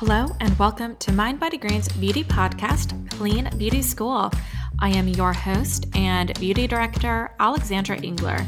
Hello, 0.00 0.26
and 0.40 0.58
welcome 0.58 0.94
to 0.96 1.10
Mind 1.10 1.40
Body 1.40 1.56
Green's 1.56 1.88
beauty 1.88 2.22
podcast, 2.22 3.10
Clean 3.12 3.48
Beauty 3.56 3.80
School. 3.80 4.30
I 4.78 4.90
am 4.90 5.08
your 5.08 5.32
host 5.32 5.86
and 5.96 6.38
beauty 6.38 6.66
director, 6.66 7.34
Alexandra 7.40 7.98
Engler. 8.02 8.46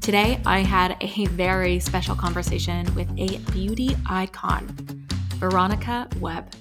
Today, 0.00 0.40
I 0.46 0.60
had 0.60 0.96
a 1.02 1.26
very 1.26 1.78
special 1.78 2.16
conversation 2.16 2.86
with 2.94 3.10
a 3.18 3.36
beauty 3.52 3.94
icon, 4.08 4.66
Veronica 5.36 6.08
Webb. 6.20 6.54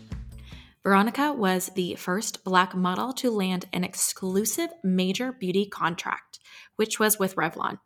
Veronica 0.84 1.32
was 1.32 1.72
the 1.74 1.96
first 1.96 2.44
Black 2.44 2.76
model 2.76 3.14
to 3.14 3.32
land 3.32 3.64
an 3.72 3.86
exclusive 3.86 4.72
major 4.84 5.32
beauty 5.32 5.66
contract, 5.66 6.40
which 6.76 7.00
was 7.00 7.18
with 7.18 7.38
Revlon. 7.38 7.80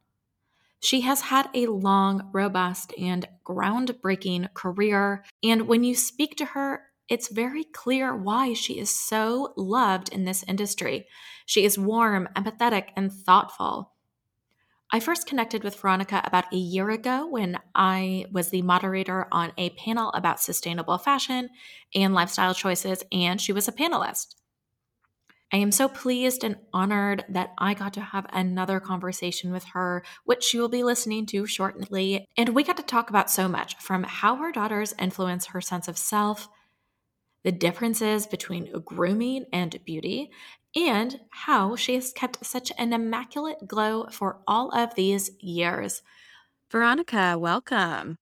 She 0.84 1.00
has 1.02 1.22
had 1.22 1.50
a 1.54 1.68
long, 1.68 2.30
robust, 2.34 2.94
and 3.00 3.26
groundbreaking 3.46 4.54
career. 4.54 5.24
And 5.42 5.66
when 5.66 5.86
you 5.86 5.96
speak 5.96 6.36
to 6.36 6.46
her, 6.46 6.82
it's 7.08 7.30
very 7.30 7.64
clear 7.64 8.14
why 8.14 8.52
she 8.52 8.80
is 8.80 8.90
so 8.90 9.54
loved 9.56 10.10
in 10.10 10.26
this 10.26 10.44
industry. 10.46 11.08
She 11.46 11.64
is 11.64 11.80
warm, 11.80 12.28
empathetic, 12.36 12.88
and 12.98 13.14
thoughtful. 13.14 13.94
I 14.92 15.00
first 15.00 15.26
connected 15.26 15.64
with 15.64 15.80
Veronica 15.80 16.22
about 16.26 16.52
a 16.54 16.58
year 16.58 16.90
ago 16.90 17.28
when 17.28 17.60
I 17.74 18.26
was 18.34 18.50
the 18.50 18.62
moderator 18.62 19.28
on 19.32 19.54
a 19.58 19.70
panel 19.72 20.10
about 20.10 20.42
sustainable 20.42 20.98
fashion 20.98 21.50
and 21.96 22.14
lifestyle 22.14 22.54
choices, 22.54 23.04
and 23.10 23.40
she 23.40 23.54
was 23.54 23.70
a 23.70 23.72
panelist. 23.72 24.36
I 25.54 25.58
am 25.58 25.72
so 25.72 25.88
pleased 25.88 26.44
and 26.44 26.56
honored 26.74 27.26
that 27.30 27.54
I 27.60 27.76
got 27.76 27.94
to 27.94 28.02
have 28.02 28.26
another 28.34 28.80
conversation 28.80 29.52
with 29.52 29.64
her, 29.66 30.04
which 30.26 30.52
you 30.52 30.60
will 30.60 30.68
be 30.68 30.84
listening 30.84 31.28
to 31.28 31.46
shortly. 31.46 32.26
And 32.36 32.50
we 32.50 32.64
got 32.64 32.78
to 32.78 32.84
talk 32.84 33.12
about 33.12 33.30
so 33.30 33.48
much 33.48 33.78
from 33.78 34.04
how 34.04 34.38
her 34.38 34.52
daughters 34.52 34.96
influence 34.98 35.46
her 35.46 35.62
sense 35.62 35.88
of 35.88 35.96
self, 35.96 36.50
the 37.44 37.52
differences 37.52 38.26
between 38.26 38.72
grooming 38.84 39.46
and 39.54 39.78
beauty, 39.86 40.32
and 40.76 41.20
how 41.30 41.76
she 41.76 41.94
has 41.94 42.12
kept 42.12 42.44
such 42.44 42.72
an 42.80 42.92
immaculate 42.92 43.68
glow 43.68 44.08
for 44.10 44.40
all 44.48 44.72
of 44.72 44.96
these 44.96 45.30
years. 45.40 46.02
Veronica, 46.72 47.38
welcome. 47.38 48.18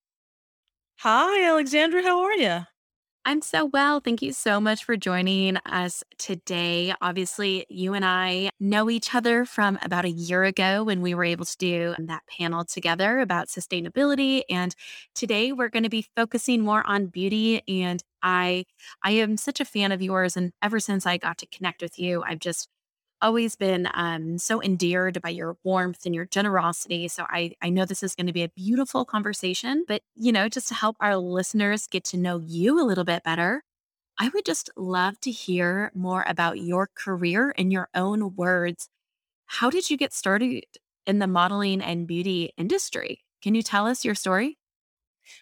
Hi, 0.97 1.45
Alexandra. 1.47 2.03
How 2.03 2.21
are 2.23 2.33
you? 2.33 2.59
I'm 3.23 3.41
so 3.43 3.65
well. 3.65 3.99
Thank 3.99 4.23
you 4.23 4.33
so 4.33 4.59
much 4.59 4.83
for 4.83 4.97
joining 4.97 5.57
us 5.57 6.03
today. 6.17 6.91
Obviously, 7.01 7.67
you 7.69 7.93
and 7.93 8.03
I 8.03 8.49
know 8.59 8.89
each 8.89 9.13
other 9.13 9.45
from 9.45 9.77
about 9.83 10.05
a 10.05 10.09
year 10.09 10.43
ago 10.43 10.83
when 10.83 11.01
we 11.01 11.13
were 11.13 11.23
able 11.23 11.45
to 11.45 11.57
do 11.57 11.95
that 11.99 12.23
panel 12.25 12.65
together 12.65 13.19
about 13.19 13.47
sustainability. 13.47 14.41
And 14.49 14.75
today 15.13 15.51
we're 15.51 15.69
going 15.69 15.83
to 15.83 15.89
be 15.89 16.07
focusing 16.15 16.61
more 16.61 16.85
on 16.87 17.07
beauty. 17.07 17.61
And 17.67 18.01
I 18.23 18.65
I 19.03 19.11
am 19.11 19.37
such 19.37 19.59
a 19.59 19.65
fan 19.65 19.91
of 19.91 20.01
yours. 20.01 20.35
And 20.35 20.51
ever 20.63 20.79
since 20.79 21.05
I 21.05 21.17
got 21.17 21.37
to 21.39 21.45
connect 21.45 21.83
with 21.83 21.99
you, 21.99 22.23
I've 22.23 22.39
just 22.39 22.69
always 23.21 23.55
been 23.55 23.87
um, 23.93 24.37
so 24.37 24.61
endeared 24.61 25.21
by 25.21 25.29
your 25.29 25.57
warmth 25.63 26.05
and 26.05 26.15
your 26.15 26.25
generosity. 26.25 27.07
So 27.07 27.25
I, 27.29 27.53
I 27.61 27.69
know 27.69 27.85
this 27.85 28.03
is 28.03 28.15
going 28.15 28.27
to 28.27 28.33
be 28.33 28.43
a 28.43 28.49
beautiful 28.49 29.05
conversation, 29.05 29.85
but 29.87 30.01
you 30.15 30.31
know, 30.31 30.49
just 30.49 30.67
to 30.69 30.73
help 30.73 30.97
our 30.99 31.17
listeners 31.17 31.87
get 31.87 32.03
to 32.05 32.17
know 32.17 32.39
you 32.39 32.79
a 32.81 32.85
little 32.85 33.03
bit 33.03 33.23
better, 33.23 33.63
I 34.19 34.29
would 34.33 34.45
just 34.45 34.69
love 34.77 35.19
to 35.21 35.31
hear 35.31 35.91
more 35.95 36.23
about 36.27 36.59
your 36.59 36.89
career 36.95 37.51
in 37.51 37.71
your 37.71 37.89
own 37.95 38.35
words. 38.35 38.89
How 39.47 39.69
did 39.69 39.89
you 39.89 39.97
get 39.97 40.13
started 40.13 40.65
in 41.07 41.19
the 41.19 41.27
modeling 41.27 41.81
and 41.81 42.07
beauty 42.07 42.53
industry? 42.57 43.21
Can 43.43 43.55
you 43.55 43.63
tell 43.63 43.87
us 43.87 44.05
your 44.05 44.15
story? 44.15 44.57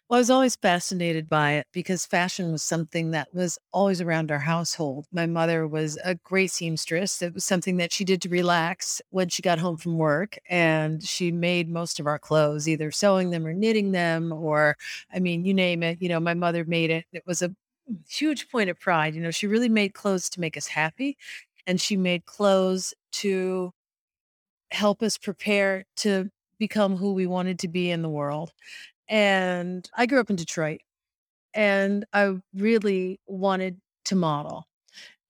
Well, 0.10 0.18
I 0.18 0.22
was 0.22 0.30
always 0.30 0.56
fascinated 0.56 1.30
by 1.30 1.52
it 1.54 1.68
because 1.72 2.06
fashion 2.06 2.52
was 2.52 2.64
something 2.64 3.12
that 3.12 3.34
was 3.34 3.60
always 3.72 4.02
around 4.02 4.32
our 4.32 4.40
household. 4.40 5.06
My 5.12 5.26
mother 5.26 5.68
was 5.68 5.98
a 6.04 6.16
great 6.16 6.52
seamstress. 6.52 7.22
It 7.22 7.34
was 7.34 7.46
something 7.46 7.78
that 7.78 7.92
she 7.92 8.04
did 8.04 8.22
to 8.24 8.30
relax 8.30 9.02
when 9.10 9.30
she 9.30 9.42
got 9.42 9.60
home 9.60 9.78
from 9.78 9.98
work. 9.98 10.38
And 10.50 11.04
she 11.04 11.32
made 11.32 11.70
most 11.70 12.00
of 12.00 12.08
our 12.08 12.20
clothes, 12.20 12.68
either 12.68 12.92
sewing 12.92 13.30
them 13.30 13.46
or 13.46 13.54
knitting 13.54 13.92
them, 13.92 14.32
or, 14.34 14.78
I 15.14 15.20
mean, 15.20 15.46
you 15.46 15.54
name 15.54 15.84
it. 15.84 16.02
You 16.02 16.10
know, 16.10 16.20
my 16.20 16.34
mother 16.34 16.66
made 16.66 16.90
it. 16.90 17.06
It 17.14 17.24
was 17.28 17.42
a 17.42 17.56
huge 18.08 18.50
point 18.50 18.70
of 18.70 18.80
pride. 18.80 19.16
You 19.16 19.22
know, 19.22 19.32
she 19.32 19.48
really 19.48 19.70
made 19.70 19.94
clothes 19.94 20.30
to 20.32 20.40
make 20.42 20.58
us 20.58 20.68
happy. 20.68 21.18
And 21.68 21.80
she 21.80 21.96
made 21.98 22.26
clothes 22.26 22.94
to 23.14 23.74
help 24.72 25.02
us 25.02 25.18
prepare 25.18 25.86
to 25.98 26.30
become 26.60 26.98
who 26.98 27.14
we 27.14 27.26
wanted 27.28 27.60
to 27.60 27.68
be 27.68 27.90
in 27.90 28.02
the 28.02 28.10
world. 28.10 28.52
And 29.10 29.90
I 29.96 30.06
grew 30.06 30.20
up 30.20 30.30
in 30.30 30.36
Detroit 30.36 30.82
and 31.54 32.06
I 32.14 32.36
really 32.54 33.20
wanted 33.28 33.80
to 34.06 34.16
model. 34.16 34.66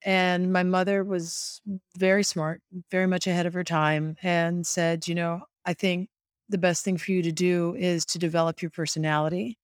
And 0.06 0.54
my 0.54 0.64
mother 0.64 1.04
was 1.04 1.62
very 1.98 2.24
smart, 2.24 2.62
very 2.92 3.08
much 3.08 3.28
ahead 3.28 3.46
of 3.46 3.54
her 3.54 3.64
time, 3.66 4.16
and 4.24 4.66
said, 4.66 5.08
You 5.08 5.16
know, 5.16 5.42
I 5.66 5.74
think 5.74 6.10
the 6.50 6.58
best 6.58 6.86
thing 6.86 6.98
for 6.98 7.12
you 7.12 7.22
to 7.24 7.32
do 7.32 7.76
is 7.78 8.06
to 8.08 8.20
develop 8.20 8.62
your 8.62 8.72
personality, 8.72 9.58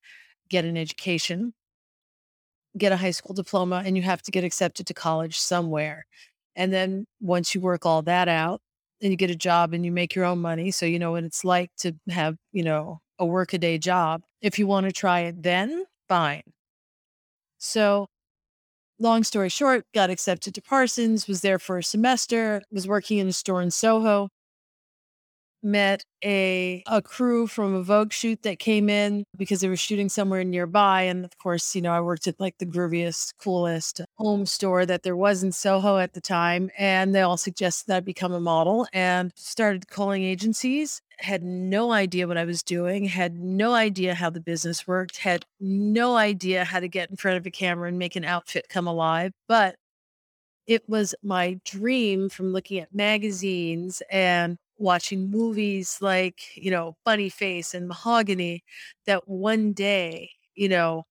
get 0.50 0.66
an 0.66 0.78
education, 0.78 1.53
get 2.78 2.92
a 2.92 2.97
high 2.97 3.12
school 3.12 3.34
diploma, 3.34 3.84
and 3.86 3.96
you 3.96 4.03
have 4.03 4.22
to 4.24 4.32
get 4.32 4.44
accepted 4.44 4.88
to 4.88 4.94
college 4.94 5.40
somewhere. 5.40 6.06
And 6.56 6.74
then 6.74 7.06
once 7.22 7.56
you 7.56 7.62
work 7.62 7.86
all 7.86 8.02
that 8.03 8.28
out, 8.28 8.62
and 9.02 9.12
you 9.12 9.18
get 9.18 9.30
a 9.30 9.36
job 9.36 9.74
and 9.74 9.86
you 9.86 9.92
make 9.92 10.16
your 10.16 10.26
own 10.26 10.40
money. 10.40 10.72
So 10.72 10.86
you 10.86 11.00
know 11.00 11.12
what 11.12 11.24
it's 11.26 11.44
like 11.44 11.70
to 11.80 11.94
have, 12.09 12.38
you 12.53 12.64
know, 12.64 13.02
a 13.20 13.26
workaday 13.26 13.78
job. 13.78 14.24
If 14.42 14.59
you 14.59 14.68
want 14.68 14.86
to 14.86 14.92
try 14.92 15.22
it 15.22 15.44
then, 15.44 15.86
fine. 16.08 16.44
So, 17.58 18.08
long 19.00 19.24
story 19.24 19.50
short, 19.50 19.86
got 19.94 20.09
accepted 20.09 20.56
to 20.56 20.62
Parsons, 20.62 21.28
was 21.28 21.42
there 21.42 21.59
for 21.59 21.78
a 21.80 21.84
semester, 21.84 22.62
was 22.72 22.88
working 22.88 23.18
in 23.20 23.28
a 23.28 23.34
store 23.34 23.62
in 23.62 23.72
Soho, 23.72 24.30
met 25.66 26.06
a 26.24 26.84
a 26.88 27.02
crew 27.02 27.48
from 27.48 27.74
a 27.74 27.84
Vogue 27.84 28.14
shoot 28.14 28.44
that 28.44 28.59
came 28.59 28.90
in 28.90 29.26
because 29.38 29.59
they 29.62 29.68
were 29.68 29.76
shooting 29.76 30.08
somewhere 30.08 30.44
nearby. 30.44 31.02
And 31.02 31.26
of 31.26 31.38
course, 31.38 31.76
you 31.76 31.81
know, 31.81 31.92
I 31.92 32.02
worked 32.02 32.28
at 32.28 32.40
like 32.40 32.58
the 32.59 32.66
grooviest, 32.66 33.34
coolest 33.42 34.02
home 34.18 34.46
store 34.46 34.86
that 34.86 35.03
there 35.03 35.16
was 35.16 35.44
in 35.44 35.52
Soho 35.52 35.98
at 35.98 36.14
the 36.14 36.22
time. 36.22 36.70
And 36.78 37.14
they 37.14 37.22
all 37.22 37.38
suggested 37.38 37.88
that 37.88 37.98
I 37.98 38.00
become 38.02 38.31
a 38.34 38.40
model 38.40 38.88
and 38.94 39.31
started 39.36 39.88
calling 39.90 40.24
agencies. 40.24 41.02
Had 41.20 41.44
no 41.44 41.92
idea 41.92 42.28
what 42.28 42.38
I 42.38 42.46
was 42.46 42.62
doing, 42.62 43.06
had 43.06 43.40
no 43.40 43.74
idea 43.74 44.14
how 44.16 44.30
the 44.30 44.42
business 44.42 44.86
worked, 44.88 45.18
had 45.18 45.46
no 45.59 46.16
idea 46.18 46.66
how 46.66 46.80
to 46.80 46.88
get 46.88 47.09
in 47.09 47.16
front 47.16 47.38
of 47.38 47.46
a 47.46 47.52
camera 47.52 47.88
and 47.88 47.97
make 47.97 48.16
an 48.16 48.26
outfit 48.26 48.68
come 48.70 48.86
alive. 48.88 49.32
But 49.47 49.76
it 50.68 50.88
was 50.90 51.16
my 51.24 51.59
dream 51.66 52.30
from 52.30 52.52
looking 52.52 52.80
at 52.80 52.94
magazines 52.94 54.02
and 54.12 54.58
watching 54.78 55.30
movies 55.31 55.97
like, 56.02 56.41
you 56.56 56.72
know, 56.72 56.96
Funny 57.06 57.30
Face 57.30 57.74
and 57.74 57.88
Mahogany, 57.88 58.63
that 59.06 59.28
one 59.28 59.74
day, 59.74 60.31
you 60.56 60.69
know, 60.69 61.06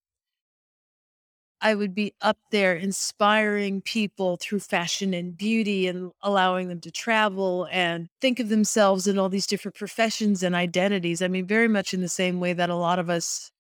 I 1.61 1.75
would 1.75 1.95
be 1.95 2.13
up 2.21 2.37
there 2.51 2.75
inspiring 2.77 3.81
people 3.81 4.37
through 4.37 4.61
fashion 4.61 5.15
and 5.15 5.37
beauty 5.37 5.87
and 5.87 6.13
allowing 6.23 6.69
them 6.69 6.81
to 6.83 6.91
travel 6.91 7.67
and 7.71 8.09
think 8.21 8.39
of 8.39 8.51
themselves 8.51 9.07
in 9.07 9.19
all 9.19 9.31
these 9.31 9.47
different 9.47 9.75
professions 9.75 10.43
and 10.43 10.55
identities. 10.55 11.23
I 11.23 11.29
mean, 11.29 11.47
very 11.47 11.69
much 11.69 11.95
in 11.95 12.03
the 12.03 12.09
same 12.09 12.39
way 12.39 12.53
that 12.53 12.69
a 12.71 12.75
lot 12.75 12.99
of 12.99 13.09
us, 13.09 13.51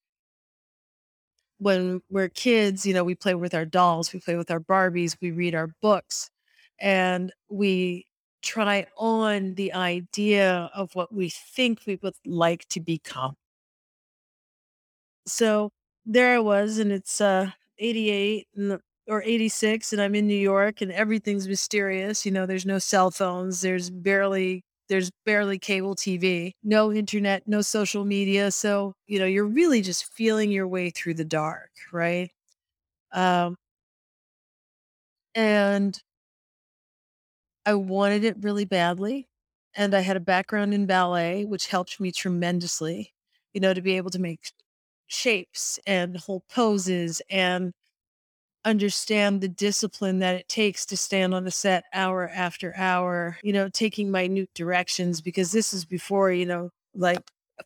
when 1.58 2.02
we're 2.10 2.28
kids, 2.28 2.84
you 2.84 2.92
know, 2.92 3.04
we 3.04 3.14
play 3.14 3.34
with 3.34 3.54
our 3.54 3.64
dolls, 3.64 4.12
we 4.12 4.20
play 4.20 4.36
with 4.36 4.50
our 4.50 4.60
Barbies, 4.60 5.16
we 5.22 5.30
read 5.30 5.54
our 5.54 5.68
books, 5.80 6.30
and 6.78 7.32
we 7.48 8.06
try 8.44 8.86
on 8.96 9.54
the 9.56 9.72
idea 9.72 10.70
of 10.74 10.94
what 10.94 11.12
we 11.12 11.30
think 11.30 11.80
we 11.86 11.96
would 12.02 12.16
like 12.26 12.66
to 12.70 12.80
become. 12.80 13.36
So 15.26 15.70
there 16.06 16.34
I 16.34 16.38
was, 16.38 16.78
and 16.78 16.92
it's 16.92 17.20
uh 17.20 17.50
88 17.78 18.48
and 18.56 18.80
or 19.08 19.22
86 19.22 19.92
and 19.92 20.00
I'm 20.02 20.14
in 20.14 20.26
New 20.26 20.34
York 20.38 20.80
and 20.80 20.92
everything's 20.92 21.48
mysterious. 21.48 22.24
You 22.26 22.32
know, 22.32 22.46
there's 22.46 22.66
no 22.66 22.78
cell 22.78 23.10
phones, 23.10 23.60
there's 23.60 23.90
barely 23.90 24.62
there's 24.88 25.10
barely 25.24 25.58
cable 25.58 25.94
TV, 25.94 26.54
no 26.62 26.92
internet, 26.92 27.48
no 27.48 27.62
social 27.62 28.04
media. 28.04 28.50
So, 28.50 28.94
you 29.06 29.18
know, 29.18 29.24
you're 29.26 29.46
really 29.46 29.80
just 29.82 30.04
feeling 30.12 30.50
your 30.50 30.68
way 30.68 30.90
through 30.90 31.14
the 31.14 31.24
dark, 31.24 31.70
right? 31.92 32.30
Um 33.12 33.56
and 35.34 36.00
I 37.66 37.74
wanted 37.74 38.24
it 38.24 38.36
really 38.42 38.64
badly, 38.64 39.28
and 39.74 39.94
I 39.94 40.00
had 40.00 40.16
a 40.16 40.20
background 40.20 40.74
in 40.74 40.86
ballet, 40.86 41.44
which 41.44 41.68
helped 41.68 42.00
me 42.00 42.12
tremendously, 42.12 43.12
you 43.52 43.60
know, 43.60 43.74
to 43.74 43.80
be 43.82 43.96
able 43.96 44.10
to 44.10 44.18
make 44.20 44.52
shapes 45.06 45.78
and 45.86 46.16
hold 46.18 46.46
poses 46.48 47.22
and 47.30 47.72
understand 48.64 49.40
the 49.40 49.48
discipline 49.48 50.20
that 50.20 50.36
it 50.36 50.48
takes 50.48 50.86
to 50.86 50.96
stand 50.96 51.34
on 51.34 51.46
a 51.46 51.50
set 51.50 51.84
hour 51.94 52.28
after 52.30 52.74
hour, 52.76 53.38
you 53.42 53.52
know, 53.52 53.68
taking 53.68 54.10
minute 54.10 54.50
directions 54.54 55.20
because 55.20 55.52
this 55.52 55.74
is 55.74 55.84
before, 55.84 56.32
you 56.32 56.46
know, 56.46 56.70
like 56.94 57.20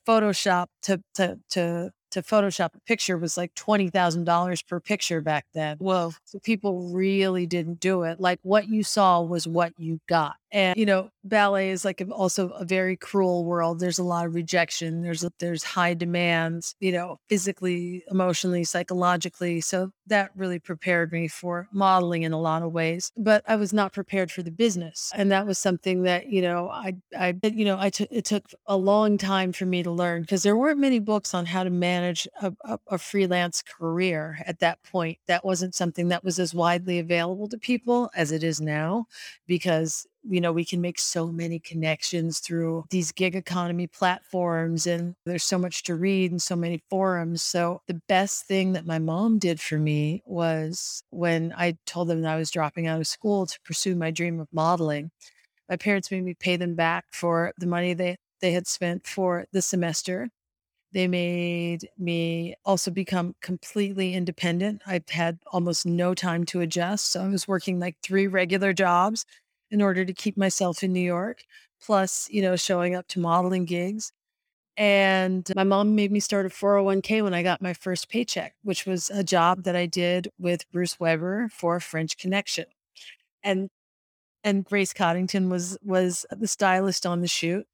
Photoshop 0.07 0.69
to 0.83 1.03
to 1.15 1.39
to 1.51 1.93
to 2.11 2.23
Photoshop 2.23 2.75
a 2.75 2.81
picture 2.81 3.19
was 3.19 3.37
like 3.37 3.55
$20,000 3.55 4.67
per 4.67 4.81
picture 4.81 5.21
back 5.21 5.47
then. 5.55 5.77
Whoa. 5.79 6.13
So 6.25 6.39
people 6.39 6.91
really 6.93 7.47
didn't 7.47 7.81
do 7.81 8.03
it. 8.03 8.21
Like 8.21 8.41
what 8.43 8.69
you 8.69 8.83
saw 8.83 9.21
was 9.21 9.47
what 9.47 9.73
you 9.79 10.01
got. 10.09 10.37
And, 10.51 10.79
you 10.79 10.87
know, 10.87 11.11
ballet 11.25 11.71
is 11.71 11.85
like 11.85 12.03
also 12.11 12.49
a 12.51 12.65
very 12.65 12.97
cruel 12.97 13.45
world. 13.45 13.81
There's 13.81 13.99
a 13.99 14.05
lot 14.05 14.27
of 14.27 14.35
rejection. 14.35 15.03
There's, 15.03 15.25
there's 15.39 15.63
high 15.63 15.95
demands, 15.95 16.75
you 16.81 16.93
know, 16.93 17.21
physically, 17.29 18.05
emotionally, 18.11 18.65
psychologically. 18.65 19.61
So 19.61 19.93
that 20.07 20.31
really 20.35 20.59
prepared 20.59 21.13
me 21.13 21.29
for 21.29 21.69
modeling 21.73 22.23
in 22.23 22.33
a 22.33 22.41
lot 22.41 22.63
of 22.63 22.73
ways, 22.73 23.13
but 23.17 23.45
I 23.47 23.57
was 23.57 23.73
not 23.73 23.93
prepared 23.93 24.31
for 24.31 24.43
the 24.43 24.51
business. 24.51 25.13
And 25.15 25.31
that 25.33 25.47
was 25.47 25.59
something 25.59 26.03
that, 26.05 26.29
you 26.29 26.41
know, 26.41 26.71
I, 26.71 26.97
I, 27.19 27.35
you 27.43 27.65
know, 27.65 27.77
I 27.79 27.91
took, 27.91 28.09
it 28.11 28.25
took 28.25 28.45
a 28.67 28.77
long 28.77 29.19
time 29.19 29.53
for 29.53 29.67
me 29.67 29.83
to 29.83 29.91
learn 29.91 30.23
because 30.23 30.43
there 30.43 30.57
weren't 30.57 30.81
many 30.81 30.99
books 30.99 31.35
on 31.35 31.47
how 31.47 31.63
to 31.63 31.71
manage 31.71 32.27
a, 32.41 32.53
a, 32.65 32.79
a 32.89 32.99
freelance 32.99 33.63
career 33.63 34.39
at 34.47 34.61
that 34.61 34.83
point. 34.83 35.19
That 35.27 35.45
wasn't 35.45 35.75
something 35.75 36.09
that 36.09 36.25
was 36.25 36.39
as 36.39 36.55
widely 36.55 36.99
available 36.99 37.49
to 37.49 37.59
people 37.59 38.11
as 38.15 38.33
it 38.33 38.43
is 38.43 38.61
now 38.61 39.07
because 39.47 40.07
you 40.29 40.41
know, 40.41 40.53
we 40.53 40.65
can 40.65 40.81
make 40.81 40.99
so 40.99 41.29
many 41.29 41.59
connections 41.59 42.41
through 42.41 42.85
these 42.91 43.13
gig 43.13 43.35
economy 43.35 43.87
platforms, 43.87 44.87
and 44.87 45.15
there's 45.25 45.45
so 45.45 45.59
much 45.59 45.83
to 45.85 45.95
read 45.95 46.31
and 46.31 46.43
so 46.43 46.55
many 46.55 46.83
forums. 46.91 47.43
So, 47.43 47.83
the 47.87 48.01
best 48.09 48.47
thing 48.47 48.73
that 48.73 48.87
my 48.87 48.99
mom 48.99 49.39
did 49.39 49.61
for 49.61 49.79
me 49.79 50.23
was 50.27 51.03
when 51.11 51.55
I 51.57 51.79
told 51.87 52.09
them 52.09 52.23
that 52.23 52.33
I 52.35 52.37
was 52.37 52.51
dropping 52.51 52.87
out 52.87 53.01
of 53.01 53.07
school 53.07 53.47
to 53.47 53.61
pursue 53.65 53.95
my 53.95 54.11
dream 54.11 54.41
of 54.41 54.49
modeling. 54.53 55.11
My 55.69 55.77
parents 55.77 56.11
made 56.11 56.25
me 56.25 56.35
pay 56.35 56.57
them 56.57 56.75
back 56.75 57.07
for 57.11 57.53
the 57.59 57.67
money 57.67 57.95
they, 57.95 58.17
they 58.41 58.53
had 58.53 58.67
spent 58.67 59.07
for 59.07 59.47
the 59.53 59.63
semester. 59.63 60.29
They 60.93 61.07
made 61.07 61.87
me 61.99 62.55
also 62.65 62.91
become 62.91 63.35
completely 63.43 64.15
independent. 64.15 64.81
I've 64.87 65.09
had 65.11 65.39
almost 65.53 65.85
no 65.85 66.15
time 66.15 66.45
to 66.47 66.61
adjust. 66.63 67.13
So 67.13 67.23
I 67.23 67.29
was 67.29 67.47
working 67.47 67.79
like 67.79 67.97
three 68.03 68.27
regular 68.27 68.73
jobs 68.73 69.27
in 69.71 69.83
order 69.83 70.05
to 70.05 70.13
keep 70.13 70.37
myself 70.37 70.83
in 70.83 70.93
New 70.93 71.01
York, 71.01 71.45
plus, 71.81 72.29
you 72.31 72.43
know, 72.43 72.57
showing 72.57 72.95
up 72.95 73.09
to 73.09 73.21
modeling 73.21 73.65
gigs. 73.65 74.13
And 74.77 75.51
my 75.57 75.65
mom 75.65 75.97
made 75.97 76.13
me 76.13 76.21
start 76.21 76.47
a 76.47 76.51
401k 76.51 77.23
when 77.25 77.35
I 77.35 77.43
got 77.43 77.61
my 77.61 77.75
first 77.75 78.09
paycheck, 78.09 78.55
which 78.63 78.87
was 78.87 79.11
a 79.11 79.25
job 79.25 79.65
that 79.65 79.75
I 79.75 79.87
did 79.87 80.29
with 80.39 80.71
Bruce 80.71 81.01
Weber 81.01 81.49
for 81.53 81.81
French 81.81 82.17
Connection. 82.17 82.67
And 83.43 83.71
and 84.45 84.65
Grace 84.65 84.93
Coddington 84.93 85.51
was 85.51 85.79
was 85.83 86.27
the 86.31 86.47
stylist 86.47 87.07
on 87.07 87.23
the 87.23 87.29
shoot. 87.29 87.67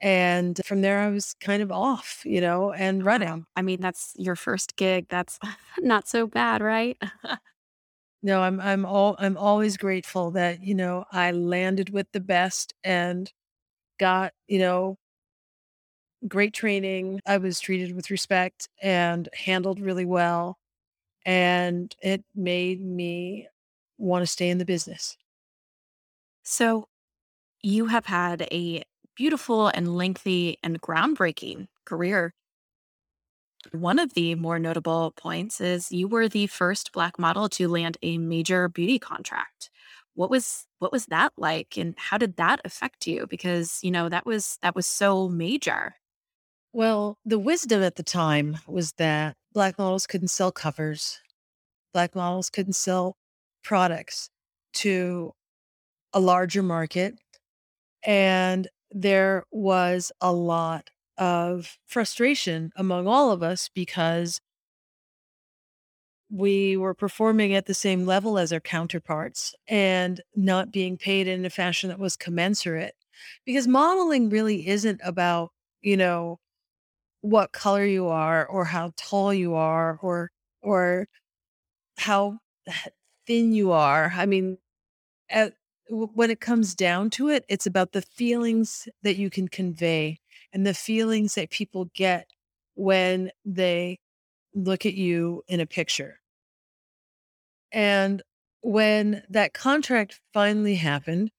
And 0.00 0.60
from 0.64 0.80
there 0.80 1.00
I 1.00 1.08
was 1.10 1.34
kind 1.40 1.62
of 1.62 1.70
off, 1.72 2.22
you 2.24 2.40
know, 2.40 2.72
and 2.72 3.04
running. 3.04 3.44
I 3.56 3.62
mean, 3.62 3.80
that's 3.80 4.14
your 4.16 4.36
first 4.36 4.76
gig. 4.76 5.06
That's 5.10 5.38
not 5.80 6.08
so 6.08 6.26
bad, 6.26 6.62
right? 6.62 6.96
No, 8.22 8.42
I'm 8.42 8.60
I'm 8.60 8.84
all 8.84 9.14
I'm 9.18 9.36
always 9.36 9.76
grateful 9.76 10.30
that, 10.32 10.62
you 10.62 10.74
know, 10.74 11.04
I 11.12 11.30
landed 11.30 11.90
with 11.90 12.10
the 12.12 12.20
best 12.20 12.74
and 12.82 13.32
got, 13.98 14.34
you 14.48 14.58
know, 14.60 14.98
great 16.26 16.52
training. 16.54 17.20
I 17.26 17.38
was 17.38 17.60
treated 17.60 17.94
with 17.94 18.10
respect 18.10 18.68
and 18.82 19.28
handled 19.34 19.80
really 19.80 20.04
well. 20.04 20.58
And 21.26 21.94
it 22.02 22.24
made 22.34 22.82
me 22.82 23.48
want 23.98 24.22
to 24.24 24.26
stay 24.26 24.50
in 24.50 24.58
the 24.58 24.66
business. 24.66 25.16
So, 26.44 26.88
you 27.62 27.86
have 27.86 28.06
had 28.06 28.42
a 28.52 28.84
beautiful 29.16 29.68
and 29.68 29.96
lengthy 29.96 30.58
and 30.62 30.80
groundbreaking 30.82 31.68
career 31.84 32.34
one 33.72 33.98
of 33.98 34.14
the 34.14 34.34
more 34.34 34.58
notable 34.58 35.12
points 35.12 35.60
is 35.60 35.92
you 35.92 36.08
were 36.08 36.28
the 36.28 36.46
first 36.46 36.92
black 36.92 37.18
model 37.18 37.48
to 37.50 37.68
land 37.68 37.96
a 38.02 38.18
major 38.18 38.68
beauty 38.68 38.98
contract. 38.98 39.70
What 40.14 40.30
was 40.30 40.66
what 40.78 40.92
was 40.92 41.06
that 41.06 41.32
like 41.36 41.76
and 41.76 41.94
how 41.96 42.18
did 42.18 42.36
that 42.36 42.60
affect 42.64 43.06
you 43.06 43.26
because 43.28 43.78
you 43.82 43.90
know 43.90 44.08
that 44.08 44.26
was 44.26 44.58
that 44.62 44.74
was 44.74 44.86
so 44.86 45.28
major. 45.28 45.94
Well, 46.72 47.18
the 47.24 47.38
wisdom 47.38 47.82
at 47.82 47.96
the 47.96 48.02
time 48.02 48.58
was 48.66 48.92
that 48.94 49.36
black 49.52 49.78
models 49.78 50.06
couldn't 50.06 50.28
sell 50.28 50.52
covers. 50.52 51.20
Black 51.92 52.14
models 52.14 52.50
couldn't 52.50 52.74
sell 52.74 53.16
products 53.62 54.30
to 54.74 55.32
a 56.12 56.20
larger 56.20 56.62
market 56.62 57.14
and 58.04 58.68
there 58.90 59.44
was 59.50 60.12
a 60.20 60.32
lot 60.32 60.90
of 61.18 61.78
frustration 61.86 62.72
among 62.76 63.06
all 63.06 63.30
of 63.32 63.42
us 63.42 63.68
because 63.74 64.40
we 66.30 66.76
were 66.76 66.94
performing 66.94 67.54
at 67.54 67.66
the 67.66 67.74
same 67.74 68.06
level 68.06 68.38
as 68.38 68.52
our 68.52 68.60
counterparts 68.60 69.54
and 69.66 70.20
not 70.36 70.70
being 70.70 70.96
paid 70.96 71.26
in 71.26 71.44
a 71.44 71.50
fashion 71.50 71.88
that 71.88 71.98
was 71.98 72.16
commensurate. 72.16 72.94
Because 73.44 73.66
modeling 73.66 74.28
really 74.28 74.68
isn't 74.68 75.00
about, 75.02 75.50
you 75.80 75.96
know, 75.96 76.38
what 77.20 77.52
color 77.52 77.84
you 77.84 78.08
are 78.08 78.46
or 78.46 78.64
how 78.64 78.92
tall 78.96 79.34
you 79.34 79.54
are 79.54 79.98
or 80.02 80.30
or 80.62 81.08
how 81.98 82.38
thin 83.26 83.52
you 83.52 83.72
are. 83.72 84.12
I 84.16 84.26
mean, 84.26 84.58
at, 85.30 85.54
when 85.90 86.30
it 86.30 86.40
comes 86.40 86.74
down 86.74 87.10
to 87.10 87.28
it, 87.28 87.44
it's 87.48 87.66
about 87.66 87.92
the 87.92 88.02
feelings 88.02 88.88
that 89.02 89.16
you 89.16 89.30
can 89.30 89.48
convey 89.48 90.20
and 90.58 90.66
the 90.66 90.74
feelings 90.74 91.36
that 91.36 91.50
people 91.50 91.88
get 91.94 92.26
when 92.74 93.30
they 93.44 93.96
look 94.56 94.84
at 94.84 94.94
you 94.94 95.44
in 95.46 95.60
a 95.60 95.66
picture. 95.66 96.18
And 97.70 98.22
when 98.62 99.22
that 99.30 99.54
contract 99.54 100.20
finally 100.34 100.74
happened, 100.74 101.30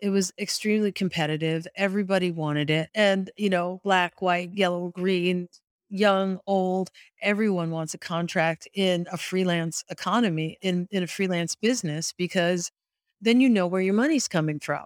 it 0.00 0.10
was 0.10 0.34
extremely 0.38 0.92
competitive. 0.92 1.66
Everybody 1.76 2.30
wanted 2.30 2.68
it. 2.68 2.90
And, 2.94 3.30
you 3.38 3.48
know, 3.48 3.80
black, 3.84 4.20
white, 4.20 4.50
yellow, 4.52 4.90
green, 4.90 5.48
young, 5.88 6.38
old, 6.46 6.90
everyone 7.22 7.70
wants 7.70 7.94
a 7.94 7.98
contract 7.98 8.68
in 8.74 9.06
a 9.10 9.16
freelance 9.16 9.82
economy, 9.88 10.58
in, 10.60 10.88
in 10.90 11.02
a 11.02 11.06
freelance 11.06 11.54
business, 11.54 12.12
because 12.18 12.70
then 13.18 13.40
you 13.40 13.48
know 13.48 13.66
where 13.66 13.80
your 13.80 13.94
money's 13.94 14.28
coming 14.28 14.60
from 14.60 14.84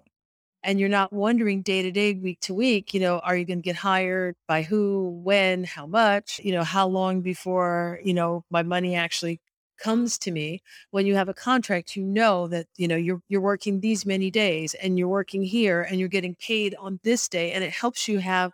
and 0.65 0.79
you're 0.81 0.89
not 0.89 1.13
wondering 1.13 1.63
day 1.63 1.83
to 1.83 1.91
day, 1.91 2.15
week 2.15 2.41
to 2.41 2.55
week, 2.55 2.95
you 2.95 3.01
know, 3.01 3.19
are 3.21 3.37
you 3.37 3.45
going 3.45 3.59
to 3.59 3.63
get 3.63 3.77
hired 3.77 4.37
by 4.47 4.63
who, 4.63 5.21
when, 5.25 5.65
how 5.65 5.87
much, 5.87 6.41
you 6.45 6.53
know, 6.53 6.65
how 6.65 6.87
long 6.87 7.21
before, 7.21 8.01
you 8.05 8.15
know, 8.15 8.45
my 8.51 8.63
money 8.63 8.95
actually 8.95 9.41
comes 9.79 10.19
to 10.19 10.31
me. 10.31 10.63
When 10.91 11.07
you 11.07 11.15
have 11.17 11.29
a 11.29 11.35
contract 11.35 11.97
you 11.97 12.05
know 12.05 12.47
that 12.49 12.67
you 12.77 12.87
know 12.89 12.97
you're 12.97 13.21
you're 13.29 13.41
working 13.41 13.81
these 13.81 14.07
many 14.07 14.31
days 14.31 14.75
and 14.75 14.99
you're 14.99 15.09
working 15.09 15.43
here 15.43 15.83
and 15.83 15.99
you're 15.99 16.09
getting 16.09 16.37
paid 16.37 16.75
on 16.79 17.01
this 17.03 17.29
day 17.29 17.53
and 17.53 17.65
it 17.65 17.73
helps 17.73 18.09
you 18.09 18.19
have 18.21 18.53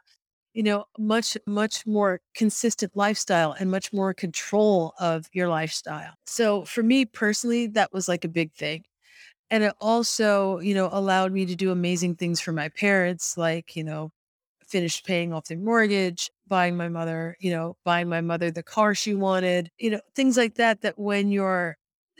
you 0.55 0.63
know 0.63 0.85
much 0.99 1.37
much 1.47 1.87
more 1.87 2.21
consistent 2.35 2.93
lifestyle 2.97 3.55
and 3.59 3.71
much 3.71 3.93
more 3.93 4.15
control 4.15 4.95
of 4.99 5.27
your 5.33 5.49
lifestyle. 5.49 6.15
So 6.27 6.65
for 6.65 6.83
me 6.83 7.05
personally 7.05 7.67
that 7.69 7.93
was 7.93 8.09
like 8.09 8.25
a 8.25 8.29
big 8.29 8.53
thing 8.55 8.85
and 9.51 9.65
it 9.65 9.75
also, 9.81 10.59
you 10.61 10.75
know, 10.75 10.89
allowed 10.93 11.33
me 11.33 11.47
to 11.47 11.57
do 11.57 11.71
amazing 11.73 12.17
things 12.17 12.41
for 12.41 12.53
my 12.53 12.69
parents, 12.71 13.37
like, 13.39 13.77
you 13.77 13.85
know, 13.85 14.11
finished 14.67 15.07
paying 15.07 15.33
off 15.33 15.47
their 15.47 15.59
mortgage, 15.59 16.31
buying 16.47 16.77
my 16.77 16.89
mother, 16.89 17.37
you 17.41 17.51
know, 17.51 17.77
buying 17.85 18.09
my 18.09 18.21
mother 18.21 18.51
the 18.51 18.63
car 18.63 18.95
she 18.95 19.15
wanted, 19.15 19.71
you 19.79 19.91
know, 19.91 20.01
things 20.15 20.37
like 20.37 20.57
that. 20.57 20.83
That 20.83 20.99
when 20.99 21.31
you're 21.31 21.77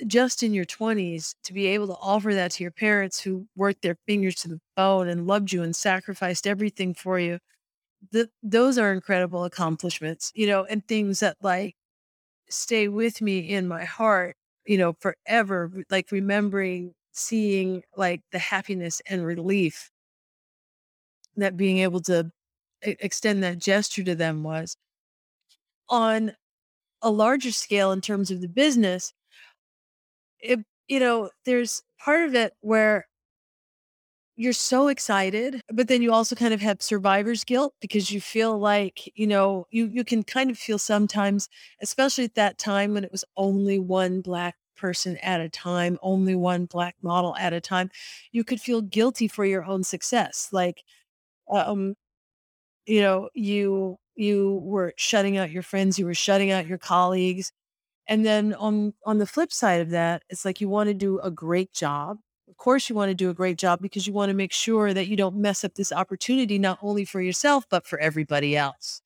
just 0.07 0.43
in 0.43 0.55
your 0.55 0.65
20s, 0.65 1.35
to 1.45 1.53
be 1.53 1.67
able 1.67 1.89
to 1.89 1.97
offer 2.01 2.35
that 2.35 2.53
to 2.53 2.65
your 2.65 2.71
parents 2.73 3.21
who 3.21 3.47
worked 3.57 3.83
their 3.83 3.97
fingers 4.07 4.37
to 4.37 4.49
the 4.49 4.61
bone 4.77 5.09
and 5.09 5.27
loved 5.27 5.53
you 5.53 5.63
and 5.63 5.75
sacrificed 5.77 6.47
everything 6.47 6.95
for 6.95 7.19
you, 7.19 7.39
the, 8.13 8.31
those 8.43 8.79
are 8.79 8.93
incredible 8.93 9.45
accomplishments, 9.45 10.33
you 10.35 10.47
know, 10.47 10.65
and 10.65 10.87
things 10.89 11.21
that 11.21 11.37
like 11.43 11.75
stay 12.51 12.89
with 12.89 13.21
me 13.23 13.39
in 13.41 13.69
my 13.69 13.85
heart, 13.85 14.37
you 14.67 14.79
know, 14.79 14.95
forever, 15.01 15.71
like 15.91 16.11
remembering 16.13 16.95
seeing 17.19 17.83
like 17.97 18.23
the 18.33 18.39
happiness 18.39 19.03
and 19.09 19.25
relief 19.25 19.91
that 21.37 21.57
being 21.57 21.79
able 21.79 22.01
to 22.01 22.31
extend 22.83 23.43
that 23.43 23.59
gesture 23.59 24.05
to 24.05 24.15
them 24.15 24.43
was. 24.43 24.77
On 25.91 26.33
a 27.03 27.11
larger 27.11 27.53
scale 27.53 27.93
in 27.93 28.01
terms 28.01 28.31
of 28.31 28.41
the 28.43 28.49
business 28.49 29.13
it 30.41 30.61
you 30.89 31.01
know 31.01 31.31
there's 31.45 31.83
part 31.99 32.25
of 32.25 32.35
it 32.35 32.55
where 32.61 33.07
you're 34.37 34.53
so 34.53 34.87
excited, 34.89 35.61
but 35.73 35.89
then 35.89 36.01
you 36.01 36.13
also 36.13 36.37
kind 36.37 36.55
of 36.55 36.61
have 36.61 36.81
survivor's 36.81 37.43
guilt 37.43 37.75
because 37.81 38.13
you 38.13 38.21
feel 38.21 38.57
like, 38.57 39.11
you 39.19 39.27
know, 39.27 39.67
you 39.71 39.87
you 39.87 40.05
can 40.05 40.23
kind 40.23 40.49
of 40.51 40.57
feel 40.59 40.79
sometimes, 40.79 41.49
especially 41.83 42.25
at 42.25 42.35
that 42.37 42.57
time 42.57 42.95
when 42.95 43.03
it 43.05 43.11
was 43.11 43.25
only 43.37 43.79
one 43.81 44.21
black 44.21 44.55
person 44.79 45.17
at 45.19 45.41
a 45.41 45.49
time, 45.49 45.99
only 46.03 46.35
one 46.37 46.67
black 46.67 46.97
model 47.03 47.37
at 47.37 47.53
a 47.53 47.61
time, 47.61 47.91
you 48.33 48.45
could 48.45 48.61
feel 48.61 48.83
guilty 48.83 49.29
for 49.29 49.45
your 49.45 49.65
own 49.65 49.85
success. 49.85 50.49
Like, 50.53 50.85
um, 51.51 51.95
you 52.87 53.01
know, 53.03 53.29
you 53.35 53.99
you 54.17 54.61
were 54.65 54.93
shutting 54.97 55.37
out 55.39 55.51
your 55.51 55.63
friends, 55.63 55.99
you 55.99 56.07
were 56.07 56.15
shutting 56.15 56.51
out 56.51 56.67
your 56.67 56.79
colleagues. 56.79 57.53
And 58.09 58.27
then 58.27 58.55
on 58.55 58.95
on 59.07 59.19
the 59.19 59.27
flip 59.27 59.53
side 59.53 59.81
of 59.83 59.91
that, 59.91 60.23
it's 60.31 60.45
like 60.45 60.61
you 60.61 60.69
want 60.69 60.89
to 60.89 60.95
do 60.95 61.21
a 61.21 61.31
great 61.31 61.73
job. 61.73 62.19
Of 62.49 62.57
course 62.59 62.89
you 62.89 62.97
want 62.97 63.11
to 63.11 63.15
do 63.15 63.31
a 63.31 63.35
great 63.35 63.59
job 63.59 63.81
because 63.83 64.07
you 64.07 64.13
want 64.15 64.31
to 64.31 64.35
make 64.37 64.53
sure 64.53 64.95
that 64.95 65.09
you 65.09 65.17
don't 65.17 65.37
mess 65.37 65.65
up 65.65 65.75
this 65.75 65.93
opportunity 65.93 66.59
not 66.59 66.79
only 66.83 67.05
for 67.05 67.21
yourself 67.23 67.67
but 67.71 67.87
for 67.87 67.99
everybody 68.01 68.57
else. 68.57 69.03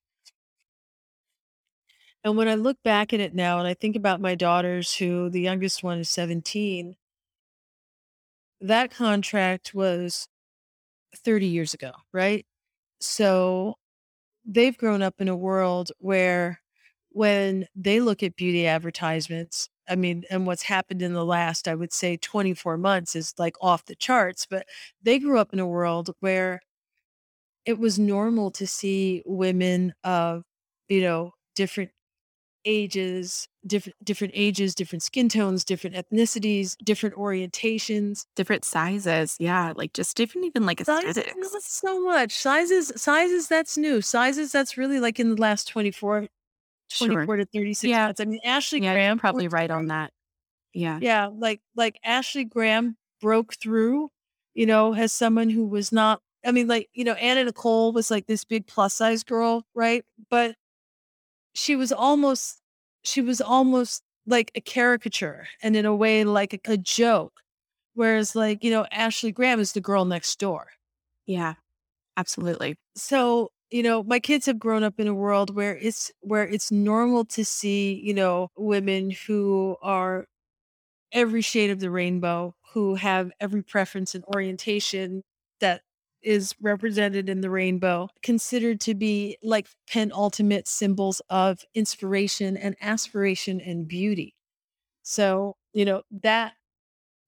And 2.24 2.36
when 2.36 2.48
I 2.48 2.54
look 2.56 2.82
back 2.82 3.12
at 3.12 3.20
it 3.20 3.32
now 3.34 3.58
and 3.60 3.68
I 3.68 3.74
think 3.74 3.94
about 3.96 4.20
my 4.20 4.34
daughters 4.34 4.94
who 4.96 5.30
the 5.30 5.40
youngest 5.40 5.82
one 5.84 5.98
is 6.00 6.10
17, 6.10 6.96
that 8.60 8.90
contract 8.90 9.74
was 9.74 10.28
30 11.16 11.46
years 11.46 11.74
ago, 11.74 11.92
right? 12.12 12.46
So 13.00 13.76
they've 14.46 14.78
grown 14.78 15.02
up 15.02 15.16
in 15.20 15.28
a 15.28 15.36
world 15.36 15.92
where 15.98 16.60
when 17.10 17.66
they 17.76 18.00
look 18.00 18.22
at 18.22 18.36
beauty 18.36 18.66
advertisements, 18.66 19.68
I 19.88 19.96
mean, 19.96 20.24
and 20.30 20.46
what's 20.46 20.64
happened 20.64 21.02
in 21.02 21.14
the 21.14 21.24
last, 21.24 21.68
I 21.68 21.74
would 21.74 21.92
say 21.92 22.16
24 22.18 22.78
months 22.78 23.16
is 23.16 23.34
like 23.38 23.56
off 23.62 23.86
the 23.86 23.96
charts, 23.96 24.46
but 24.50 24.66
they 25.02 25.18
grew 25.18 25.38
up 25.38 25.52
in 25.52 25.60
a 25.60 25.66
world 25.66 26.10
where 26.20 26.60
it 27.64 27.78
was 27.78 27.98
normal 27.98 28.50
to 28.52 28.66
see 28.66 29.22
women 29.24 29.94
of, 30.04 30.44
you 30.88 31.00
know, 31.02 31.32
different 31.54 31.90
ages, 32.64 33.48
different 33.66 33.96
different 34.04 34.32
ages, 34.36 34.74
different 34.74 35.02
skin 35.02 35.28
tones, 35.28 35.64
different 35.64 35.96
ethnicities, 35.96 36.76
different 36.84 37.14
orientations, 37.16 38.26
different 38.36 38.64
sizes. 38.64 39.36
Yeah, 39.38 39.72
like 39.76 39.92
just 39.92 40.16
different 40.16 40.46
even 40.46 40.66
like 40.66 40.84
sizes, 40.84 41.16
aesthetics. 41.16 41.64
so 41.66 42.00
much. 42.00 42.32
Sizes 42.32 42.92
sizes 42.96 43.48
that's 43.48 43.76
new. 43.76 44.00
Sizes 44.00 44.52
that's 44.52 44.76
really 44.76 45.00
like 45.00 45.20
in 45.20 45.34
the 45.34 45.40
last 45.40 45.68
24 45.68 46.28
24 46.98 47.24
sure. 47.24 47.36
to 47.36 47.44
36 47.46 47.84
yeah. 47.88 48.06
months. 48.06 48.20
I 48.20 48.24
mean 48.24 48.40
Ashley 48.44 48.82
yeah, 48.82 48.92
Graham 48.92 49.18
probably 49.18 49.48
right 49.48 49.70
on 49.70 49.86
that. 49.86 50.12
Yeah. 50.74 50.98
Yeah, 51.00 51.28
like 51.32 51.60
like 51.76 51.98
Ashley 52.04 52.44
Graham 52.44 52.96
broke 53.20 53.54
through, 53.54 54.10
you 54.54 54.66
know, 54.66 54.94
as 54.94 55.12
someone 55.12 55.50
who 55.50 55.66
was 55.66 55.92
not 55.92 56.20
I 56.44 56.50
mean, 56.50 56.66
like, 56.66 56.88
you 56.92 57.04
know, 57.04 57.12
Anna 57.14 57.44
Nicole 57.44 57.92
was 57.92 58.10
like 58.10 58.26
this 58.26 58.44
big 58.44 58.66
plus 58.66 58.94
size 58.94 59.22
girl, 59.22 59.64
right? 59.74 60.04
But 60.30 60.56
she 61.54 61.76
was 61.76 61.92
almost 61.92 62.60
she 63.04 63.20
was 63.20 63.40
almost 63.40 64.02
like 64.26 64.50
a 64.54 64.60
caricature 64.60 65.48
and 65.62 65.76
in 65.76 65.84
a 65.86 65.94
way 65.94 66.24
like 66.24 66.54
a, 66.54 66.72
a 66.72 66.76
joke. 66.76 67.32
Whereas 67.94 68.36
like, 68.36 68.64
you 68.64 68.70
know, 68.70 68.86
Ashley 68.92 69.32
Graham 69.32 69.60
is 69.60 69.72
the 69.72 69.80
girl 69.80 70.04
next 70.04 70.38
door. 70.38 70.68
Yeah. 71.26 71.54
Absolutely. 72.16 72.76
So, 72.96 73.50
you 73.70 73.82
know, 73.82 74.02
my 74.04 74.20
kids 74.20 74.46
have 74.46 74.58
grown 74.58 74.82
up 74.84 75.00
in 75.00 75.08
a 75.08 75.14
world 75.14 75.54
where 75.54 75.76
it's 75.78 76.12
where 76.20 76.46
it's 76.46 76.70
normal 76.72 77.24
to 77.26 77.44
see, 77.44 77.94
you 78.04 78.14
know, 78.14 78.48
women 78.56 79.10
who 79.26 79.76
are 79.82 80.26
every 81.12 81.42
shade 81.42 81.70
of 81.70 81.80
the 81.80 81.90
rainbow, 81.90 82.54
who 82.74 82.94
have 82.96 83.30
every 83.40 83.62
preference 83.62 84.14
and 84.14 84.24
orientation 84.34 85.22
is 86.22 86.54
represented 86.60 87.28
in 87.28 87.40
the 87.40 87.50
rainbow, 87.50 88.08
considered 88.22 88.80
to 88.80 88.94
be 88.94 89.36
like 89.42 89.66
penultimate 89.90 90.68
symbols 90.68 91.20
of 91.28 91.64
inspiration 91.74 92.56
and 92.56 92.76
aspiration 92.80 93.60
and 93.60 93.88
beauty. 93.88 94.34
So, 95.02 95.56
you 95.72 95.84
know, 95.84 96.02
that 96.22 96.54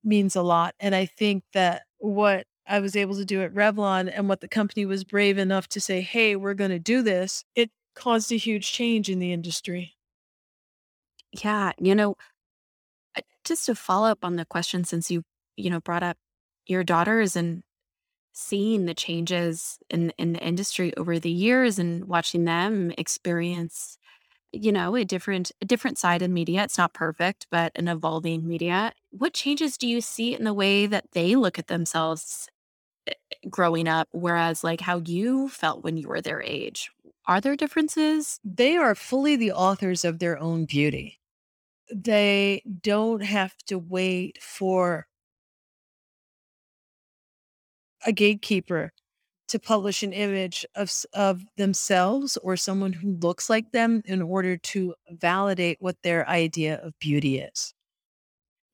means 0.05 0.37
a 0.37 0.43
lot. 0.43 0.75
And 0.79 0.95
I 0.95 1.07
think 1.07 1.45
that 1.55 1.83
what 1.99 2.47
I 2.67 2.81
was 2.81 2.97
able 2.97 3.17
to 3.17 3.25
do 3.25 3.43
at 3.43 3.55
Revlon 3.55 4.11
and 4.15 4.29
what 4.29 4.41
the 4.41 4.49
company 4.49 4.87
was 4.87 5.05
brave 5.05 5.39
enough 5.39 5.69
to 5.69 5.81
say, 5.81 6.01
hey, 6.01 6.37
we're 6.37 6.55
going 6.55 6.71
to 6.71 6.79
do 6.79 7.03
this, 7.03 7.45
it 7.55 7.71
caused 7.95 8.33
a 8.33 8.37
huge 8.37 8.71
change 8.71 9.09
in 9.09 9.19
the 9.19 9.33
industry. 9.33 9.95
Yeah. 11.33 11.73
You 11.79 11.95
know, 11.95 12.17
just 13.45 13.67
to 13.67 13.75
follow 13.75 14.09
up 14.09 14.25
on 14.25 14.37
the 14.37 14.45
question, 14.45 14.85
since 14.85 15.11
you, 15.11 15.23
you 15.57 15.71
know, 15.71 15.81
brought 15.81 16.03
up 16.03 16.17
your 16.67 16.85
daughters 16.85 17.37
and 17.37 17.63
seeing 18.35 18.87
the 18.87 18.95
changes 18.95 19.79
in 19.91 20.11
in 20.19 20.35
the 20.35 20.41
industry 20.41 20.95
over 20.97 21.19
the 21.19 21.31
years 21.31 21.79
and 21.79 22.07
watching 22.07 22.45
them 22.45 22.93
experience 22.99 23.99
you 24.53 24.73
know 24.73 24.97
a 24.97 25.05
different 25.05 25.53
a 25.63 25.65
different 25.67 25.99
side 25.99 26.23
of 26.23 26.31
media 26.31 26.65
it's 26.65 26.79
not 26.79 26.95
perfect 26.95 27.47
but 27.51 27.73
an 27.77 27.89
evolving 27.89 28.47
media 28.47 28.93
what 29.11 29.35
changes 29.35 29.79
do 29.79 29.87
you 29.89 30.01
see 30.01 30.35
in 30.35 30.45
the 30.45 30.55
way 30.55 30.87
that 30.87 31.13
they 31.13 31.37
look 31.37 31.59
at 31.59 31.69
themselves 31.69 32.49
eh, 33.09 33.13
eh, 33.33 33.49
growing 33.51 33.89
up? 33.89 34.09
Whereas 34.13 34.65
like 34.65 34.81
how 34.81 34.99
you 35.05 35.49
felt 35.49 35.85
when 35.85 35.97
you 35.97 36.09
were 36.09 36.21
their 36.21 36.43
age 36.43 36.91
are 37.27 37.41
there 37.41 37.57
differences? 37.57 38.41
They 38.45 38.77
are 38.77 38.95
fully 38.95 39.37
the 39.37 39.53
authors 39.53 40.05
of 40.05 40.19
their 40.19 40.39
own 40.39 40.67
beauty. 40.67 41.21
They 41.95 42.63
don't 42.83 43.23
have 43.23 43.57
to 43.67 43.79
wait 43.79 44.43
for 44.43 45.07
a 48.07 48.13
gatekeeper 48.13 48.93
to 49.49 49.59
publish 49.59 50.03
an 50.03 50.13
image 50.13 50.65
of 50.75 50.91
of 51.13 51.43
themselves 51.57 52.37
or 52.39 52.57
someone 52.57 52.93
who 52.93 53.17
looks 53.17 53.51
like 53.51 53.73
them 53.73 54.03
in 54.07 54.23
order 54.23 54.57
to 54.57 54.95
validate 55.11 55.79
what 55.81 55.97
their 56.03 56.29
idea 56.29 56.81
of 56.83 56.99
beauty 56.99 57.39
is. 57.39 57.75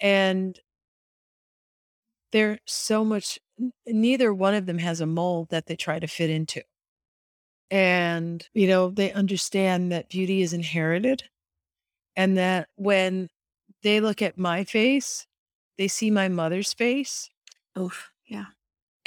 And 0.01 0.59
they're 2.33 2.61
so 2.67 3.05
much 3.05 3.39
neither 3.87 4.33
one 4.33 4.55
of 4.55 4.67
them 4.67 4.79
has 4.79 5.01
a 5.01 5.07
mold 5.07 5.49
that 5.51 5.67
they 5.67 5.77
try 5.77 5.99
to 5.99 6.07
fit 6.07 6.31
into. 6.31 6.63
And 7.71 8.47
you 8.55 8.67
know, 8.69 8.91
they 8.91 9.13
understand 9.13 9.93
that 9.93 10.09
beauty 10.09 10.43
is 10.43 10.53
inherited 10.53 11.25
and 12.17 12.37
that 12.39 12.69
when 12.77 13.29
they 13.83 14.01
look 14.01 14.23
at 14.23 14.39
my 14.39 14.65
face, 14.65 15.27
they 15.79 15.89
see 15.89 16.11
my 16.11 16.29
mother's 16.29 16.73
face. 16.75 17.31
Oof, 17.79 18.11
yeah. 18.27 18.47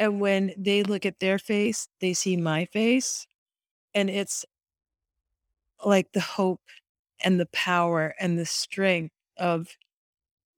And 0.03 0.19
when 0.19 0.53
they 0.57 0.83
look 0.83 1.05
at 1.05 1.19
their 1.19 1.39
face, 1.39 1.87
they 2.01 2.13
see 2.13 2.35
my 2.35 2.65
face. 2.65 3.25
And 3.93 4.09
it's 4.09 4.45
like 5.83 6.11
the 6.13 6.21
hope 6.21 6.61
and 7.23 7.39
the 7.39 7.47
power 7.47 8.15
and 8.19 8.37
the 8.37 8.45
strength 8.45 9.13
of, 9.37 9.77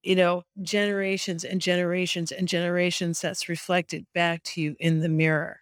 you 0.04 0.16
know, 0.16 0.44
generations 0.62 1.44
and 1.46 1.62
generations 1.62 2.32
and 2.32 2.48
generations 2.48 3.22
that's 3.22 3.50
reflected 3.50 4.08
back 4.14 4.44
to 4.44 4.62
you 4.62 4.78
in 4.80 5.02
the 5.02 5.10
mirror. 5.10 5.62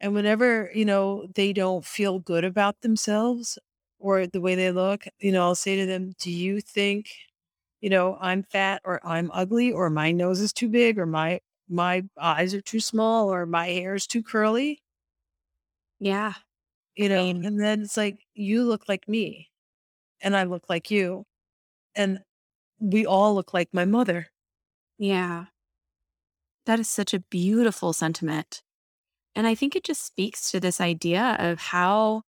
And 0.00 0.14
whenever, 0.14 0.70
you 0.74 0.84
know, 0.84 1.26
they 1.34 1.52
don't 1.52 1.84
feel 1.84 2.18
good 2.18 2.44
about 2.44 2.80
themselves 2.82 3.58
or 3.98 4.26
the 4.26 4.40
way 4.40 4.54
they 4.54 4.70
look, 4.70 5.04
you 5.18 5.32
know, 5.32 5.42
I'll 5.42 5.54
say 5.54 5.76
to 5.76 5.86
them, 5.86 6.12
Do 6.18 6.30
you 6.30 6.60
think, 6.60 7.10
you 7.80 7.90
know, 7.90 8.16
I'm 8.20 8.42
fat 8.42 8.82
or 8.84 9.06
I'm 9.06 9.30
ugly 9.32 9.72
or 9.72 9.90
my 9.90 10.12
nose 10.12 10.40
is 10.40 10.52
too 10.52 10.68
big 10.68 10.98
or 10.98 11.06
my 11.06 11.40
my 11.68 12.04
eyes 12.20 12.54
are 12.54 12.60
too 12.60 12.80
small 12.80 13.32
or 13.32 13.46
my 13.46 13.66
hair 13.66 13.94
is 13.94 14.06
too 14.06 14.22
curly. 14.22 14.82
Yeah. 15.98 16.34
You 16.94 17.08
know, 17.08 17.28
and 17.28 17.60
then 17.60 17.82
it's 17.82 17.96
like, 17.96 18.20
you 18.34 18.64
look 18.64 18.88
like 18.88 19.08
me 19.08 19.50
and 20.20 20.36
I 20.36 20.44
look 20.44 20.64
like 20.68 20.90
you. 20.90 21.24
And 21.94 22.20
we 22.78 23.06
all 23.06 23.34
look 23.34 23.52
like 23.52 23.68
my 23.72 23.84
mother. 23.84 24.28
Yeah. 24.98 25.46
That 26.66 26.80
is 26.80 26.88
such 26.88 27.14
a 27.14 27.20
beautiful 27.20 27.92
sentiment. 27.92 28.62
And 29.34 29.46
I 29.46 29.54
think 29.54 29.76
it 29.76 29.84
just 29.84 30.04
speaks 30.04 30.50
to 30.50 30.60
this 30.60 30.80
idea 30.80 31.36
of 31.38 31.58
how 31.58 32.22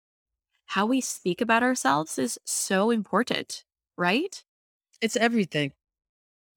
how 0.66 0.86
we 0.86 1.00
speak 1.00 1.40
about 1.40 1.62
ourselves 1.62 2.18
is 2.18 2.38
so 2.44 2.90
important, 2.90 3.64
right? 3.96 4.42
It's 5.00 5.16
everything. 5.16 5.72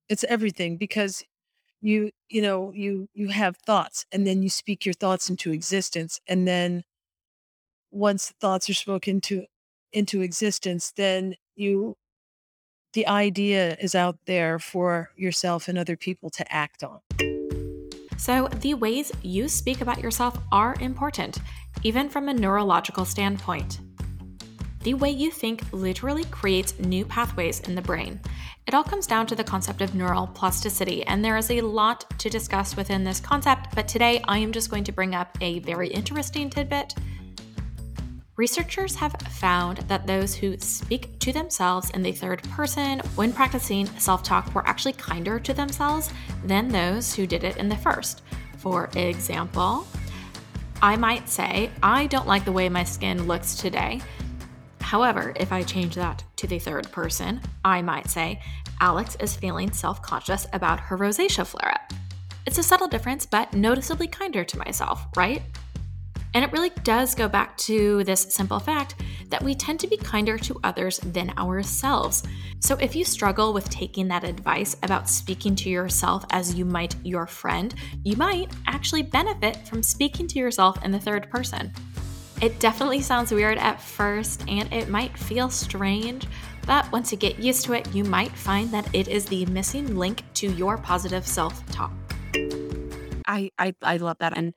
It's 0.07 0.24
everything 0.24 0.77
because 0.77 1.24
you 1.81 2.12
you 2.29 2.41
know 2.41 2.72
you 2.74 3.07
you 3.13 3.29
have 3.29 3.57
thoughts 3.57 4.05
and 4.12 4.25
then 4.25 4.41
you 4.41 4.50
speak 4.50 4.86
your 4.86 4.93
thoughts 4.93 5.29
into 5.29 5.51
existence 5.51 6.19
and 6.27 6.48
then 6.48 6.84
once 7.91 8.34
thoughts 8.41 8.69
are 8.69 8.74
spoken 8.74 9.22
to 9.22 9.46
into 9.93 10.22
existence 10.22 10.91
then 10.96 11.36
you 11.55 11.96
the 12.93 13.07
idea 13.07 13.77
is 13.79 13.93
out 13.93 14.17
there 14.25 14.57
for 14.57 15.12
yourself 15.15 15.67
and 15.67 15.77
other 15.77 15.96
people 15.96 16.31
to 16.31 16.51
act 16.51 16.84
on. 16.84 17.00
So 18.17 18.48
the 18.48 18.74
ways 18.74 19.12
you 19.22 19.48
speak 19.48 19.81
about 19.81 20.00
yourself 20.01 20.38
are 20.51 20.75
important 20.79 21.38
even 21.84 22.10
from 22.10 22.27
a 22.27 22.34
neurological 22.34 23.05
standpoint 23.05 23.79
the 24.84 24.93
way 24.93 25.10
you 25.10 25.31
think 25.31 25.63
literally 25.72 26.24
creates 26.25 26.77
new 26.79 27.05
pathways 27.05 27.60
in 27.62 27.75
the 27.75 27.81
brain 27.81 28.19
it 28.67 28.74
all 28.74 28.84
comes 28.84 29.07
down 29.07 29.27
to 29.27 29.36
the 29.36 29.46
concept 29.46 29.79
of 29.81 29.96
neural 29.96 30.27
plasticity, 30.27 31.01
and 31.05 31.24
there 31.24 31.38
is 31.38 31.50
a 31.51 31.62
lot 31.62 32.03
to 32.19 32.29
discuss 32.29 32.75
within 32.75 33.01
this 33.01 33.22
concept, 33.22 33.74
but 33.74 33.88
today 33.88 34.22
I 34.27 34.39
am 34.39 34.51
just 34.51 34.69
going 34.69 34.84
to 34.84 34.91
bring 34.91 35.15
up 35.15 35.38
a 35.39 35.60
very 35.60 35.88
interesting 35.88 36.50
tidbit. 36.50 36.93
Researchers 38.36 38.93
have 38.96 39.13
found 39.31 39.77
that 39.88 40.05
those 40.05 40.36
who 40.36 40.57
speak 40.57 41.17
to 41.19 41.31
themselves 41.31 41.91
in 41.91 42.03
the 42.03 42.12
third 42.12 42.43
person 42.50 43.00
when 43.15 43.31
practicing 43.31 43.86
self 44.00 44.22
talk 44.22 44.53
were 44.53 44.67
actually 44.67 44.93
kinder 44.93 45.39
to 45.39 45.53
themselves 45.53 46.12
than 46.43 46.67
those 46.67 47.15
who 47.15 47.25
did 47.25 47.46
it 47.46 47.55
in 47.55 47.69
the 47.69 47.77
first. 47.77 48.22
For 48.57 48.89
example, 48.96 49.88
I 50.81 50.98
might 50.98 51.29
say, 51.29 51.72
I 51.81 52.07
don't 52.07 52.27
like 52.27 52.43
the 52.43 52.51
way 52.51 52.67
my 52.67 52.84
skin 52.84 53.27
looks 53.27 53.55
today. 53.55 54.01
However, 54.88 55.34
if 55.36 55.51
I 55.51 55.63
change 55.63 55.96
that 55.96 56.24
to 56.38 56.48
the 56.48 56.60
third 56.60 56.89
person, 56.94 57.41
I 57.65 57.82
might 57.82 58.10
say, 58.10 58.41
Alex 58.79 59.17
is 59.20 59.36
feeling 59.36 59.70
self 59.70 60.01
conscious 60.01 60.48
about 60.53 60.79
her 60.79 60.98
rosacea 60.98 61.46
flare 61.46 61.74
up. 61.74 61.91
It's 62.46 62.58
a 62.58 62.63
subtle 62.63 62.88
difference, 62.88 63.25
but 63.25 63.51
noticeably 63.51 64.08
kinder 64.08 64.46
to 64.46 64.58
myself, 64.58 65.06
right? 65.17 65.41
And 66.34 66.46
it 66.46 66.53
really 66.53 66.70
does 66.86 67.15
go 67.15 67.27
back 67.27 67.58
to 67.58 68.06
this 68.06 68.34
simple 68.34 68.60
fact 68.60 68.96
that 69.27 69.44
we 69.44 69.56
tend 69.56 69.82
to 69.82 69.88
be 69.88 69.98
kinder 69.98 70.38
to 70.38 70.58
others 70.63 71.00
than 71.00 71.34
ourselves. 71.38 72.24
So 72.62 72.77
if 72.77 72.96
you 72.96 73.03
struggle 73.03 73.51
with 73.51 73.70
taking 73.70 74.08
that 74.08 74.24
advice 74.24 74.77
about 74.84 75.10
speaking 75.10 75.53
to 75.58 75.70
yourself 75.70 76.24
as 76.29 76.56
you 76.56 76.63
might 76.63 76.96
your 77.03 77.27
friend, 77.27 77.75
you 78.06 78.15
might 78.15 78.53
actually 78.67 79.01
benefit 79.01 79.67
from 79.67 79.84
speaking 79.84 80.27
to 80.27 80.39
yourself 80.39 80.82
in 80.86 80.91
the 80.91 81.00
third 81.00 81.29
person. 81.29 81.74
It 82.39 82.60
definitely 82.60 83.01
sounds 83.01 83.32
weird 83.32 83.58
at 83.58 83.82
first 83.82 84.44
and 84.48 84.72
it 84.72 84.89
might 84.89 85.17
feel 85.17 85.50
strange, 85.50 86.27
but 86.67 86.91
once 86.91 87.12
you 87.12 87.17
get 87.17 87.39
used 87.39 87.65
to 87.65 87.74
it, 87.74 87.94
you 87.96 88.03
might 88.03 88.32
find 88.32 88.70
that 88.72 88.94
it 88.94 89.08
is 89.08 89.25
the 89.25 89.46
missing 89.48 89.96
link 89.96 90.24
to 90.36 90.51
your 90.51 90.77
positive 90.77 91.25
self 91.25 91.65
talk. 91.72 91.91
I, 93.25 93.50
I 93.58 93.74
I 93.82 93.98
love 93.98 94.17
that. 94.20 94.38
And 94.38 94.53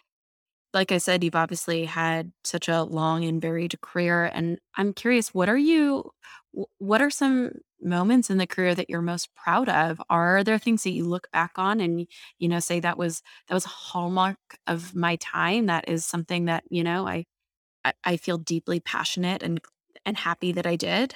like 0.74 0.92
I 0.92 0.98
said, 0.98 1.24
you've 1.24 1.34
obviously 1.34 1.86
had 1.86 2.32
such 2.44 2.68
a 2.68 2.82
long 2.82 3.24
and 3.24 3.40
varied 3.40 3.80
career. 3.80 4.26
And 4.26 4.58
I'm 4.76 4.92
curious, 4.92 5.34
what 5.34 5.48
are 5.48 5.58
you, 5.58 6.10
what 6.78 7.02
are 7.02 7.10
some 7.10 7.52
moments 7.82 8.30
in 8.30 8.38
the 8.38 8.46
career 8.46 8.74
that 8.74 8.88
you're 8.88 9.02
most 9.02 9.34
proud 9.34 9.68
of? 9.68 10.00
Are 10.10 10.44
there 10.44 10.58
things 10.58 10.84
that 10.84 10.92
you 10.92 11.06
look 11.06 11.28
back 11.32 11.52
on 11.56 11.80
and, 11.80 12.06
you 12.38 12.48
know, 12.48 12.60
say 12.60 12.78
that 12.80 12.98
was, 12.98 13.22
that 13.48 13.54
was 13.54 13.64
a 13.64 13.68
hallmark 13.70 14.38
of 14.66 14.94
my 14.94 15.16
time? 15.16 15.66
That 15.66 15.88
is 15.88 16.04
something 16.04 16.44
that, 16.44 16.62
you 16.70 16.84
know, 16.84 17.08
I, 17.08 17.24
I, 17.84 18.16
feel 18.16 18.38
deeply 18.38 18.80
passionate 18.80 19.42
and, 19.42 19.60
and 20.04 20.16
happy 20.16 20.52
that 20.52 20.66
I 20.66 20.76
did? 20.76 21.14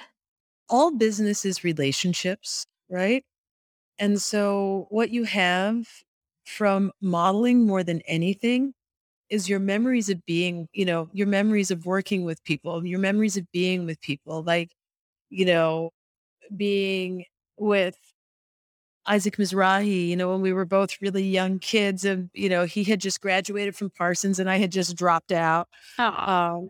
All 0.69 0.91
business 0.91 1.45
is 1.45 1.63
relationships, 1.63 2.65
right? 2.89 3.23
And 3.99 4.21
so 4.21 4.87
what 4.89 5.11
you 5.11 5.23
have 5.23 5.87
from 6.45 6.91
modeling 7.01 7.65
more 7.65 7.83
than 7.83 8.01
anything 8.01 8.73
is 9.29 9.49
your 9.49 9.59
memories 9.59 10.09
of 10.09 10.25
being, 10.25 10.67
you 10.73 10.85
know, 10.85 11.09
your 11.13 11.27
memories 11.27 11.71
of 11.71 11.85
working 11.85 12.23
with 12.25 12.43
people, 12.43 12.85
your 12.85 12.99
memories 12.99 13.37
of 13.37 13.51
being 13.51 13.85
with 13.85 13.99
people, 14.01 14.43
like, 14.43 14.71
you 15.29 15.45
know, 15.45 15.91
being 16.55 17.25
with 17.57 17.97
Isaac 19.07 19.37
Mizrahi, 19.37 20.07
you 20.07 20.15
know, 20.15 20.31
when 20.31 20.41
we 20.41 20.53
were 20.53 20.65
both 20.65 21.01
really 21.01 21.23
young 21.23 21.59
kids 21.59 22.05
and, 22.05 22.29
you 22.33 22.49
know, 22.49 22.65
he 22.65 22.83
had 22.83 22.99
just 22.99 23.21
graduated 23.21 23.75
from 23.75 23.89
Parsons 23.89 24.39
and 24.39 24.49
I 24.49 24.57
had 24.57 24.71
just 24.71 24.95
dropped 24.95 25.31
out. 25.31 25.67
Oh, 25.99 26.69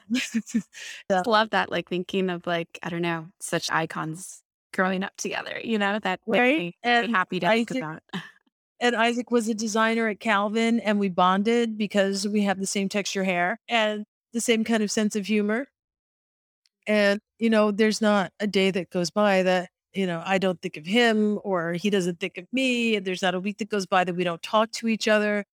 um, 0.00 0.10
yeah. 1.10 1.22
love 1.26 1.50
that. 1.50 1.70
Like 1.70 1.88
thinking 1.88 2.30
of 2.30 2.46
like, 2.46 2.78
I 2.82 2.88
don't 2.88 3.02
know, 3.02 3.26
such 3.40 3.70
icons 3.70 4.42
growing 4.72 5.02
up 5.02 5.16
together, 5.16 5.60
you 5.62 5.78
know, 5.78 5.98
that 5.98 6.20
right? 6.26 6.74
and 6.82 7.10
happy 7.10 7.40
to 7.40 7.48
think 7.48 7.70
about. 7.72 8.02
And 8.78 8.94
Isaac 8.94 9.30
was 9.30 9.48
a 9.48 9.54
designer 9.54 10.08
at 10.08 10.20
Calvin, 10.20 10.80
and 10.80 10.98
we 10.98 11.08
bonded 11.08 11.78
because 11.78 12.28
we 12.28 12.42
have 12.42 12.60
the 12.60 12.66
same 12.66 12.90
texture 12.90 13.24
hair 13.24 13.58
and 13.68 14.04
the 14.34 14.40
same 14.40 14.64
kind 14.64 14.82
of 14.82 14.90
sense 14.90 15.16
of 15.16 15.26
humor. 15.26 15.66
And, 16.86 17.20
you 17.38 17.48
know, 17.48 17.70
there's 17.70 18.02
not 18.02 18.32
a 18.38 18.46
day 18.46 18.70
that 18.70 18.90
goes 18.90 19.10
by 19.10 19.42
that, 19.44 19.70
you 19.96 20.06
know, 20.06 20.22
I 20.26 20.38
don't 20.38 20.60
think 20.62 20.76
of 20.76 20.86
him 20.86 21.40
or 21.44 21.74
he 21.74 21.90
doesn't 21.90 22.20
think 22.20 22.38
of 22.38 22.46
me. 22.52 22.96
And 22.96 23.06
there's 23.06 23.22
not 23.22 23.34
a 23.34 23.40
week 23.40 23.58
that 23.58 23.70
goes 23.70 23.86
by 23.86 24.04
that 24.04 24.14
we 24.16 24.24
don't 24.24 24.42
talk 24.42 24.70
to 24.72 24.88
each 24.88 25.08
other. 25.08 25.44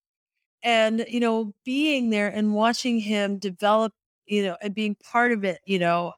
And, 0.64 1.06
you 1.10 1.20
know, 1.20 1.54
being 1.66 2.10
there 2.12 2.30
and 2.30 2.54
watching 2.56 3.00
him 3.00 3.38
develop, 3.40 3.94
you 4.28 4.44
know, 4.44 4.58
and 4.62 4.76
being 4.76 4.96
part 4.96 5.32
of 5.34 5.44
it, 5.46 5.60
you 5.66 5.80
know, 5.80 6.14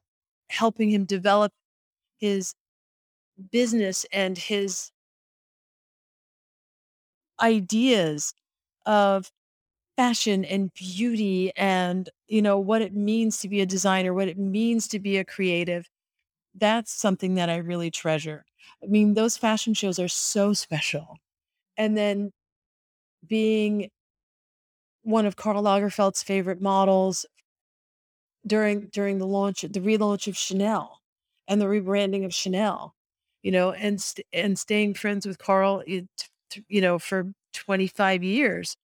helping 0.50 0.90
him 0.90 1.04
develop 1.06 1.52
his 2.20 2.54
business 3.50 4.06
and 4.12 4.38
his 4.38 4.90
ideas 7.40 8.32
of 8.86 9.30
fashion 9.96 10.44
and 10.44 10.72
beauty 10.74 11.52
and 11.56 12.10
you 12.28 12.42
know 12.42 12.58
what 12.58 12.82
it 12.82 12.94
means 12.94 13.40
to 13.40 13.48
be 13.48 13.60
a 13.60 13.66
designer 13.66 14.14
what 14.14 14.28
it 14.28 14.38
means 14.38 14.88
to 14.88 14.98
be 15.00 15.18
a 15.18 15.24
creative 15.24 15.88
that's 16.56 16.92
something 16.92 17.34
that 17.34 17.50
i 17.50 17.56
really 17.56 17.90
treasure 17.90 18.44
i 18.82 18.86
mean 18.86 19.14
those 19.14 19.36
fashion 19.36 19.74
shows 19.74 19.98
are 19.98 20.08
so 20.08 20.52
special 20.52 21.18
and 21.78 21.96
then 21.96 22.32
being 23.26 23.90
one 25.02 25.24
of 25.26 25.36
karl 25.36 25.62
lagerfeld's 25.62 26.22
favorite 26.22 26.60
models 26.60 27.24
during 28.46 28.86
during 28.88 29.18
the 29.18 29.26
launch 29.26 29.62
the 29.62 29.80
relaunch 29.80 30.26
of 30.28 30.36
chanel 30.36 31.00
and 31.48 31.60
the 31.60 31.66
rebranding 31.66 32.24
of 32.24 32.32
chanel 32.34 32.94
you 33.42 33.50
know 33.50 33.72
and 33.72 34.00
st- 34.00 34.26
and 34.32 34.58
staying 34.58 34.94
friends 34.94 35.26
with 35.26 35.38
karl 35.38 35.82
it, 35.86 36.06
you 36.68 36.80
know, 36.80 36.98
for 36.98 37.32
25 37.52 38.22
years. 38.22 38.76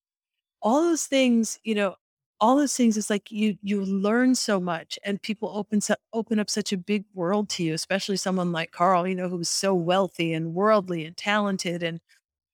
All 0.62 0.82
those 0.82 1.06
things, 1.06 1.58
you 1.64 1.74
know, 1.76 1.96
all 2.42 2.56
those 2.58 2.76
things 2.76 2.98
is 2.98 3.10
like 3.10 3.32
you 3.32 3.58
you 3.62 3.84
learn 3.84 4.36
so 4.36 4.60
much 4.60 4.98
and 5.04 5.22
people 5.22 5.50
open 5.54 5.80
up 5.90 6.00
open 6.14 6.40
up 6.40 6.50
such 6.50 6.72
a 6.74 6.78
big 6.78 7.06
world 7.14 7.50
to 7.50 7.64
you, 7.64 7.74
especially 7.74 8.18
someone 8.18 8.52
like 8.52 8.72
karl 8.72 9.08
you 9.08 9.16
know, 9.16 9.30
who 9.30 9.38
was 9.38 9.50
so 9.50 9.74
wealthy 9.74 10.34
and 10.34 10.54
worldly 10.54 11.06
and 11.06 11.16
talented 11.16 11.82
and 11.84 12.00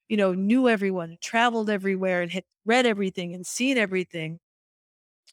you 0.09 0.17
know, 0.19 0.35
knew 0.35 0.69
everyone, 0.69 1.19
traveled 1.23 1.71
everywhere 1.71 2.23
and 2.23 2.33
had 2.33 2.45
read 2.67 2.87
everything 2.87 3.35
and 3.35 3.47
seen 3.47 3.79
everything. 3.79 4.41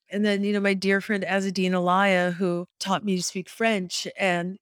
And 0.10 0.24
then, 0.26 0.44
you 0.44 0.54
know, 0.54 0.60
my 0.60 0.74
dear 0.74 1.02
friend 1.02 1.24
Azzedine 1.24 1.72
Alaïa, 1.72 2.34
who 2.34 2.68
taught 2.80 3.04
me 3.04 3.18
to 3.18 3.24
speak 3.24 3.50
French 3.50 4.08
and 4.18 4.58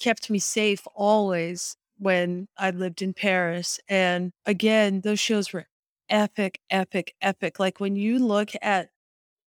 kept 0.00 0.30
me 0.30 0.40
safe 0.40 0.86
always 0.94 1.76
when 1.98 2.48
I 2.58 2.70
lived 2.70 3.02
in 3.02 3.14
Paris. 3.14 3.80
And 3.88 4.32
again, 4.46 5.02
those 5.02 5.20
shows 5.20 5.52
were 5.52 5.66
epic, 6.10 6.60
epic, 6.70 7.14
epic. 7.22 7.60
Like 7.60 7.80
when 7.80 7.96
you 7.96 8.18
look 8.20 8.50
at 8.62 8.90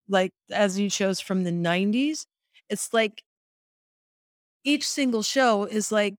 like 0.09 0.31
as 0.51 0.79
you 0.79 0.89
shows 0.89 1.19
from 1.19 1.43
the 1.43 1.51
90s, 1.51 2.25
it's 2.69 2.93
like 2.93 3.23
each 4.63 4.87
single 4.87 5.23
show 5.23 5.65
is 5.65 5.91
like 5.91 6.15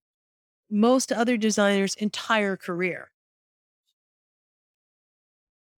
most 0.70 1.12
other 1.12 1.36
designers' 1.36 1.94
entire 1.96 2.56
career. 2.56 3.10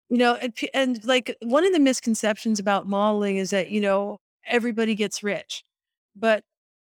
You 0.09 0.18
know, 0.18 0.35
and, 0.35 0.53
and 0.75 1.05
like 1.05 1.37
one 1.40 1.64
of 1.64 1.73
the 1.73 1.79
misconceptions 1.79 2.59
about 2.59 2.87
modeling 2.88 3.37
is 3.37 3.51
that, 3.51 3.70
you 3.70 3.81
know, 3.81 4.18
everybody 4.46 4.94
gets 4.96 5.23
rich, 5.23 5.62
but 6.16 6.42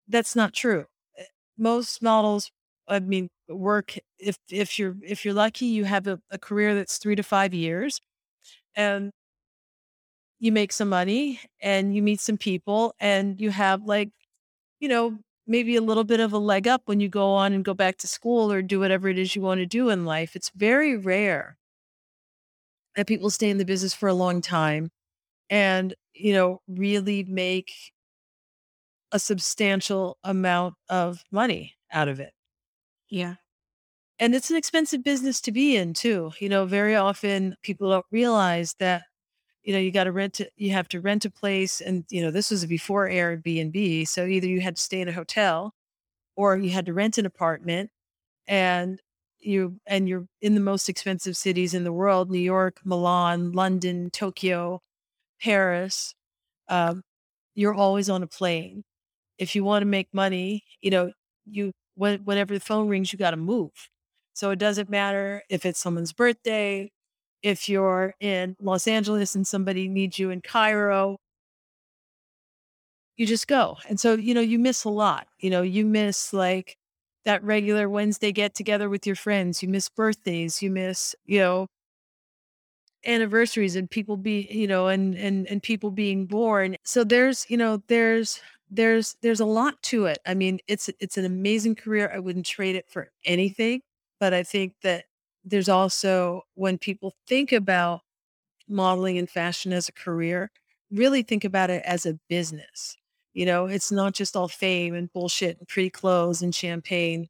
that's 0.08 0.36
not 0.36 0.54
true. 0.54 0.86
Eh, 1.18 1.26
most 1.58 2.02
models 2.04 2.52
I 2.90 3.00
mean, 3.00 3.30
work 3.50 3.98
if 4.20 4.38
if 4.52 4.80
you're 4.80 4.98
if 5.04 5.26
you're 5.26 5.34
lucky, 5.36 5.68
you 5.68 5.86
have 5.86 6.08
a, 6.08 6.20
a 6.32 6.38
career 6.40 6.76
that's 6.76 6.98
three 7.00 7.16
to 7.16 7.24
five 7.24 7.54
years, 7.56 8.02
and 8.76 9.12
you 10.40 10.52
make 10.52 10.72
some 10.72 10.90
money 10.90 11.40
and 11.62 11.96
you 11.96 12.02
meet 12.02 12.20
some 12.22 12.38
people 12.38 12.96
and 13.00 13.40
you 13.42 13.52
have 13.52 13.84
like, 13.84 14.10
you 14.80 14.90
know, 14.90 15.18
maybe 15.48 15.76
a 15.76 15.82
little 15.82 16.04
bit 16.04 16.20
of 16.20 16.34
a 16.34 16.38
leg 16.38 16.68
up 16.68 16.84
when 16.86 17.00
you 17.00 17.10
go 17.10 17.32
on 17.32 17.54
and 17.54 17.66
go 17.66 17.74
back 17.74 17.98
to 17.98 18.08
school 18.08 18.52
or 18.52 18.62
do 18.62 18.80
whatever 18.80 19.10
it 19.10 19.18
is 19.20 19.36
you 19.36 19.42
want 19.42 19.60
to 19.60 19.66
do 19.66 19.90
in 19.90 20.06
life. 20.06 20.36
It's 20.36 20.52
very 20.56 20.96
rare 20.98 21.58
that 22.96 23.08
people 23.08 23.30
stay 23.30 23.50
in 23.50 23.58
the 23.58 23.66
business 23.66 23.94
for 23.94 24.10
a 24.10 24.14
long 24.14 24.42
time 24.42 24.90
and, 25.50 25.94
you 26.14 26.34
know, 26.34 26.62
really 26.68 27.24
make 27.24 27.72
a 29.12 29.20
substantial 29.20 30.18
amount 30.24 30.76
of 30.90 31.24
money 31.32 31.76
out 31.92 32.08
of 32.08 32.20
it. 32.20 32.34
Yeah. 33.10 33.36
And 34.20 34.36
it's 34.36 34.50
an 34.52 34.58
expensive 34.58 35.04
business 35.04 35.42
to 35.42 35.52
be 35.52 35.76
in 35.76 35.94
too. 35.94 36.32
You 36.40 36.50
know, 36.50 36.66
very 36.66 36.96
often 36.96 37.56
people 37.64 37.90
don't 37.90 38.06
realize 38.12 38.76
that, 38.80 39.04
you 39.64 39.74
know, 39.74 39.80
you 39.80 39.92
got 39.92 40.06
to 40.06 40.12
rent 40.12 40.42
you 40.58 40.72
have 40.72 40.88
to 40.90 41.02
rent 41.02 41.26
a 41.26 41.30
place. 41.30 41.82
And, 41.82 42.06
you 42.10 42.22
know, 42.22 42.32
this 42.32 42.52
was 42.52 42.66
before 42.66 43.10
Airbnb. 43.10 44.08
So 44.08 44.26
either 44.26 44.48
you 44.48 44.62
had 44.62 44.78
to 44.78 44.82
stay 44.82 45.02
in 45.02 45.10
a 45.10 45.14
hotel 45.14 45.74
or 46.36 46.58
you 46.58 46.72
had 46.72 46.86
to 46.88 46.94
rent 46.94 47.18
an 47.18 47.26
apartment 47.26 47.92
and 48.48 49.02
you 49.40 49.80
and 49.88 50.10
you're 50.10 50.26
in 50.42 50.56
the 50.56 50.62
most 50.62 50.90
expensive 50.90 51.38
cities 51.38 51.74
in 51.74 51.84
the 51.84 51.94
world, 51.94 52.30
New 52.30 52.40
York, 52.40 52.80
Milan, 52.84 53.52
London, 53.54 54.10
Tokyo, 54.12 54.82
Paris. 55.42 56.16
Um, 56.70 57.04
you're 57.56 57.74
always 57.74 58.10
on 58.10 58.24
a 58.24 58.28
plane. 58.28 58.84
If 59.38 59.56
you 59.56 59.64
want 59.64 59.82
to 59.84 59.88
make 59.88 60.14
money, 60.14 60.64
you 60.82 60.92
know, 60.92 61.12
you 61.46 61.72
whenever 61.96 62.54
the 62.54 62.60
phone 62.60 62.88
rings, 62.88 63.12
you 63.12 63.20
got 63.20 63.32
to 63.32 63.38
move. 63.38 63.72
So 64.34 64.52
it 64.52 64.60
doesn't 64.60 64.90
matter 64.90 65.44
if 65.50 65.66
it's 65.66 65.80
someone's 65.80 66.14
birthday, 66.14 66.92
if 67.44 67.70
you're 67.70 68.14
in 68.20 68.56
Los 68.62 68.88
Angeles 68.88 69.36
and 69.36 69.48
somebody 69.48 69.88
needs 69.88 70.20
you 70.20 70.30
in 70.30 70.42
Cairo, 70.42 71.18
you 73.18 73.26
just 73.26 73.48
go. 73.48 73.78
And 73.88 74.00
so, 74.00 74.16
you 74.16 74.34
know, 74.34 74.42
you 74.42 74.60
miss 74.60 74.84
a 74.86 74.90
lot. 74.90 75.28
You 75.40 75.50
know, 75.50 75.62
you 75.62 75.86
miss 75.86 76.34
like 76.34 76.78
that 77.26 77.44
regular 77.44 77.90
Wednesday 77.90 78.32
get 78.32 78.56
together 78.56 78.90
with 78.90 79.06
your 79.06 79.16
friends, 79.16 79.62
you 79.62 79.68
miss 79.70 79.90
birthdays, 79.90 80.62
you 80.62 80.72
miss, 80.72 81.16
you 81.26 81.40
know, 81.40 81.68
anniversaries 83.06 83.76
and 83.76 83.90
people 83.90 84.18
be 84.18 84.48
you 84.52 84.68
know 84.68 84.88
and 84.88 85.16
and 85.16 85.48
and 85.48 85.64
people 85.64 85.90
being 85.90 86.26
born 86.26 86.76
so 86.84 87.04
there's 87.04 87.46
you 87.50 87.56
know 87.56 87.82
there's 87.88 88.42
there's 88.70 89.16
there's 89.22 89.40
a 89.40 89.46
lot 89.46 89.82
to 89.82 90.06
it 90.06 90.18
i 90.28 90.34
mean 90.34 90.60
it's 90.68 90.90
it's 91.00 91.18
an 91.18 91.24
amazing 91.24 91.76
career 91.76 92.12
i 92.14 92.20
wouldn't 92.20 92.46
trade 92.46 92.76
it 92.76 92.86
for 92.90 93.10
anything 93.24 93.80
but 94.20 94.34
i 94.34 94.44
think 94.44 94.74
that 94.84 95.06
there's 95.50 95.70
also 95.70 96.44
when 96.56 96.78
people 96.78 97.14
think 97.28 97.52
about 97.52 98.02
modeling 98.68 99.18
and 99.18 99.30
fashion 99.30 99.74
as 99.74 99.90
a 99.90 99.94
career 99.94 100.52
really 100.92 101.22
think 101.24 101.44
about 101.44 101.70
it 101.70 101.84
as 101.86 102.06
a 102.06 102.20
business 102.30 102.98
you 103.34 103.46
know 103.46 103.66
it's 103.66 103.92
not 103.92 104.14
just 104.14 104.36
all 104.36 104.48
fame 104.48 104.94
and 104.94 105.12
bullshit 105.14 105.58
and 105.58 105.68
pretty 105.68 105.90
clothes 105.90 106.42
and 106.42 106.54
champagne 106.54 107.28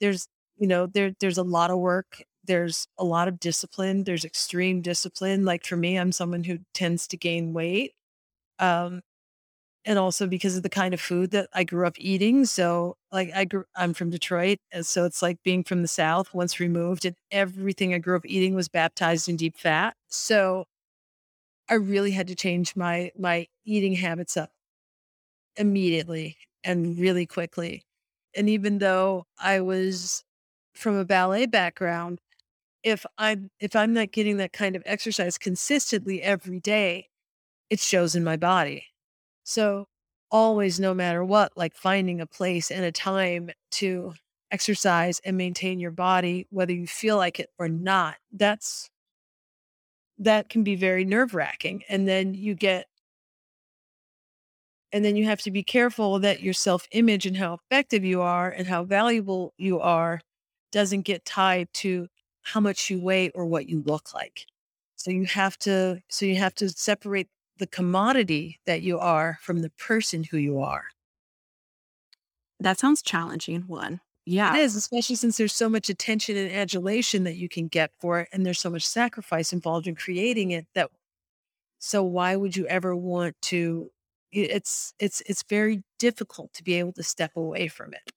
there's 0.00 0.26
you 0.58 0.66
know 0.66 0.86
there 0.86 1.12
there's 1.20 1.38
a 1.38 1.42
lot 1.42 1.70
of 1.70 1.78
work 1.78 2.22
there's 2.44 2.88
a 2.98 3.04
lot 3.04 3.28
of 3.28 3.38
discipline. 3.38 4.02
There's 4.04 4.24
extreme 4.24 4.80
discipline. 4.80 5.44
Like 5.44 5.64
for 5.64 5.76
me, 5.76 5.96
I'm 5.96 6.10
someone 6.10 6.42
who 6.42 6.58
tends 6.72 7.06
to 7.08 7.16
gain 7.18 7.52
weight. 7.52 7.92
Um, 8.58 9.02
and 9.84 9.98
also 9.98 10.26
because 10.26 10.56
of 10.56 10.62
the 10.62 10.68
kind 10.68 10.94
of 10.94 11.00
food 11.00 11.30
that 11.32 11.48
I 11.54 11.64
grew 11.64 11.86
up 11.86 11.94
eating. 11.98 12.44
So 12.44 12.96
like 13.12 13.30
I 13.34 13.44
grew 13.44 13.64
I'm 13.76 13.94
from 13.94 14.10
Detroit. 14.10 14.58
And 14.72 14.84
so 14.86 15.04
it's 15.04 15.22
like 15.22 15.42
being 15.42 15.64
from 15.64 15.82
the 15.82 15.88
South 15.88 16.34
once 16.34 16.60
removed 16.60 17.04
and 17.06 17.16
everything 17.30 17.94
I 17.94 17.98
grew 17.98 18.16
up 18.16 18.26
eating 18.26 18.54
was 18.54 18.68
baptized 18.68 19.28
in 19.28 19.36
deep 19.36 19.56
fat. 19.56 19.94
So 20.08 20.66
I 21.70 21.74
really 21.74 22.10
had 22.10 22.26
to 22.28 22.34
change 22.34 22.76
my 22.76 23.12
my 23.16 23.46
eating 23.64 23.94
habits 23.94 24.36
up 24.36 24.50
immediately 25.56 26.36
and 26.64 26.98
really 26.98 27.26
quickly. 27.26 27.82
And 28.36 28.48
even 28.48 28.78
though 28.78 29.24
I 29.38 29.60
was 29.60 30.22
from 30.74 30.96
a 30.96 31.04
ballet 31.04 31.46
background, 31.46 32.20
if 32.84 33.06
I'm 33.18 33.50
if 33.60 33.76
I'm 33.76 33.94
not 33.94 34.12
getting 34.12 34.38
that 34.38 34.52
kind 34.54 34.76
of 34.76 34.82
exercise 34.86 35.38
consistently 35.38 36.22
every 36.22 36.60
day, 36.60 37.08
it 37.70 37.80
shows 37.80 38.16
in 38.16 38.24
my 38.24 38.38
body. 38.38 38.86
So 39.50 39.88
always 40.30 40.78
no 40.78 40.94
matter 40.94 41.24
what, 41.24 41.56
like 41.56 41.74
finding 41.74 42.20
a 42.20 42.26
place 42.26 42.70
and 42.70 42.84
a 42.84 42.92
time 42.92 43.50
to 43.72 44.14
exercise 44.52 45.20
and 45.24 45.36
maintain 45.36 45.80
your 45.80 45.90
body 45.90 46.46
whether 46.50 46.72
you 46.72 46.86
feel 46.86 47.16
like 47.16 47.40
it 47.40 47.50
or 47.58 47.68
not. 47.68 48.14
That's 48.32 48.88
that 50.18 50.48
can 50.48 50.62
be 50.62 50.76
very 50.76 51.04
nerve-wracking 51.04 51.82
and 51.88 52.06
then 52.06 52.34
you 52.34 52.54
get 52.54 52.86
and 54.92 55.04
then 55.04 55.16
you 55.16 55.24
have 55.24 55.40
to 55.42 55.50
be 55.50 55.62
careful 55.62 56.18
that 56.20 56.42
your 56.42 56.54
self-image 56.54 57.26
and 57.26 57.36
how 57.36 57.54
effective 57.54 58.04
you 58.04 58.20
are 58.20 58.50
and 58.50 58.66
how 58.68 58.84
valuable 58.84 59.52
you 59.56 59.80
are 59.80 60.20
doesn't 60.72 61.02
get 61.02 61.24
tied 61.24 61.68
to 61.72 62.06
how 62.42 62.60
much 62.60 62.88
you 62.90 63.00
weigh 63.00 63.30
or 63.30 63.46
what 63.46 63.68
you 63.68 63.82
look 63.84 64.14
like. 64.14 64.46
So 64.96 65.10
you 65.10 65.24
have 65.26 65.58
to 65.60 66.00
so 66.08 66.24
you 66.26 66.36
have 66.36 66.54
to 66.56 66.68
separate 66.68 67.28
the 67.60 67.66
commodity 67.66 68.58
that 68.66 68.82
you 68.82 68.98
are 68.98 69.38
from 69.40 69.60
the 69.60 69.70
person 69.70 70.24
who 70.24 70.36
you 70.36 70.58
are. 70.58 70.86
That 72.58 72.78
sounds 72.78 73.02
challenging, 73.02 73.62
one. 73.68 74.00
Yeah. 74.26 74.56
It 74.56 74.60
is, 74.60 74.76
especially 74.76 75.16
since 75.16 75.36
there's 75.36 75.54
so 75.54 75.68
much 75.68 75.88
attention 75.88 76.36
and 76.36 76.52
adulation 76.52 77.24
that 77.24 77.36
you 77.36 77.48
can 77.48 77.68
get 77.68 77.92
for 78.00 78.20
it 78.20 78.28
and 78.32 78.44
there's 78.44 78.60
so 78.60 78.70
much 78.70 78.86
sacrifice 78.86 79.52
involved 79.52 79.86
in 79.86 79.94
creating 79.94 80.50
it 80.50 80.66
that 80.74 80.90
so 81.78 82.02
why 82.02 82.36
would 82.36 82.56
you 82.56 82.66
ever 82.66 82.94
want 82.94 83.34
to 83.40 83.90
it's 84.32 84.92
it's 84.98 85.22
it's 85.26 85.42
very 85.48 85.82
difficult 85.98 86.52
to 86.52 86.62
be 86.62 86.74
able 86.74 86.92
to 86.92 87.02
step 87.02 87.32
away 87.36 87.66
from 87.68 87.94
it 87.94 88.12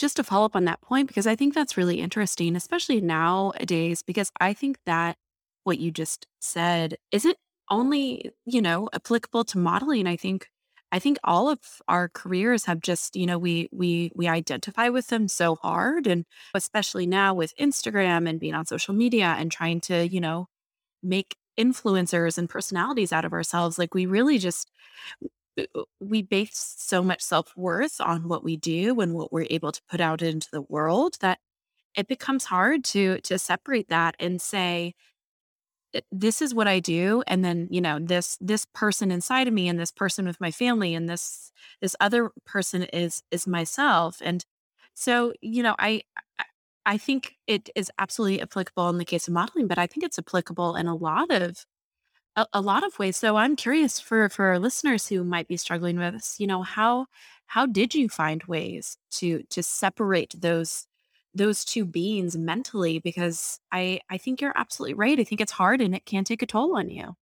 just 0.00 0.16
to 0.16 0.24
follow 0.24 0.46
up 0.46 0.56
on 0.56 0.64
that 0.64 0.80
point, 0.80 1.08
because 1.08 1.26
I 1.26 1.36
think 1.36 1.54
that's 1.54 1.76
really 1.76 2.00
interesting, 2.00 2.56
especially 2.56 3.00
nowadays, 3.00 4.02
because 4.02 4.32
I 4.40 4.54
think 4.54 4.78
that 4.86 5.16
what 5.64 5.78
you 5.78 5.90
just 5.90 6.26
said 6.40 6.96
isn't 7.12 7.36
only, 7.70 8.30
you 8.46 8.62
know, 8.62 8.88
applicable 8.92 9.44
to 9.46 9.58
modeling. 9.58 10.06
I 10.06 10.16
think 10.16 10.48
I 10.92 10.98
think 10.98 11.18
all 11.24 11.48
of 11.48 11.60
our 11.88 12.08
careers 12.08 12.64
have 12.66 12.80
just, 12.80 13.16
you 13.16 13.26
know, 13.26 13.38
we 13.38 13.68
we 13.72 14.12
we 14.16 14.28
identify 14.28 14.88
with 14.88 15.08
them 15.08 15.28
so 15.28 15.56
hard 15.56 16.06
and 16.06 16.24
especially 16.54 17.06
now 17.06 17.34
with 17.34 17.54
Instagram 17.56 18.28
and 18.28 18.40
being 18.40 18.54
on 18.54 18.66
social 18.66 18.94
media 18.94 19.36
and 19.38 19.52
trying 19.52 19.80
to, 19.82 20.08
you 20.08 20.20
know, 20.20 20.48
make 21.02 21.36
influencers 21.58 22.38
and 22.38 22.50
personalities 22.50 23.12
out 23.12 23.24
of 23.26 23.32
ourselves 23.34 23.78
like 23.78 23.94
we 23.94 24.06
really 24.06 24.38
just 24.38 24.70
we 26.00 26.22
base 26.22 26.74
so 26.78 27.02
much 27.02 27.20
self-worth 27.22 28.00
on 28.00 28.28
what 28.28 28.44
we 28.44 28.56
do 28.56 29.00
and 29.00 29.14
what 29.14 29.32
we're 29.32 29.46
able 29.50 29.72
to 29.72 29.82
put 29.90 30.00
out 30.00 30.22
into 30.22 30.48
the 30.52 30.62
world 30.62 31.16
that 31.20 31.38
it 31.96 32.08
becomes 32.08 32.46
hard 32.46 32.84
to 32.84 33.20
to 33.22 33.38
separate 33.38 33.88
that 33.88 34.16
and 34.20 34.42
say 34.42 34.94
this 36.12 36.40
is 36.42 36.54
what 36.54 36.68
I 36.68 36.80
do 36.80 37.22
and 37.26 37.44
then 37.44 37.68
you 37.70 37.80
know 37.80 37.98
this 38.00 38.36
this 38.40 38.66
person 38.74 39.10
inside 39.10 39.48
of 39.48 39.54
me 39.54 39.68
and 39.68 39.78
this 39.78 39.92
person 39.92 40.26
with 40.26 40.40
my 40.40 40.50
family 40.50 40.94
and 40.94 41.08
this 41.08 41.52
this 41.80 41.96
other 42.00 42.30
person 42.46 42.84
is 42.84 43.22
is 43.30 43.46
myself 43.46 44.18
and 44.22 44.44
so 44.94 45.32
you 45.40 45.62
know 45.62 45.74
I 45.78 46.02
I 46.86 46.98
think 46.98 47.34
it 47.46 47.70
is 47.74 47.90
absolutely 47.98 48.40
applicable 48.42 48.88
in 48.88 48.98
the 48.98 49.04
case 49.04 49.28
of 49.28 49.34
modeling 49.34 49.66
but 49.66 49.78
I 49.78 49.86
think 49.86 50.04
it's 50.04 50.18
applicable 50.18 50.76
in 50.76 50.86
a 50.86 50.94
lot 50.94 51.30
of 51.30 51.64
a, 52.36 52.46
a 52.54 52.60
lot 52.60 52.84
of 52.84 52.98
ways. 52.98 53.16
So 53.16 53.36
I'm 53.36 53.56
curious 53.56 54.00
for 54.00 54.28
for 54.28 54.46
our 54.46 54.58
listeners 54.58 55.06
who 55.08 55.24
might 55.24 55.48
be 55.48 55.56
struggling 55.56 55.98
with 55.98 56.14
this, 56.14 56.36
you 56.38 56.46
know, 56.46 56.62
how 56.62 57.06
how 57.46 57.66
did 57.66 57.94
you 57.94 58.08
find 58.08 58.42
ways 58.44 58.96
to 59.12 59.42
to 59.50 59.62
separate 59.62 60.34
those 60.40 60.86
those 61.34 61.64
two 61.64 61.84
beings 61.84 62.36
mentally 62.36 62.98
because 62.98 63.60
I 63.72 64.00
I 64.10 64.18
think 64.18 64.40
you're 64.40 64.56
absolutely 64.56 64.94
right. 64.94 65.18
I 65.20 65.24
think 65.24 65.40
it's 65.40 65.52
hard 65.52 65.80
and 65.80 65.94
it 65.94 66.06
can 66.06 66.24
take 66.24 66.42
a 66.42 66.46
toll 66.46 66.76
on 66.76 66.90
you. 66.90 67.14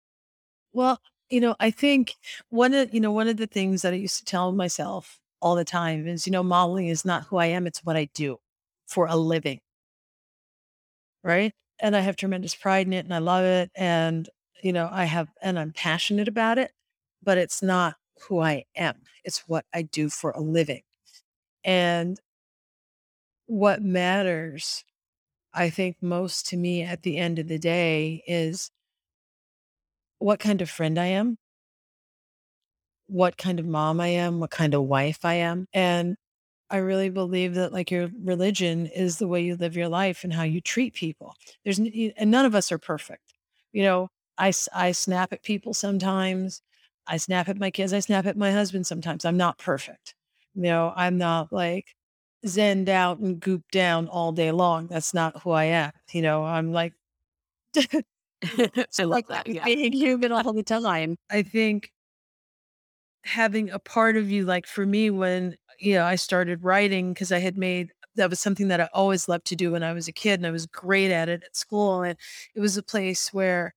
Well, 0.73 1.01
you 1.31 1.40
know, 1.40 1.57
I 1.61 1.71
think 1.71 2.14
one 2.51 2.75
of 2.75 2.92
you 2.94 3.01
know 3.01 3.12
one 3.12 3.29
of 3.29 3.37
the 3.37 3.47
things 3.47 3.83
that 3.83 3.92
I 3.94 3.97
used 3.97 4.18
to 4.18 4.25
tell 4.25 4.53
myself 4.53 5.21
all 5.40 5.55
the 5.55 5.64
time 5.64 6.07
is, 6.09 6.27
you 6.27 6.33
know, 6.33 6.42
modeling 6.42 6.88
is 6.88 7.05
not 7.05 7.25
who 7.25 7.37
I 7.38 7.47
am, 7.47 7.66
it's 7.66 7.85
what 7.85 7.97
I 7.97 8.07
do 8.14 8.38
for 8.87 9.07
a 9.07 9.16
living. 9.16 9.61
Right? 11.23 11.53
And 11.81 11.94
I 11.97 12.01
have 12.01 12.16
tremendous 12.16 12.55
pride 12.55 12.87
in 12.87 12.92
it 12.92 13.05
and 13.05 13.14
I 13.14 13.18
love 13.18 13.44
it 13.44 13.71
and 13.77 14.29
you 14.62 14.73
know, 14.73 14.88
I 14.90 15.05
have, 15.05 15.29
and 15.40 15.59
I'm 15.59 15.73
passionate 15.73 16.29
about 16.29 16.59
it, 16.59 16.73
but 17.23 17.38
it's 17.38 17.62
not 17.62 17.94
who 18.29 18.40
I 18.40 18.64
am. 18.77 18.97
It's 19.25 19.49
what 19.49 19.64
I 19.73 19.83
do 19.83 20.09
for 20.09 20.33
a 20.33 20.40
living. 20.40 20.83
And 21.64 22.18
what 23.48 23.82
matters, 23.82 24.84
I 25.54 25.70
think, 25.70 25.96
most 26.02 26.46
to 26.48 26.56
me 26.56 26.82
at 26.82 27.02
the 27.02 27.18
end 27.18 27.38
of 27.38 27.48
the 27.48 27.58
day 27.58 28.22
is 28.26 28.70
what 30.18 30.38
kind 30.38 30.62
of 30.62 30.70
friend 30.70 30.98
I 30.98 31.06
am, 31.06 31.38
what 33.06 33.38
kind 33.38 33.58
of 33.58 33.66
mom 33.66 34.00
I 34.00 34.08
am, 34.08 34.38
what 34.38 34.50
kind 34.50 34.74
of 34.74 34.82
wife 34.84 35.24
I 35.24 35.34
am. 35.34 35.66
And 35.72 36.16
I 36.70 36.78
really 36.78 37.11
believe 37.11 37.54
that 37.54 37.72
like 37.72 37.90
your 37.90 38.11
religion 38.22 38.87
is 38.87 39.18
the 39.18 39.28
way 39.28 39.42
you 39.42 39.56
live 39.56 39.76
your 39.76 39.88
life 39.88 40.24
and 40.24 40.32
how 40.32 40.42
you 40.42 40.61
treat 40.61 40.94
people. 40.94 41.34
There's 41.64 41.78
and 41.78 42.30
none 42.30 42.46
of 42.46 42.54
us 42.54 42.70
are 42.72 42.78
perfect. 42.78 43.34
You 43.72 43.84
know, 43.84 44.08
I, 44.37 44.52
I 44.74 44.92
snap 44.92 45.32
at 45.32 45.42
people 45.42 45.74
sometimes. 45.74 46.62
I 47.06 47.16
snap 47.16 47.48
at 47.48 47.58
my 47.58 47.70
kids. 47.70 47.94
I 47.94 48.00
snap 48.00 48.26
at 48.26 48.37
my 48.37 48.52
husband 48.52 48.87
sometimes. 48.87 49.24
I'm 49.24 49.38
not 49.38 49.58
perfect. 49.58 50.14
You 50.54 50.62
know, 50.64 50.92
I'm 50.94 51.16
not 51.18 51.52
like 51.52 51.94
zenned 52.46 52.88
out 52.88 53.18
and 53.18 53.40
gooped 53.40 53.70
down 53.72 54.09
all 54.09 54.33
day 54.33 54.53
long. 54.53 54.87
That's 54.88 55.14
not 55.14 55.42
who 55.42 55.51
I 55.51 55.64
am. 55.64 55.92
You 56.12 56.22
know, 56.22 56.44
I'm 56.44 56.72
like, 56.72 56.94
I 58.44 58.85
love 59.01 59.09
like 59.09 59.29
that. 59.29 59.46
Yeah. 59.46 59.64
Being 59.64 59.92
human 59.92 60.33
all 60.33 60.53
the 60.53 60.62
time. 60.62 61.16
I 61.31 61.42
think 61.42 61.90
having 63.24 63.70
a 63.70 63.79
part 63.79 64.16
of 64.16 64.31
you, 64.31 64.44
like 64.44 64.66
for 64.66 64.87
me, 64.87 65.11
when, 65.11 65.57
you 65.79 65.94
know, 65.94 66.05
I 66.05 66.16
started 66.16 66.64
writing 66.64 67.12
because 67.12 67.33
I 67.33 67.38
had 67.38 67.57
made 67.57 67.90
that 68.16 68.31
was 68.31 68.40
something 68.40 68.68
that 68.68 68.81
I 68.81 68.88
always 68.92 69.29
loved 69.29 69.46
to 69.46 69.57
do 69.57 69.72
when 69.72 69.83
I 69.85 69.92
was 69.92 70.09
a 70.09 70.12
kid 70.12 70.40
and 70.40 70.46
I 70.46 70.51
was 70.51 70.66
great 70.66 71.11
at 71.12 71.29
it 71.29 71.42
at 71.44 71.57
school. 71.57 72.03
And 72.03 72.16
it 72.55 72.61
was 72.61 72.77
a 72.77 72.83
place 72.83 73.33
where 73.33 73.74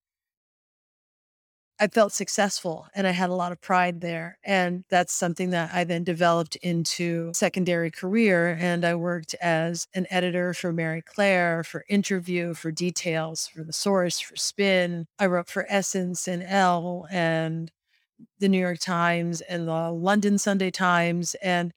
I 1.82 1.88
felt 1.88 2.14
successful 2.14 2.88
and 2.94 3.08
I 3.08 3.12
had 3.12 3.32
a 3.32 3.36
lot 3.36 3.52
of 3.52 3.60
pride 3.60 4.02
there. 4.02 4.38
And 4.44 4.84
that's 4.90 5.12
something 5.12 5.50
that 5.50 5.72
I 5.74 5.84
then 5.84 6.04
developed 6.04 6.56
into 6.58 7.34
secondary 7.34 7.90
career. 7.90 8.56
And 8.60 8.86
I 8.86 8.94
worked 8.94 9.34
as 9.42 9.88
an 9.96 10.06
editor 10.12 10.54
for 10.54 10.72
Marie 10.72 11.02
Claire, 11.02 11.64
for 11.64 11.84
interview, 11.90 12.54
for 12.54 12.72
details, 12.72 13.48
for 13.48 13.64
the 13.64 13.74
source, 13.74 14.20
for 14.20 14.36
spin. 14.36 15.08
I 15.18 15.26
wrote 15.26 15.50
for 15.50 15.66
Essence 15.68 16.28
and 16.28 16.44
Elle 16.44 17.08
and 17.10 17.72
the 18.38 18.48
New 18.48 18.60
York 18.60 18.78
Times 18.78 19.42
and 19.42 19.68
the 19.68 19.90
London 19.90 20.38
Sunday 20.38 20.70
Times. 20.70 21.36
And 21.42 21.74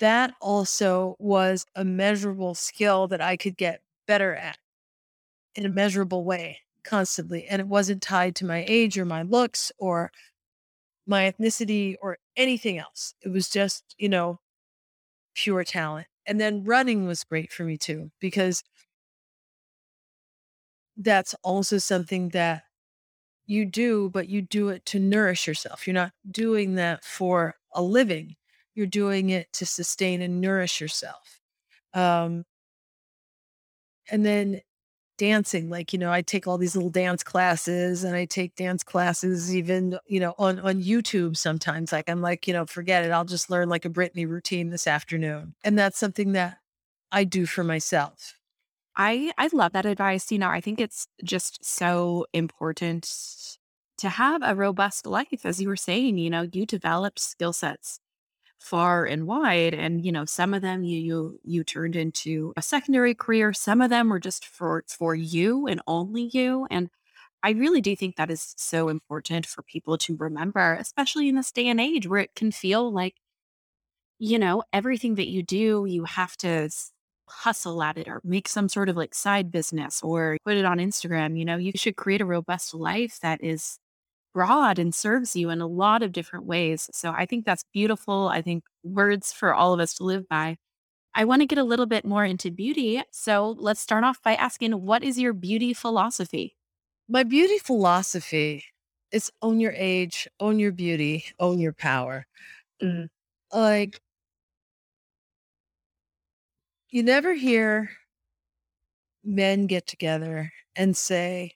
that 0.00 0.34
also 0.40 1.14
was 1.20 1.64
a 1.76 1.84
measurable 1.84 2.56
skill 2.56 3.06
that 3.06 3.20
I 3.20 3.36
could 3.36 3.56
get 3.56 3.82
better 4.04 4.34
at 4.34 4.58
in 5.54 5.64
a 5.64 5.68
measurable 5.68 6.24
way 6.24 6.58
constantly. 6.84 7.46
And 7.46 7.60
it 7.60 7.68
wasn't 7.68 8.02
tied 8.02 8.36
to 8.36 8.46
my 8.46 8.64
age 8.68 8.98
or 8.98 9.04
my 9.04 9.22
looks 9.22 9.72
or 9.78 10.10
my 11.06 11.30
ethnicity 11.30 11.96
or 12.00 12.18
anything 12.36 12.78
else. 12.78 13.14
It 13.22 13.30
was 13.30 13.48
just, 13.48 13.94
you 13.98 14.08
know, 14.08 14.40
pure 15.34 15.64
talent. 15.64 16.06
And 16.26 16.40
then 16.40 16.64
running 16.64 17.06
was 17.06 17.24
great 17.24 17.52
for 17.52 17.64
me 17.64 17.76
too, 17.76 18.10
because 18.20 18.62
that's 20.96 21.34
also 21.42 21.78
something 21.78 22.28
that 22.30 22.64
you 23.46 23.64
do, 23.64 24.10
but 24.10 24.28
you 24.28 24.42
do 24.42 24.68
it 24.68 24.86
to 24.86 25.00
nourish 25.00 25.46
yourself. 25.46 25.86
You're 25.86 25.94
not 25.94 26.12
doing 26.30 26.76
that 26.76 27.04
for 27.04 27.56
a 27.74 27.82
living. 27.82 28.36
You're 28.74 28.86
doing 28.86 29.30
it 29.30 29.52
to 29.54 29.66
sustain 29.66 30.22
and 30.22 30.40
nourish 30.40 30.80
yourself. 30.80 31.40
Um, 31.92 32.44
and 34.10 34.24
then 34.24 34.60
dancing, 35.22 35.70
like, 35.70 35.92
you 35.92 36.00
know, 36.00 36.10
I 36.10 36.20
take 36.20 36.48
all 36.48 36.58
these 36.58 36.74
little 36.74 36.90
dance 36.90 37.22
classes 37.22 38.02
and 38.02 38.16
I 38.16 38.24
take 38.24 38.56
dance 38.56 38.82
classes 38.82 39.54
even, 39.54 39.96
you 40.04 40.18
know, 40.18 40.34
on, 40.36 40.58
on 40.58 40.82
YouTube 40.82 41.36
sometimes. 41.36 41.92
Like, 41.92 42.10
I'm 42.10 42.20
like, 42.20 42.48
you 42.48 42.52
know, 42.52 42.66
forget 42.66 43.04
it. 43.04 43.12
I'll 43.12 43.24
just 43.24 43.48
learn 43.48 43.68
like 43.68 43.84
a 43.84 43.88
Britney 43.88 44.28
routine 44.28 44.70
this 44.70 44.88
afternoon. 44.88 45.54
And 45.62 45.78
that's 45.78 45.96
something 45.96 46.32
that 46.32 46.58
I 47.12 47.22
do 47.22 47.46
for 47.46 47.62
myself. 47.62 48.34
I 48.96 49.32
I 49.38 49.48
love 49.52 49.74
that 49.74 49.86
advice. 49.86 50.32
You 50.32 50.40
know, 50.40 50.48
I 50.48 50.60
think 50.60 50.80
it's 50.80 51.06
just 51.22 51.64
so 51.64 52.26
important 52.32 53.08
to 53.98 54.08
have 54.08 54.42
a 54.42 54.56
robust 54.56 55.06
life 55.06 55.44
as 55.46 55.62
you 55.62 55.68
were 55.68 55.76
saying, 55.76 56.18
you 56.18 56.30
know, 56.30 56.48
you 56.52 56.66
develop 56.66 57.20
skill 57.20 57.52
sets 57.52 58.00
far 58.62 59.04
and 59.04 59.26
wide 59.26 59.74
and 59.74 60.04
you 60.04 60.12
know, 60.12 60.24
some 60.24 60.54
of 60.54 60.62
them 60.62 60.84
you 60.84 61.00
you 61.00 61.40
you 61.44 61.64
turned 61.64 61.96
into 61.96 62.52
a 62.56 62.62
secondary 62.62 63.14
career, 63.14 63.52
some 63.52 63.80
of 63.80 63.90
them 63.90 64.08
were 64.08 64.20
just 64.20 64.46
for 64.46 64.84
for 64.88 65.14
you 65.14 65.66
and 65.66 65.80
only 65.86 66.30
you 66.32 66.66
and 66.70 66.90
I 67.44 67.50
really 67.52 67.80
do 67.80 67.96
think 67.96 68.16
that 68.16 68.30
is 68.30 68.54
so 68.56 68.88
important 68.88 69.46
for 69.46 69.62
people 69.62 69.98
to 69.98 70.16
remember, 70.16 70.74
especially 70.74 71.28
in 71.28 71.34
this 71.36 71.50
day 71.52 71.68
and 71.68 71.80
age 71.80 72.06
where 72.06 72.20
it 72.20 72.34
can 72.36 72.52
feel 72.52 72.92
like 72.92 73.16
you 74.18 74.38
know, 74.38 74.62
everything 74.72 75.16
that 75.16 75.28
you 75.28 75.42
do, 75.42 75.84
you 75.88 76.04
have 76.04 76.36
to 76.38 76.70
hustle 77.28 77.82
at 77.82 77.98
it 77.98 78.08
or 78.08 78.20
make 78.24 78.48
some 78.48 78.68
sort 78.68 78.88
of 78.88 78.96
like 78.96 79.14
side 79.14 79.50
business 79.50 80.00
or 80.02 80.36
put 80.44 80.56
it 80.56 80.64
on 80.64 80.78
Instagram. 80.78 81.38
You 81.38 81.44
know, 81.44 81.56
you 81.56 81.72
should 81.74 81.96
create 81.96 82.20
a 82.20 82.26
robust 82.26 82.74
life 82.74 83.18
that 83.22 83.42
is 83.42 83.78
broad 84.32 84.78
and 84.78 84.94
serves 84.94 85.36
you 85.36 85.50
in 85.50 85.60
a 85.60 85.66
lot 85.66 86.02
of 86.02 86.12
different 86.12 86.46
ways. 86.46 86.88
So 86.92 87.10
I 87.10 87.26
think 87.26 87.44
that's 87.44 87.64
beautiful. 87.72 88.28
I 88.28 88.42
think 88.42 88.64
words 88.82 89.32
for 89.32 89.54
all 89.54 89.72
of 89.72 89.80
us 89.80 89.94
to 89.94 90.04
live 90.04 90.28
by. 90.28 90.56
I 91.14 91.24
want 91.24 91.42
to 91.42 91.46
get 91.46 91.58
a 91.58 91.64
little 91.64 91.86
bit 91.86 92.04
more 92.04 92.24
into 92.24 92.50
beauty. 92.50 93.02
So 93.10 93.54
let's 93.58 93.80
start 93.80 94.04
off 94.04 94.22
by 94.22 94.34
asking 94.34 94.72
what 94.72 95.04
is 95.04 95.18
your 95.18 95.32
beauty 95.32 95.74
philosophy? 95.74 96.56
My 97.08 97.22
beauty 97.22 97.58
philosophy 97.58 98.64
is 99.12 99.30
own 99.42 99.60
your 99.60 99.74
age, 99.76 100.26
own 100.40 100.58
your 100.58 100.72
beauty, 100.72 101.26
own 101.38 101.60
your 101.60 101.74
power. 101.74 102.26
Mm. 102.82 103.08
Like 103.52 104.00
you 106.88 107.02
never 107.02 107.34
hear 107.34 107.90
men 109.24 109.66
get 109.66 109.86
together 109.86 110.50
and 110.74 110.96
say, 110.96 111.52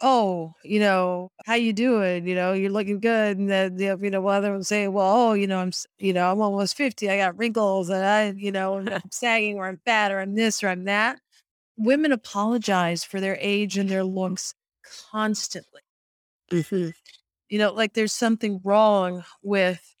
"Oh, 0.00 0.54
you 0.64 0.80
know, 0.80 1.30
how 1.46 1.54
you 1.54 1.72
doing? 1.72 2.26
You 2.26 2.34
know, 2.34 2.52
you're 2.52 2.70
looking 2.70 3.00
good." 3.00 3.38
And 3.38 3.48
then, 3.50 3.78
you 3.78 4.10
know, 4.10 4.20
one 4.20 4.36
of 4.38 4.42
them 4.44 4.62
say, 4.62 4.88
"Well, 4.88 5.06
oh, 5.30 5.32
you 5.34 5.46
know, 5.46 5.58
I'm, 5.60 5.72
you 5.98 6.12
know, 6.12 6.30
I'm 6.30 6.40
almost 6.40 6.76
50. 6.76 7.10
I 7.10 7.16
got 7.18 7.38
wrinkles 7.38 7.88
and 7.90 8.04
I, 8.04 8.32
you 8.36 8.52
know, 8.52 8.78
I'm 8.78 9.10
sagging 9.10 9.56
or 9.58 9.66
I'm 9.68 9.80
fat 9.84 10.12
or 10.12 10.20
I'm 10.20 10.34
this 10.34 10.62
or 10.62 10.68
I'm 10.68 10.84
that." 10.84 11.20
Women 11.78 12.12
apologize 12.12 13.04
for 13.04 13.20
their 13.20 13.38
age 13.40 13.78
and 13.78 13.88
their 13.88 14.04
looks 14.04 14.54
constantly. 15.10 15.82
Mm-hmm. 16.52 16.90
You 17.50 17.58
know, 17.58 17.72
like 17.72 17.94
there's 17.94 18.12
something 18.14 18.60
wrong 18.64 19.24
with 19.42 19.94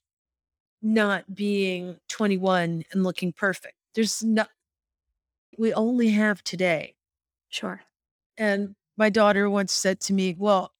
not 0.82 1.34
being 1.34 1.98
21 2.08 2.84
and 2.92 3.02
looking 3.04 3.32
perfect. 3.32 3.74
There's 3.94 4.22
not, 4.22 4.50
we 5.58 5.72
only 5.74 6.10
have 6.10 6.42
today. 6.44 6.94
Sure. 7.50 7.82
And 8.38 8.75
my 8.96 9.10
daughter 9.10 9.48
once 9.50 9.72
said 9.72 10.00
to 10.00 10.12
me, 10.12 10.34
Well, 10.38 10.72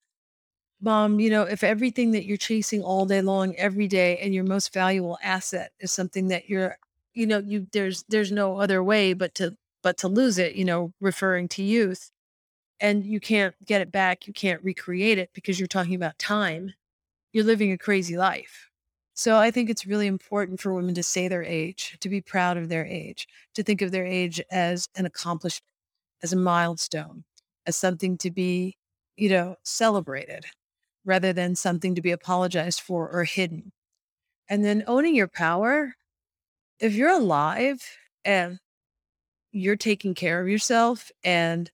mom, 0.81 1.19
you 1.19 1.29
know, 1.29 1.43
if 1.43 1.63
everything 1.63 2.11
that 2.11 2.25
you're 2.25 2.37
chasing 2.37 2.83
all 2.83 3.05
day 3.05 3.21
long, 3.21 3.55
every 3.55 3.87
day, 3.87 4.17
and 4.19 4.33
your 4.33 4.43
most 4.43 4.73
valuable 4.73 5.17
asset 5.23 5.71
is 5.79 5.91
something 5.91 6.27
that 6.29 6.49
you're, 6.49 6.77
you 7.13 7.27
know, 7.27 7.39
you 7.39 7.67
there's 7.73 8.03
there's 8.09 8.31
no 8.31 8.59
other 8.59 8.83
way 8.83 9.13
but 9.13 9.35
to 9.35 9.55
but 9.83 9.97
to 9.97 10.07
lose 10.07 10.37
it, 10.37 10.55
you 10.55 10.65
know, 10.65 10.93
referring 10.99 11.47
to 11.49 11.63
youth. 11.63 12.11
And 12.79 13.05
you 13.05 13.19
can't 13.19 13.55
get 13.65 13.81
it 13.81 13.91
back, 13.91 14.27
you 14.27 14.33
can't 14.33 14.63
recreate 14.63 15.17
it 15.17 15.31
because 15.33 15.59
you're 15.59 15.67
talking 15.67 15.95
about 15.95 16.19
time. 16.19 16.73
You're 17.33 17.43
living 17.43 17.71
a 17.71 17.77
crazy 17.77 18.17
life. 18.17 18.69
So 19.15 19.37
I 19.37 19.49
think 19.49 19.69
it's 19.69 19.87
really 19.87 20.05
important 20.05 20.59
for 20.59 20.73
women 20.73 20.93
to 20.93 21.01
say 21.01 21.27
their 21.27 21.43
age, 21.43 21.97
to 22.01 22.09
be 22.09 22.21
proud 22.21 22.55
of 22.55 22.69
their 22.69 22.85
age, 22.85 23.27
to 23.55 23.63
think 23.63 23.81
of 23.81 23.91
their 23.91 24.05
age 24.05 24.39
as 24.51 24.89
an 24.95 25.07
accomplishment, 25.07 25.73
as 26.21 26.33
a 26.33 26.35
milestone, 26.35 27.23
as 27.67 27.75
something 27.75 28.17
to 28.19 28.31
be, 28.31 28.75
you 29.17 29.29
know, 29.29 29.55
celebrated 29.63 30.45
rather 31.05 31.33
than 31.33 31.55
something 31.55 31.93
to 31.95 32.01
be 32.01 32.11
apologized 32.11 32.81
for 32.81 33.09
or 33.09 33.23
hidden. 33.23 33.71
And 34.49 34.63
then 34.63 34.83
owning 34.87 35.15
your 35.15 35.27
power. 35.27 35.93
If 36.79 36.93
you're 36.93 37.11
alive 37.11 37.81
and 38.23 38.59
you're 39.51 39.75
taking 39.75 40.13
care 40.13 40.41
of 40.41 40.47
yourself 40.47 41.11
and 41.23 41.69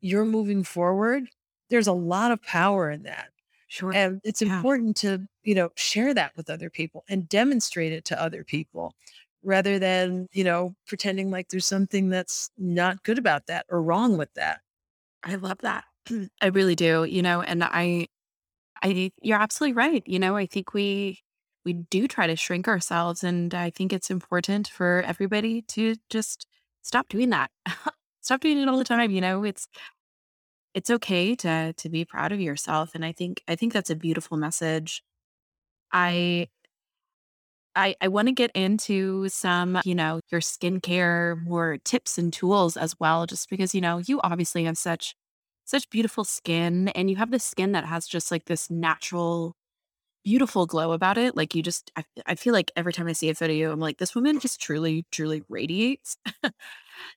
you're 0.00 0.24
moving 0.24 0.64
forward, 0.64 1.24
there's 1.70 1.86
a 1.86 1.92
lot 1.92 2.30
of 2.30 2.42
power 2.42 2.90
in 2.90 3.02
that. 3.04 3.28
Sure. 3.68 3.92
And 3.94 4.20
it's 4.24 4.42
yeah. 4.42 4.56
important 4.56 4.96
to, 4.98 5.26
you 5.44 5.54
know, 5.54 5.70
share 5.76 6.12
that 6.14 6.32
with 6.36 6.50
other 6.50 6.70
people 6.70 7.04
and 7.08 7.28
demonstrate 7.28 7.92
it 7.92 8.04
to 8.06 8.20
other 8.20 8.44
people 8.44 8.94
rather 9.42 9.78
than, 9.78 10.26
you 10.32 10.44
know, 10.44 10.74
pretending 10.86 11.30
like 11.30 11.48
there's 11.48 11.66
something 11.66 12.08
that's 12.10 12.50
not 12.58 13.02
good 13.02 13.18
about 13.18 13.46
that 13.46 13.66
or 13.70 13.82
wrong 13.82 14.16
with 14.18 14.32
that. 14.34 14.60
I 15.24 15.36
love 15.36 15.58
that. 15.62 15.84
I 16.42 16.46
really 16.48 16.76
do, 16.76 17.04
you 17.04 17.22
know, 17.22 17.42
and 17.42 17.64
I 17.64 18.08
I 18.82 19.12
you're 19.22 19.40
absolutely 19.40 19.74
right. 19.74 20.02
You 20.06 20.18
know, 20.18 20.36
I 20.36 20.46
think 20.46 20.74
we 20.74 21.20
we 21.64 21.74
do 21.74 22.08
try 22.08 22.26
to 22.26 22.36
shrink 22.36 22.68
ourselves 22.68 23.24
and 23.24 23.54
I 23.54 23.70
think 23.70 23.92
it's 23.92 24.10
important 24.10 24.68
for 24.68 25.02
everybody 25.06 25.62
to 25.70 25.96
just 26.10 26.46
stop 26.82 27.08
doing 27.08 27.30
that. 27.30 27.50
stop 28.22 28.40
doing 28.40 28.58
it 28.58 28.68
all 28.68 28.78
the 28.78 28.84
time, 28.84 29.10
you 29.10 29.20
know. 29.20 29.44
It's 29.44 29.68
it's 30.74 30.90
okay 30.90 31.34
to 31.36 31.72
to 31.74 31.88
be 31.88 32.04
proud 32.04 32.32
of 32.32 32.40
yourself 32.40 32.94
and 32.94 33.04
i 33.04 33.12
think 33.12 33.42
i 33.48 33.56
think 33.56 33.72
that's 33.72 33.90
a 33.90 33.96
beautiful 33.96 34.36
message 34.36 35.02
i 35.92 36.48
i 37.76 37.94
i 38.00 38.08
want 38.08 38.28
to 38.28 38.32
get 38.32 38.50
into 38.54 39.28
some 39.28 39.78
you 39.84 39.94
know 39.94 40.20
your 40.30 40.40
skincare 40.40 41.42
more 41.44 41.78
tips 41.84 42.18
and 42.18 42.32
tools 42.32 42.76
as 42.76 42.94
well 43.00 43.26
just 43.26 43.48
because 43.50 43.74
you 43.74 43.80
know 43.80 43.98
you 44.06 44.20
obviously 44.22 44.64
have 44.64 44.78
such 44.78 45.14
such 45.64 45.88
beautiful 45.90 46.24
skin 46.24 46.88
and 46.90 47.10
you 47.10 47.16
have 47.16 47.30
this 47.30 47.44
skin 47.44 47.72
that 47.72 47.84
has 47.84 48.06
just 48.06 48.30
like 48.30 48.46
this 48.46 48.70
natural 48.70 49.54
beautiful 50.24 50.66
glow 50.66 50.92
about 50.92 51.18
it 51.18 51.36
like 51.36 51.54
you 51.54 51.62
just 51.62 51.90
I, 51.96 52.04
I 52.26 52.34
feel 52.34 52.52
like 52.52 52.70
every 52.76 52.92
time 52.92 53.08
i 53.08 53.12
see 53.12 53.30
a 53.30 53.34
photo 53.34 53.52
of 53.52 53.58
you 53.58 53.70
i'm 53.72 53.80
like 53.80 53.98
this 53.98 54.14
woman 54.14 54.38
just 54.40 54.60
truly 54.60 55.06
truly 55.12 55.42
radiates 55.48 56.16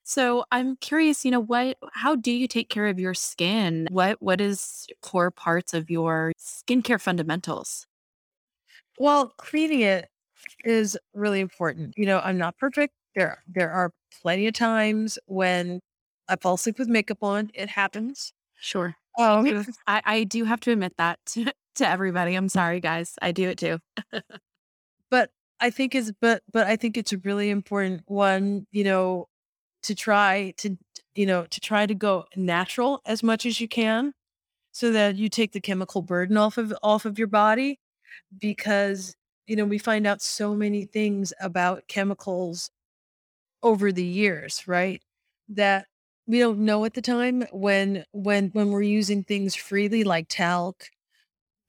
So 0.03 0.45
I'm 0.51 0.75
curious, 0.77 1.25
you 1.25 1.31
know, 1.31 1.41
what 1.41 1.77
how 1.93 2.15
do 2.15 2.31
you 2.31 2.47
take 2.47 2.69
care 2.69 2.87
of 2.87 2.99
your 2.99 3.13
skin? 3.13 3.87
What 3.91 4.21
what 4.21 4.41
is 4.41 4.87
core 5.01 5.31
parts 5.31 5.73
of 5.73 5.89
your 5.89 6.33
skincare 6.39 7.01
fundamentals? 7.01 7.85
Well, 8.99 9.29
cleaning 9.37 9.81
it 9.81 10.09
is 10.63 10.97
really 11.13 11.39
important. 11.39 11.93
You 11.97 12.05
know, 12.05 12.19
I'm 12.19 12.37
not 12.37 12.57
perfect. 12.57 12.93
There 13.15 13.43
there 13.47 13.71
are 13.71 13.91
plenty 14.21 14.47
of 14.47 14.53
times 14.53 15.19
when 15.25 15.81
I 16.27 16.35
fall 16.35 16.55
asleep 16.55 16.79
with 16.79 16.87
makeup 16.87 17.19
on. 17.21 17.51
It 17.53 17.69
happens. 17.69 18.33
Sure. 18.59 18.95
Um, 19.19 19.65
I, 19.85 20.01
I 20.05 20.23
do 20.23 20.45
have 20.45 20.59
to 20.61 20.71
admit 20.71 20.93
that 20.97 21.19
to, 21.27 21.51
to 21.75 21.87
everybody. 21.87 22.35
I'm 22.35 22.49
sorry, 22.49 22.79
guys. 22.79 23.15
I 23.21 23.31
do 23.31 23.49
it 23.49 23.57
too. 23.57 23.79
but 25.09 25.29
I 25.59 25.69
think 25.69 25.95
is 25.95 26.11
but 26.19 26.43
but 26.51 26.67
I 26.67 26.75
think 26.75 26.97
it's 26.97 27.13
a 27.13 27.17
really 27.19 27.49
important 27.49 28.03
one, 28.07 28.67
you 28.71 28.83
know, 28.83 29.27
to 29.83 29.95
try 29.95 30.53
to 30.57 30.77
you 31.15 31.25
know 31.25 31.45
to 31.45 31.59
try 31.59 31.85
to 31.85 31.95
go 31.95 32.25
natural 32.35 33.01
as 33.05 33.23
much 33.23 33.45
as 33.45 33.61
you 33.61 33.67
can 33.67 34.13
so 34.71 34.91
that 34.91 35.15
you 35.15 35.29
take 35.29 35.51
the 35.51 35.61
chemical 35.61 36.01
burden 36.01 36.37
off 36.37 36.57
of 36.57 36.73
off 36.81 37.05
of 37.05 37.19
your 37.19 37.27
body 37.27 37.79
because 38.39 39.15
you 39.47 39.55
know 39.55 39.65
we 39.65 39.77
find 39.77 40.07
out 40.07 40.21
so 40.21 40.55
many 40.55 40.85
things 40.85 41.33
about 41.41 41.87
chemicals 41.87 42.71
over 43.63 43.91
the 43.91 44.03
years 44.05 44.67
right? 44.67 45.01
That 45.49 45.87
we 46.27 46.39
don't 46.39 46.59
know 46.59 46.85
at 46.85 46.93
the 46.93 47.01
time 47.01 47.43
when 47.51 48.05
when 48.13 48.49
when 48.49 48.69
we're 48.71 48.81
using 48.83 49.23
things 49.23 49.55
freely 49.55 50.03
like 50.03 50.27
talc 50.29 50.89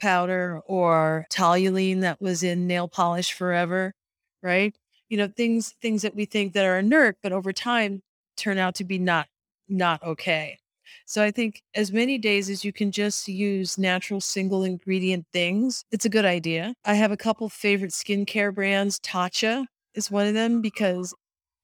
powder 0.01 0.61
or 0.67 1.27
toluene 1.31 2.01
that 2.03 2.21
was 2.21 2.43
in 2.43 2.67
nail 2.67 2.89
polish 2.89 3.33
forever 3.33 3.95
right? 4.43 4.77
You 5.09 5.19
know 5.19 5.29
things 5.29 5.75
things 5.83 6.03
that 6.03 6.15
we 6.17 6.25
think 6.27 6.55
that 6.55 6.67
are 6.67 6.79
inert 6.79 7.19
but 7.23 7.33
over 7.33 7.53
time 7.53 8.03
turn 8.37 8.59
out 8.59 8.75
to 8.77 8.85
be 8.85 8.99
not 8.99 9.29
not 9.69 10.03
okay 10.03 10.59
so 11.07 11.22
i 11.22 11.30
think 11.30 11.62
as 11.74 11.92
many 11.92 12.18
days 12.18 12.48
as 12.50 12.64
you 12.64 12.72
can 12.72 12.90
just 12.92 13.28
use 13.28 13.78
natural 13.78 14.20
single 14.20 14.62
ingredient 14.64 15.26
things 15.33 15.85
it's 15.90 16.04
a 16.04 16.09
good 16.09 16.24
idea 16.24 16.74
i 16.85 16.94
have 16.94 17.12
a 17.12 17.16
couple 17.16 17.48
favorite 17.48 17.92
skincare 17.92 18.54
brands 18.54 18.98
tatcha 19.00 19.66
is 19.94 20.11
one 20.11 20.26
of 20.26 20.35
them 20.35 20.61
because 20.61 21.14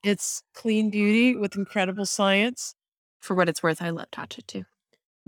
it's 0.04 0.42
clean 0.54 0.90
beauty 0.90 1.36
with 1.36 1.56
incredible 1.56 2.06
science 2.06 2.74
for 3.20 3.34
what 3.34 3.48
it's 3.48 3.62
worth 3.62 3.82
i 3.82 3.90
love 3.90 4.10
tatcha 4.12 4.46
too 4.46 4.64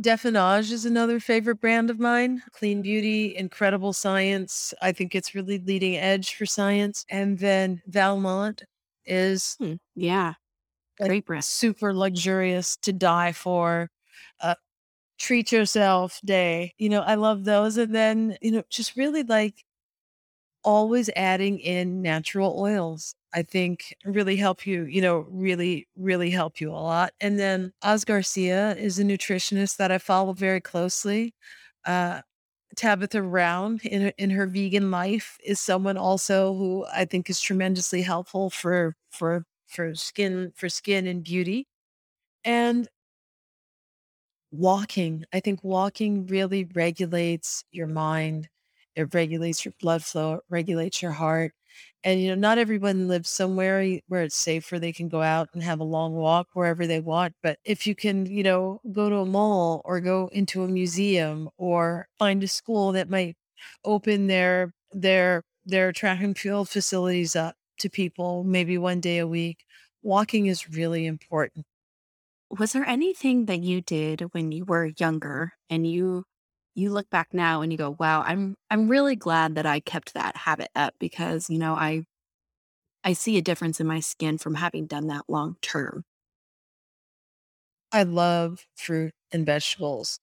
Definage 0.00 0.72
is 0.72 0.84
another 0.84 1.20
favorite 1.20 1.60
brand 1.60 1.90
of 1.90 1.98
mine. 1.98 2.42
Clean 2.52 2.82
beauty, 2.82 3.36
incredible 3.36 3.92
science. 3.92 4.74
I 4.82 4.92
think 4.92 5.14
it's 5.14 5.34
really 5.34 5.58
leading 5.58 5.96
edge 5.96 6.34
for 6.34 6.46
science. 6.46 7.04
And 7.10 7.38
then 7.38 7.82
Valmont 7.86 8.62
is 9.04 9.58
Hmm, 9.58 9.74
yeah, 9.94 10.34
great 11.04 11.26
brand. 11.26 11.44
super 11.44 11.94
luxurious 11.94 12.76
to 12.78 12.92
die 12.92 13.32
for. 13.32 13.88
Uh, 14.40 14.54
treat 15.18 15.52
yourself 15.52 16.20
day. 16.24 16.74
You 16.78 16.88
know, 16.90 17.02
I 17.02 17.16
love 17.16 17.44
those. 17.44 17.76
And 17.78 17.94
then, 17.94 18.36
you 18.42 18.52
know, 18.52 18.64
just 18.70 18.96
really 18.96 19.22
like 19.24 19.64
always 20.64 21.10
adding 21.16 21.58
in 21.60 22.02
natural 22.02 22.58
oils. 22.58 23.14
I 23.34 23.42
think 23.42 23.94
really 24.04 24.36
help 24.36 24.66
you, 24.66 24.84
you 24.84 25.00
know, 25.00 25.26
really, 25.30 25.88
really 25.96 26.30
help 26.30 26.60
you 26.60 26.70
a 26.70 26.74
lot. 26.74 27.12
And 27.20 27.38
then 27.38 27.72
Oz 27.82 28.04
Garcia 28.04 28.74
is 28.76 28.98
a 28.98 29.04
nutritionist 29.04 29.76
that 29.78 29.90
I 29.90 29.98
follow 29.98 30.32
very 30.34 30.60
closely. 30.60 31.34
Uh, 31.84 32.20
Tabitha 32.76 33.22
Brown 33.22 33.80
in 33.84 34.12
in 34.18 34.30
her 34.30 34.46
vegan 34.48 34.90
life 34.90 35.38
is 35.44 35.60
someone 35.60 35.96
also 35.98 36.54
who 36.56 36.86
I 36.92 37.04
think 37.06 37.30
is 37.30 37.40
tremendously 37.40 38.02
helpful 38.02 38.50
for 38.50 38.96
for 39.10 39.44
for 39.68 39.94
skin 39.94 40.52
for 40.56 40.68
skin 40.70 41.06
and 41.06 41.24
beauty. 41.24 41.66
And 42.44 42.88
Walking. 44.52 45.24
I 45.32 45.40
think 45.40 45.64
walking 45.64 46.26
really 46.26 46.64
regulates 46.64 47.64
your 47.72 47.86
mind. 47.86 48.48
It 48.94 49.14
regulates 49.14 49.64
your 49.64 49.72
blood 49.80 50.04
flow, 50.04 50.34
it 50.34 50.40
regulates 50.50 51.00
your 51.02 51.12
heart. 51.12 51.54
And, 52.04 52.20
you 52.20 52.28
know, 52.28 52.34
not 52.34 52.58
everyone 52.58 53.08
lives 53.08 53.30
somewhere 53.30 53.98
where 54.08 54.22
it's 54.24 54.36
safe 54.36 54.70
where 54.70 54.78
they 54.80 54.92
can 54.92 55.08
go 55.08 55.22
out 55.22 55.48
and 55.54 55.62
have 55.62 55.80
a 55.80 55.84
long 55.84 56.12
walk 56.14 56.48
wherever 56.52 56.86
they 56.86 57.00
want. 57.00 57.34
But 57.42 57.58
if 57.64 57.86
you 57.86 57.94
can, 57.94 58.26
you 58.26 58.42
know, 58.42 58.80
go 58.92 59.08
to 59.08 59.16
a 59.16 59.26
mall 59.26 59.80
or 59.86 60.00
go 60.00 60.28
into 60.32 60.62
a 60.64 60.68
museum 60.68 61.48
or 61.56 62.08
find 62.18 62.42
a 62.42 62.48
school 62.48 62.92
that 62.92 63.08
might 63.08 63.36
open 63.84 64.26
their 64.26 64.74
their 64.92 65.44
their 65.64 65.92
track 65.92 66.20
and 66.20 66.36
field 66.36 66.68
facilities 66.68 67.34
up 67.36 67.56
to 67.78 67.88
people 67.88 68.44
maybe 68.44 68.76
one 68.76 69.00
day 69.00 69.16
a 69.18 69.26
week, 69.26 69.64
walking 70.02 70.46
is 70.46 70.68
really 70.68 71.06
important. 71.06 71.64
Was 72.56 72.72
there 72.72 72.84
anything 72.84 73.46
that 73.46 73.60
you 73.62 73.80
did 73.80 74.20
when 74.32 74.52
you 74.52 74.64
were 74.64 74.92
younger 74.98 75.52
and 75.70 75.86
you 75.86 76.24
you 76.74 76.90
look 76.90 77.10
back 77.10 77.34
now 77.34 77.60
and 77.62 77.70
you 77.72 77.76
go, 77.78 77.96
"Wow, 77.98 78.22
I'm 78.22 78.54
I'm 78.70 78.88
really 78.88 79.16
glad 79.16 79.54
that 79.56 79.66
I 79.66 79.80
kept 79.80 80.14
that 80.14 80.36
habit 80.36 80.70
up 80.76 80.94
because, 81.00 81.50
you 81.50 81.58
know, 81.58 81.74
I 81.74 82.04
I 83.04 83.12
see 83.14 83.38
a 83.38 83.42
difference 83.42 83.80
in 83.80 83.86
my 83.86 84.00
skin 84.00 84.38
from 84.38 84.56
having 84.56 84.86
done 84.88 85.06
that 85.08 85.28
long 85.28 85.56
term." 85.62 86.04
I 87.90 88.02
love 88.02 88.66
fruit 88.74 89.14
and 89.30 89.46
vegetables. 89.46 90.18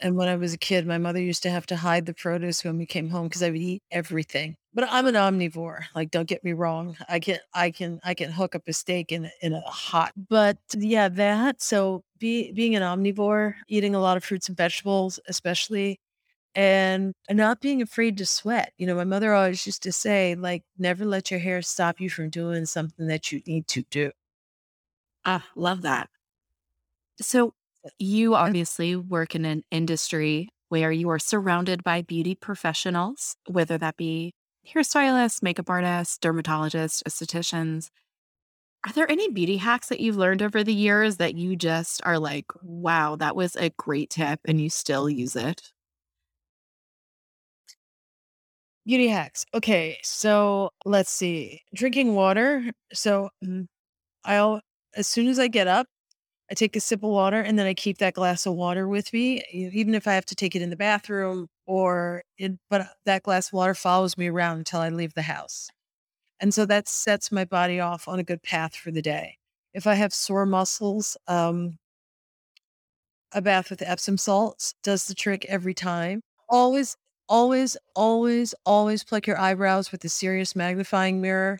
And 0.00 0.16
when 0.16 0.28
I 0.28 0.36
was 0.36 0.52
a 0.52 0.58
kid, 0.58 0.86
my 0.86 0.98
mother 0.98 1.20
used 1.20 1.42
to 1.44 1.50
have 1.50 1.66
to 1.66 1.76
hide 1.76 2.06
the 2.06 2.14
produce 2.14 2.64
when 2.64 2.78
we 2.78 2.86
came 2.86 3.10
home 3.10 3.28
because 3.28 3.42
I 3.42 3.50
would 3.50 3.60
eat 3.60 3.82
everything. 3.90 4.56
But 4.74 4.88
I'm 4.90 5.06
an 5.06 5.14
omnivore. 5.14 5.84
Like, 5.94 6.10
don't 6.10 6.26
get 6.28 6.42
me 6.44 6.52
wrong. 6.52 6.96
I 7.08 7.20
can, 7.20 7.38
I 7.54 7.70
can, 7.70 8.00
I 8.04 8.14
can 8.14 8.32
hook 8.32 8.54
up 8.56 8.62
a 8.66 8.72
steak 8.72 9.12
in 9.12 9.26
a- 9.26 9.30
in 9.40 9.52
a 9.52 9.60
hot. 9.60 10.12
But 10.28 10.58
yeah, 10.76 11.08
that. 11.10 11.62
So 11.62 12.02
be 12.18 12.52
being 12.52 12.74
an 12.74 12.82
omnivore, 12.82 13.54
eating 13.68 13.94
a 13.94 14.00
lot 14.00 14.16
of 14.16 14.24
fruits 14.24 14.48
and 14.48 14.56
vegetables, 14.56 15.20
especially, 15.28 16.00
and 16.54 17.14
not 17.30 17.60
being 17.60 17.82
afraid 17.82 18.16
to 18.18 18.26
sweat. 18.26 18.72
You 18.78 18.86
know, 18.86 18.96
my 18.96 19.04
mother 19.04 19.34
always 19.34 19.66
used 19.66 19.82
to 19.84 19.92
say, 19.92 20.34
like, 20.36 20.64
never 20.78 21.04
let 21.04 21.30
your 21.30 21.40
hair 21.40 21.62
stop 21.62 22.00
you 22.00 22.10
from 22.10 22.30
doing 22.30 22.66
something 22.66 23.06
that 23.08 23.32
you 23.32 23.42
need 23.46 23.68
to 23.68 23.82
do. 23.90 24.12
Ah, 25.26 25.50
love 25.54 25.82
that. 25.82 26.08
So, 27.20 27.54
you 27.98 28.34
obviously 28.34 28.96
work 28.96 29.34
in 29.34 29.44
an 29.44 29.62
industry 29.70 30.48
where 30.68 30.92
you 30.92 31.08
are 31.10 31.18
surrounded 31.18 31.84
by 31.84 32.02
beauty 32.02 32.34
professionals, 32.34 33.36
whether 33.46 33.78
that 33.78 33.96
be 33.96 34.32
hairstylists, 34.66 35.42
makeup 35.42 35.68
artists, 35.70 36.18
dermatologists, 36.18 37.02
estheticians. 37.04 37.90
Are 38.86 38.92
there 38.92 39.10
any 39.10 39.30
beauty 39.30 39.56
hacks 39.56 39.88
that 39.88 40.00
you've 40.00 40.16
learned 40.16 40.42
over 40.42 40.62
the 40.64 40.74
years 40.74 41.16
that 41.16 41.34
you 41.36 41.56
just 41.56 42.00
are 42.04 42.18
like, 42.18 42.46
wow, 42.62 43.16
that 43.16 43.36
was 43.36 43.56
a 43.56 43.70
great 43.70 44.10
tip 44.10 44.40
and 44.46 44.60
you 44.60 44.70
still 44.70 45.08
use 45.08 45.36
it? 45.36 45.72
Beauty 48.86 49.08
hacks. 49.08 49.46
Okay, 49.54 49.98
so 50.02 50.70
let's 50.84 51.10
see. 51.10 51.62
Drinking 51.74 52.14
water. 52.14 52.70
So 52.92 53.30
mm, 53.42 53.66
I'll 54.24 54.60
as 54.96 55.06
soon 55.08 55.28
as 55.28 55.38
I 55.38 55.48
get 55.48 55.68
up, 55.68 55.86
I 56.54 56.56
take 56.56 56.76
a 56.76 56.80
sip 56.80 57.02
of 57.02 57.10
water 57.10 57.40
and 57.40 57.58
then 57.58 57.66
I 57.66 57.74
keep 57.74 57.98
that 57.98 58.14
glass 58.14 58.46
of 58.46 58.54
water 58.54 58.86
with 58.86 59.12
me, 59.12 59.42
even 59.50 59.92
if 59.92 60.06
I 60.06 60.12
have 60.12 60.24
to 60.26 60.36
take 60.36 60.54
it 60.54 60.62
in 60.62 60.70
the 60.70 60.76
bathroom 60.76 61.48
or 61.66 62.22
in, 62.38 62.60
but 62.70 62.86
that 63.06 63.24
glass 63.24 63.48
of 63.48 63.54
water 63.54 63.74
follows 63.74 64.16
me 64.16 64.28
around 64.28 64.58
until 64.58 64.78
I 64.78 64.88
leave 64.90 65.14
the 65.14 65.22
house. 65.22 65.68
And 66.38 66.54
so 66.54 66.64
that 66.66 66.86
sets 66.86 67.32
my 67.32 67.44
body 67.44 67.80
off 67.80 68.06
on 68.06 68.20
a 68.20 68.22
good 68.22 68.40
path 68.40 68.76
for 68.76 68.92
the 68.92 69.02
day. 69.02 69.36
If 69.72 69.88
I 69.88 69.94
have 69.94 70.14
sore 70.14 70.46
muscles, 70.46 71.16
um, 71.26 71.76
a 73.32 73.42
bath 73.42 73.68
with 73.68 73.82
Epsom 73.82 74.16
salts 74.16 74.76
does 74.84 75.08
the 75.08 75.14
trick 75.14 75.44
every 75.48 75.74
time. 75.74 76.20
Always, 76.48 76.96
always, 77.28 77.76
always, 77.96 78.54
always 78.64 79.02
pluck 79.02 79.26
your 79.26 79.40
eyebrows 79.40 79.90
with 79.90 80.04
a 80.04 80.08
serious 80.08 80.54
magnifying 80.54 81.20
mirror. 81.20 81.58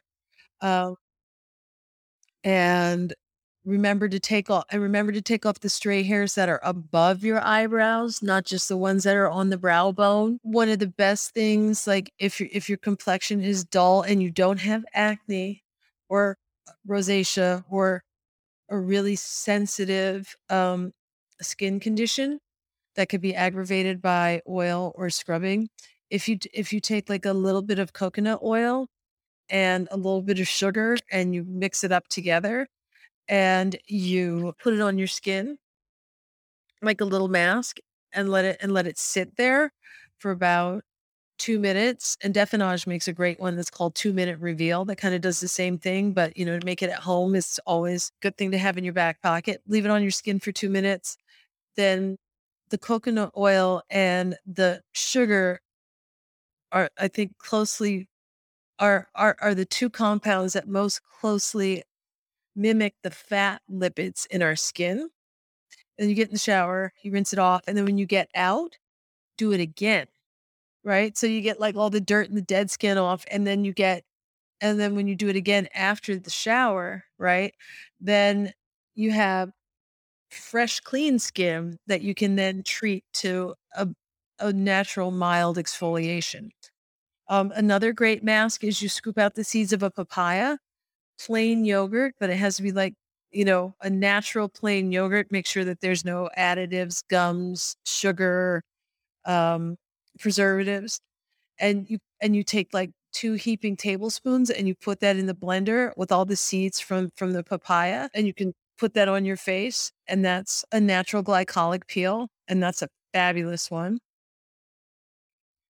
Um, 0.60 0.94
and 2.44 3.12
remember 3.64 4.08
to 4.08 4.20
take 4.20 4.50
off 4.50 4.64
and 4.70 4.82
remember 4.82 5.12
to 5.12 5.22
take 5.22 5.46
off 5.46 5.60
the 5.60 5.68
stray 5.68 6.02
hairs 6.02 6.34
that 6.34 6.48
are 6.48 6.60
above 6.62 7.24
your 7.24 7.40
eyebrows, 7.44 8.22
not 8.22 8.44
just 8.44 8.68
the 8.68 8.76
ones 8.76 9.04
that 9.04 9.16
are 9.16 9.30
on 9.30 9.50
the 9.50 9.58
brow 9.58 9.92
bone. 9.92 10.38
One 10.42 10.68
of 10.68 10.78
the 10.78 10.86
best 10.86 11.32
things, 11.32 11.86
like 11.86 12.12
if 12.18 12.40
your 12.40 12.48
if 12.52 12.68
your 12.68 12.78
complexion 12.78 13.42
is 13.42 13.64
dull 13.64 14.02
and 14.02 14.22
you 14.22 14.30
don't 14.30 14.60
have 14.60 14.84
acne 14.94 15.62
or 16.08 16.36
rosacea 16.88 17.64
or 17.70 18.02
a 18.70 18.78
really 18.78 19.16
sensitive 19.16 20.36
um, 20.50 20.92
skin 21.40 21.80
condition, 21.80 22.40
that 22.96 23.08
could 23.08 23.20
be 23.20 23.34
aggravated 23.34 24.00
by 24.02 24.42
oil 24.48 24.92
or 24.96 25.10
scrubbing. 25.10 25.68
If 26.10 26.28
you 26.28 26.38
if 26.52 26.72
you 26.72 26.80
take 26.80 27.08
like 27.08 27.26
a 27.26 27.32
little 27.32 27.62
bit 27.62 27.78
of 27.78 27.92
coconut 27.92 28.40
oil 28.42 28.88
and 29.48 29.88
a 29.90 29.96
little 29.96 30.22
bit 30.22 30.40
of 30.40 30.48
sugar 30.48 30.96
and 31.10 31.34
you 31.34 31.44
mix 31.46 31.84
it 31.84 31.92
up 31.92 32.08
together 32.08 32.68
and 33.28 33.76
you 33.86 34.54
put 34.62 34.74
it 34.74 34.80
on 34.80 34.98
your 34.98 35.08
skin 35.08 35.58
like 36.82 37.00
a 37.00 37.04
little 37.04 37.28
mask 37.28 37.78
and 38.12 38.28
let 38.30 38.44
it 38.44 38.58
and 38.60 38.72
let 38.72 38.86
it 38.86 38.98
sit 38.98 39.36
there 39.36 39.72
for 40.18 40.30
about 40.30 40.84
2 41.38 41.58
minutes 41.58 42.16
and 42.22 42.32
Definage 42.34 42.86
makes 42.86 43.08
a 43.08 43.12
great 43.12 43.40
one 43.40 43.56
that's 43.56 43.70
called 43.70 43.94
2 43.94 44.12
minute 44.12 44.38
reveal 44.38 44.84
that 44.84 44.96
kind 44.96 45.14
of 45.14 45.20
does 45.20 45.40
the 45.40 45.48
same 45.48 45.78
thing 45.78 46.12
but 46.12 46.36
you 46.36 46.44
know 46.44 46.58
to 46.58 46.64
make 46.66 46.82
it 46.82 46.90
at 46.90 47.00
home 47.00 47.34
is 47.34 47.60
always 47.66 48.12
a 48.20 48.22
good 48.22 48.36
thing 48.36 48.50
to 48.52 48.58
have 48.58 48.78
in 48.78 48.84
your 48.84 48.92
back 48.92 49.20
pocket. 49.22 49.60
Leave 49.66 49.84
it 49.84 49.90
on 49.90 50.02
your 50.02 50.10
skin 50.12 50.38
for 50.38 50.52
2 50.52 50.70
minutes 50.70 51.16
then 51.76 52.16
the 52.70 52.78
coconut 52.78 53.32
oil 53.36 53.82
and 53.90 54.36
the 54.46 54.82
sugar 54.94 55.60
are 56.72 56.90
I 56.98 57.08
think 57.08 57.38
closely 57.38 58.08
are 58.80 59.08
are 59.14 59.36
are 59.40 59.54
the 59.54 59.64
2 59.66 59.90
compounds 59.90 60.54
that 60.54 60.68
most 60.68 61.02
closely 61.04 61.84
mimic 62.56 62.94
the 63.02 63.10
fat 63.10 63.62
lipids 63.70 64.26
in 64.28 64.42
our 64.42 64.56
skin. 64.56 65.10
And 65.98 66.08
you 66.10 66.16
get 66.16 66.28
in 66.28 66.34
the 66.34 66.38
shower, 66.38 66.92
you 67.02 67.12
rinse 67.12 67.32
it 67.32 67.38
off, 67.38 67.62
and 67.66 67.76
then 67.76 67.84
when 67.84 67.98
you 67.98 68.06
get 68.06 68.28
out, 68.34 68.78
do 69.38 69.52
it 69.52 69.60
again, 69.60 70.06
right? 70.84 71.16
So 71.18 71.26
you 71.26 71.40
get 71.42 71.60
like 71.60 71.76
all 71.76 71.90
the 71.90 72.00
dirt 72.00 72.28
and 72.28 72.36
the 72.38 72.42
dead 72.42 72.70
skin 72.70 72.98
off, 72.98 73.24
and 73.30 73.46
then 73.46 73.64
you 73.64 73.72
get 73.72 74.04
and 74.60 74.80
then 74.80 74.96
when 74.96 75.08
you 75.08 75.16
do 75.16 75.28
it 75.28 75.36
again 75.36 75.68
after 75.74 76.16
the 76.18 76.30
shower, 76.30 77.04
right? 77.18 77.54
Then 78.00 78.52
you 78.96 79.12
have 79.12 79.52
fresh, 80.30 80.80
clean 80.80 81.18
skin 81.18 81.78
that 81.86 82.02
you 82.02 82.14
can 82.14 82.36
then 82.36 82.62
treat 82.64 83.04
to 83.14 83.54
a 83.76 83.88
a 84.40 84.52
natural 84.52 85.10
mild 85.12 85.58
exfoliation. 85.58 86.50
Um, 87.28 87.52
another 87.56 87.92
great 87.92 88.22
mask 88.24 88.64
is 88.64 88.82
you 88.82 88.88
scoop 88.88 89.18
out 89.18 89.34
the 89.34 89.44
seeds 89.44 89.72
of 89.72 89.82
a 89.82 89.90
papaya, 89.90 90.58
plain 91.20 91.64
yogurt, 91.64 92.14
but 92.20 92.30
it 92.30 92.36
has 92.36 92.56
to 92.56 92.62
be 92.62 92.72
like, 92.72 92.94
you 93.32 93.44
know, 93.44 93.74
a 93.82 93.90
natural 93.90 94.48
plain 94.48 94.92
yogurt. 94.92 95.28
Make 95.30 95.46
sure 95.46 95.64
that 95.64 95.80
there's 95.80 96.04
no 96.04 96.30
additives, 96.38 97.02
gums, 97.08 97.76
sugar, 97.84 98.62
um, 99.26 99.76
preservatives. 100.20 101.00
And 101.58 101.88
you 101.90 101.98
and 102.20 102.36
you 102.36 102.42
take 102.44 102.74
like 102.74 102.90
two 103.12 103.34
heaping 103.34 103.76
tablespoons 103.76 104.50
and 104.50 104.68
you 104.68 104.74
put 104.74 105.00
that 105.00 105.16
in 105.16 105.26
the 105.26 105.34
blender 105.34 105.92
with 105.96 106.12
all 106.12 106.24
the 106.24 106.36
seeds 106.36 106.80
from 106.80 107.10
from 107.16 107.32
the 107.32 107.44
papaya 107.44 108.08
and 108.14 108.26
you 108.26 108.34
can 108.34 108.52
put 108.78 108.94
that 108.94 109.08
on 109.08 109.24
your 109.24 109.36
face 109.36 109.92
and 110.08 110.24
that's 110.24 110.64
a 110.72 110.80
natural 110.80 111.22
glycolic 111.22 111.86
peel 111.88 112.28
and 112.48 112.62
that's 112.62 112.82
a 112.82 112.88
fabulous 113.12 113.70
one. 113.70 113.98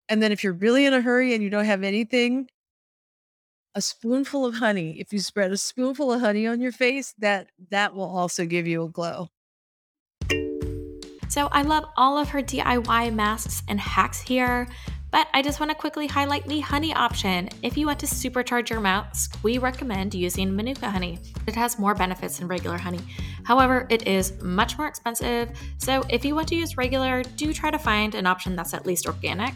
And 0.09 0.23
then 0.23 0.33
if 0.33 0.45
you're 0.45 0.53
really 0.53 0.85
in 0.87 0.95
a 0.95 1.01
hurry 1.01 1.35
and 1.35 1.43
you 1.43 1.51
don't 1.51 1.65
have 1.65 1.83
anything, 1.83 2.49
a 3.75 3.81
spoonful 3.81 4.45
of 4.45 4.57
honey. 4.57 5.01
If 5.01 5.13
you 5.13 5.21
spread 5.21 5.53
a 5.53 5.57
spoonful 5.57 6.13
of 6.13 6.21
honey 6.21 6.47
on 6.47 6.61
your 6.61 6.73
face, 6.73 7.15
that 7.19 7.49
that 7.71 7.95
will 7.95 8.05
also 8.17 8.45
give 8.45 8.67
you 8.67 8.83
a 8.85 8.89
glow. 8.89 9.29
So 11.29 11.49
I 11.51 11.63
love 11.63 11.85
all 11.97 12.19
of 12.19 12.29
her 12.29 12.43
DIY 12.43 13.15
masks 13.15 13.63
and 13.67 13.81
hacks 13.81 14.21
here. 14.21 14.69
But 15.11 15.29
I 15.35 15.43
just 15.43 15.61
want 15.61 15.71
to 15.71 15.75
quickly 15.75 16.07
highlight 16.07 16.47
the 16.47 16.61
honey 16.61 16.95
option. 16.95 17.51
If 17.63 17.77
you 17.77 17.87
want 17.87 18.01
to 18.01 18.07
supercharge 18.07 18.71
your 18.71 18.81
mask, 18.81 19.39
we 19.43 19.59
recommend 19.59 20.15
using 20.15 20.57
Manuka 20.57 20.89
honey. 20.89 21.19
It 21.47 21.55
has 21.55 21.79
more 21.79 21.95
benefits 21.95 22.39
than 22.39 22.49
regular 22.49 22.79
honey. 22.79 23.01
However, 23.45 23.87
it 23.91 24.09
is 24.09 24.41
much 24.43 24.79
more 24.79 24.87
expensive. 24.87 25.51
So 25.77 26.03
if 26.09 26.25
you 26.25 26.35
want 26.35 26.49
to 26.49 26.57
use 26.57 26.79
regular, 26.79 27.23
do 27.37 27.53
try 27.53 27.71
to 27.71 27.79
find 27.79 28.15
an 28.15 28.27
option 28.27 28.57
that's 28.57 28.73
at 28.73 28.87
least 28.87 29.07
organic. 29.07 29.53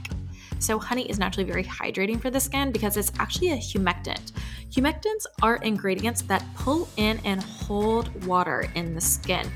So, 0.58 0.78
honey 0.78 1.08
is 1.08 1.18
naturally 1.18 1.48
very 1.48 1.64
hydrating 1.64 2.20
for 2.20 2.30
the 2.30 2.40
skin 2.40 2.72
because 2.72 2.96
it's 2.96 3.12
actually 3.18 3.52
a 3.52 3.56
humectant. 3.56 4.32
Humectants 4.70 5.26
are 5.42 5.56
ingredients 5.56 6.22
that 6.22 6.44
pull 6.56 6.88
in 6.96 7.20
and 7.24 7.42
hold 7.42 8.24
water 8.24 8.70
in 8.74 8.94
the 8.94 9.00
skin. 9.00 9.50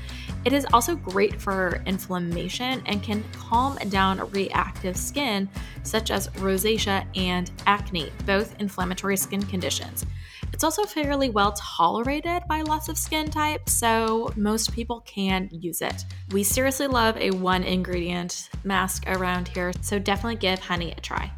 It 0.45 0.53
is 0.53 0.65
also 0.73 0.95
great 0.95 1.39
for 1.39 1.83
inflammation 1.85 2.81
and 2.85 3.03
can 3.03 3.23
calm 3.33 3.75
down 3.89 4.29
reactive 4.31 4.97
skin, 4.97 5.49
such 5.83 6.09
as 6.09 6.29
rosacea 6.29 7.05
and 7.15 7.51
acne, 7.67 8.11
both 8.25 8.59
inflammatory 8.59 9.17
skin 9.17 9.43
conditions. 9.43 10.05
It's 10.53 10.63
also 10.63 10.83
fairly 10.83 11.29
well 11.29 11.53
tolerated 11.53 12.43
by 12.47 12.61
lots 12.61 12.87
of 12.89 12.97
skin 12.97 13.29
types, 13.29 13.73
so 13.73 14.31
most 14.35 14.73
people 14.73 15.01
can 15.01 15.49
use 15.51 15.81
it. 15.81 16.05
We 16.31 16.43
seriously 16.43 16.87
love 16.87 17.17
a 17.17 17.31
one 17.31 17.63
ingredient 17.63 18.49
mask 18.63 19.03
around 19.07 19.47
here, 19.47 19.71
so 19.81 19.97
definitely 19.97 20.35
give 20.35 20.59
honey 20.59 20.91
a 20.91 20.99
try. 21.01 21.31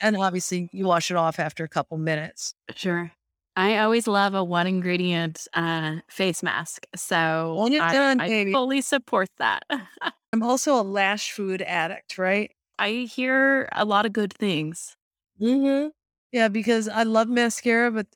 And 0.00 0.16
obviously, 0.16 0.68
you 0.72 0.86
wash 0.86 1.10
it 1.10 1.16
off 1.16 1.38
after 1.38 1.64
a 1.64 1.68
couple 1.68 1.96
minutes. 1.96 2.54
Sure. 2.74 3.12
I 3.54 3.78
always 3.78 4.06
love 4.06 4.34
a 4.34 4.42
one 4.42 4.66
ingredient 4.66 5.46
uh, 5.52 5.96
face 6.08 6.42
mask. 6.42 6.86
So 6.96 7.54
When 7.58 7.78
I, 7.80 7.92
done, 7.92 8.20
I 8.20 8.28
baby. 8.28 8.52
fully 8.52 8.80
support 8.80 9.28
that. 9.38 9.64
I'm 10.32 10.42
also 10.42 10.80
a 10.80 10.82
lash 10.82 11.32
food 11.32 11.60
addict, 11.60 12.16
right? 12.18 12.50
I 12.78 13.06
hear 13.12 13.68
a 13.72 13.84
lot 13.84 14.06
of 14.06 14.12
good 14.12 14.32
things. 14.32 14.96
Mm-hmm. 15.40 15.88
Yeah, 16.32 16.48
because 16.48 16.88
I 16.88 17.02
love 17.02 17.28
mascara, 17.28 17.90
but 17.90 18.06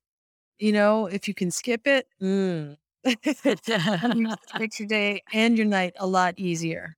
you 0.59 0.73
know, 0.73 1.07
if 1.07 1.29
you 1.29 1.35
can 1.35 1.51
skip 1.51 1.87
it, 1.87 2.09
mm. 2.23 2.77
it 3.05 3.61
makes 4.59 4.81
your 4.81 4.89
day 4.89 5.23
and 5.33 5.57
your 5.59 5.67
night 5.67 5.95
a 5.99 6.07
lot 6.07 6.35
easier. 6.39 6.97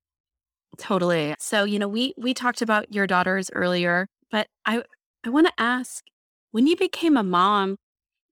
Totally. 0.79 1.35
So, 1.39 1.65
you 1.65 1.79
know, 1.79 1.89
we 1.89 2.15
we 2.19 2.35
talked 2.35 2.63
about 2.63 2.93
your 2.95 3.07
daughters 3.07 3.51
earlier, 3.55 4.09
but 4.31 4.49
I 4.67 4.83
I 5.25 5.31
want 5.31 5.47
to 5.49 5.53
ask 5.59 6.05
when 6.53 6.67
you 6.67 6.77
became 6.77 7.17
a 7.17 7.23
mom, 7.25 7.79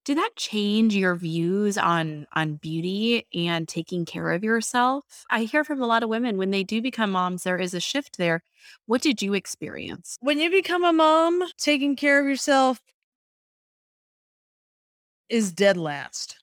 did 0.06 0.16
that 0.18 0.36
change 0.36 0.94
your 0.94 1.16
views 1.16 1.76
on 1.76 2.28
on 2.32 2.54
beauty 2.54 3.26
and 3.34 3.66
taking 3.68 4.04
care 4.04 4.30
of 4.30 4.44
yourself? 4.44 5.24
I 5.28 5.42
hear 5.42 5.64
from 5.64 5.82
a 5.82 5.86
lot 5.86 6.04
of 6.04 6.08
women 6.08 6.38
when 6.38 6.52
they 6.52 6.62
do 6.62 6.80
become 6.80 7.10
moms 7.10 7.42
there 7.42 7.58
is 7.58 7.74
a 7.74 7.80
shift 7.80 8.16
there. 8.16 8.42
What 8.86 9.02
did 9.02 9.20
you 9.20 9.34
experience? 9.34 10.16
When 10.20 10.38
you 10.38 10.48
become 10.48 10.84
a 10.84 10.92
mom, 10.92 11.42
taking 11.58 11.96
care 11.96 12.20
of 12.20 12.26
yourself 12.26 12.80
is 15.28 15.50
dead 15.52 15.76
last. 15.76 16.38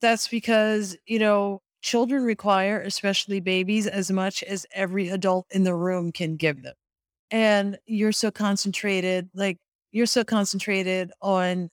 That's 0.00 0.26
because, 0.26 0.96
you 1.06 1.20
know, 1.20 1.62
children 1.82 2.24
require, 2.24 2.80
especially 2.80 3.38
babies, 3.38 3.86
as 3.86 4.10
much 4.10 4.42
as 4.42 4.66
every 4.72 5.08
adult 5.08 5.46
in 5.52 5.62
the 5.62 5.74
room 5.76 6.10
can 6.10 6.34
give 6.34 6.64
them. 6.64 6.74
And 7.30 7.78
you're 7.86 8.12
so 8.12 8.32
concentrated, 8.32 9.30
like, 9.34 9.58
you're 9.92 10.06
so 10.06 10.24
concentrated 10.24 11.12
on 11.22 11.70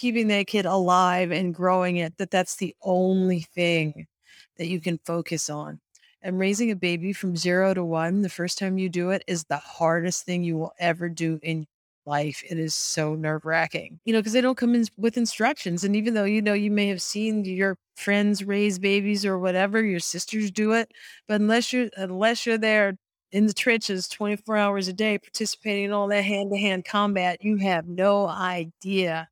keeping 0.00 0.28
that 0.28 0.46
kid 0.46 0.64
alive 0.64 1.30
and 1.30 1.54
growing 1.54 1.98
it 1.98 2.16
that 2.16 2.30
that's 2.30 2.56
the 2.56 2.74
only 2.82 3.40
thing 3.40 4.06
that 4.56 4.66
you 4.66 4.80
can 4.80 4.98
focus 5.04 5.50
on. 5.50 5.78
And 6.22 6.38
raising 6.38 6.70
a 6.70 6.76
baby 6.76 7.12
from 7.12 7.36
zero 7.36 7.74
to 7.74 7.84
one, 7.84 8.22
the 8.22 8.28
first 8.30 8.58
time 8.58 8.78
you 8.78 8.88
do 8.88 9.10
it, 9.10 9.22
is 9.26 9.44
the 9.44 9.58
hardest 9.58 10.24
thing 10.24 10.42
you 10.42 10.56
will 10.56 10.72
ever 10.78 11.08
do 11.08 11.38
in 11.42 11.66
life. 12.06 12.42
It 12.48 12.58
is 12.58 12.74
so 12.74 13.14
nerve 13.14 13.44
wracking, 13.44 14.00
you 14.04 14.12
know, 14.12 14.20
because 14.20 14.32
they 14.32 14.40
don't 14.40 14.56
come 14.56 14.74
in 14.74 14.86
with 14.98 15.16
instructions. 15.16 15.84
And 15.84 15.94
even 15.96 16.14
though, 16.14 16.24
you 16.24 16.42
know, 16.42 16.54
you 16.54 16.70
may 16.70 16.88
have 16.88 17.02
seen 17.02 17.44
your 17.44 17.76
friends 17.96 18.44
raise 18.44 18.78
babies 18.78 19.24
or 19.26 19.38
whatever, 19.38 19.82
your 19.82 20.00
sisters 20.00 20.50
do 20.50 20.72
it. 20.72 20.90
But 21.28 21.40
unless 21.40 21.72
you're, 21.72 21.88
unless 21.96 22.44
you're 22.46 22.58
there 22.58 22.96
in 23.32 23.46
the 23.46 23.54
trenches 23.54 24.08
24 24.08 24.56
hours 24.56 24.88
a 24.88 24.92
day, 24.92 25.18
participating 25.18 25.84
in 25.84 25.92
all 25.92 26.08
that 26.08 26.24
hand 26.24 26.50
to 26.52 26.58
hand 26.58 26.84
combat, 26.84 27.42
you 27.42 27.58
have 27.58 27.86
no 27.86 28.28
idea 28.28 29.29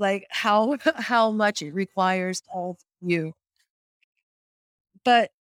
like 0.00 0.26
how, 0.30 0.78
how 0.96 1.32
much 1.32 1.62
it 1.62 1.74
requires 1.74 2.42
of 2.54 2.78
you. 3.02 3.34
But 5.04 5.32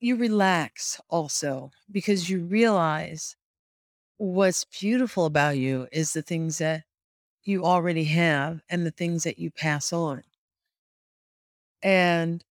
you 0.00 0.16
relax 0.16 1.00
also 1.08 1.70
because 1.90 2.28
you 2.30 2.40
realize 2.40 3.36
what's 4.18 4.64
beautiful 4.64 5.26
about 5.26 5.58
you 5.58 5.88
is 5.92 6.12
the 6.12 6.22
things 6.22 6.58
that 6.58 6.84
you 7.44 7.64
already 7.64 8.04
have 8.04 8.62
and 8.70 8.86
the 8.86 8.92
things 8.92 9.24
that 9.24 9.38
you 9.38 9.50
pass 9.50 9.92
on. 9.92 10.24
And 11.82 12.44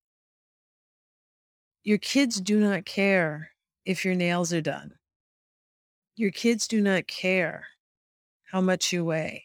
your 1.83 1.97
kids 1.97 2.41
do 2.41 2.59
not 2.59 2.85
care 2.85 3.51
if 3.85 4.03
your 4.03 4.15
nails 4.15 4.51
are 4.51 4.61
done. 4.61 4.97
Your 6.17 6.31
kids 6.31 6.67
do 6.67 6.81
not 6.81 7.07
care 7.07 7.67
how 8.51 8.61
much 8.61 8.93
you 8.93 9.05
weigh. 9.05 9.44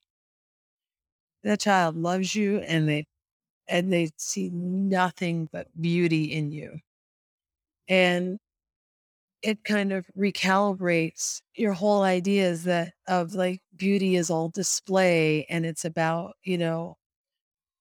That 1.45 1.61
child 1.61 1.97
loves 1.97 2.35
you 2.35 2.59
and 2.59 2.89
they 2.89 3.07
and 3.69 3.93
they 3.93 4.11
see 4.17 4.51
nothing 4.51 5.49
but 5.53 5.69
beauty 5.81 6.25
in 6.33 6.53
you. 6.53 6.81
And 7.89 8.39
it 9.43 9.65
kind 9.65 9.93
of 9.93 10.07
recalibrates 10.19 11.41
your 11.55 11.73
whole 11.73 12.03
ideas 12.03 12.65
that 12.65 12.93
of 13.09 13.35
like 13.35 13.61
beauty 13.77 14.17
is 14.17 14.31
all 14.31 14.49
display 14.51 15.47
and 15.49 15.65
it's 15.65 15.85
about, 15.85 16.37
you 16.43 16.59
know, 16.59 16.97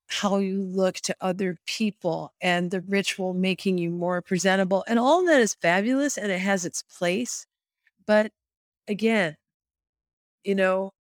how 0.07 0.37
you 0.39 0.61
look 0.63 0.95
to 0.97 1.15
other 1.21 1.57
people 1.67 2.33
and 2.41 2.71
the 2.71 2.81
ritual 2.81 3.33
making 3.33 3.77
you 3.77 3.91
more 3.91 4.21
presentable. 4.21 4.83
And 4.87 4.99
all 4.99 5.25
that 5.25 5.41
is 5.41 5.55
fabulous 5.55 6.17
and 6.17 6.31
it 6.31 6.39
has 6.39 6.65
its 6.65 6.83
place. 6.83 7.45
But 8.07 8.31
again, 8.87 9.37
you 10.43 10.55
know, 10.55 10.91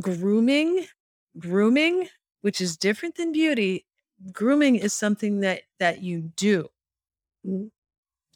grooming, 0.00 0.86
grooming, 1.40 2.08
which 2.42 2.60
is 2.60 2.76
different 2.76 3.16
than 3.16 3.32
beauty, 3.32 3.86
grooming 4.32 4.76
is 4.76 4.92
something 4.92 5.40
that 5.40 5.62
that 5.78 6.02
you 6.02 6.32
do 6.36 6.68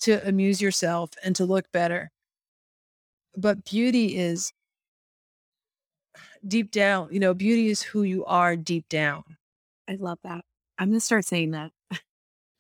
to 0.01 0.29
amuse 0.29 0.61
yourself 0.61 1.11
and 1.23 1.37
to 1.37 1.45
look 1.45 1.71
better. 1.73 2.11
But 3.37 3.65
beauty 3.65 4.17
is 4.17 4.53
deep 6.47 6.71
down, 6.71 7.09
you 7.11 7.21
know, 7.21 7.35
beauty 7.35 7.69
is 7.69 7.83
who 7.83 8.03
you 8.03 8.25
are 8.25 8.57
deep 8.57 8.89
down. 8.89 9.25
I 9.89 9.97
love 9.97 10.19
that. 10.25 10.45
I'm 10.79 10.89
going 10.89 11.01
to 11.01 11.05
start 11.05 11.25
saying 11.25 11.53
that. 11.53 11.71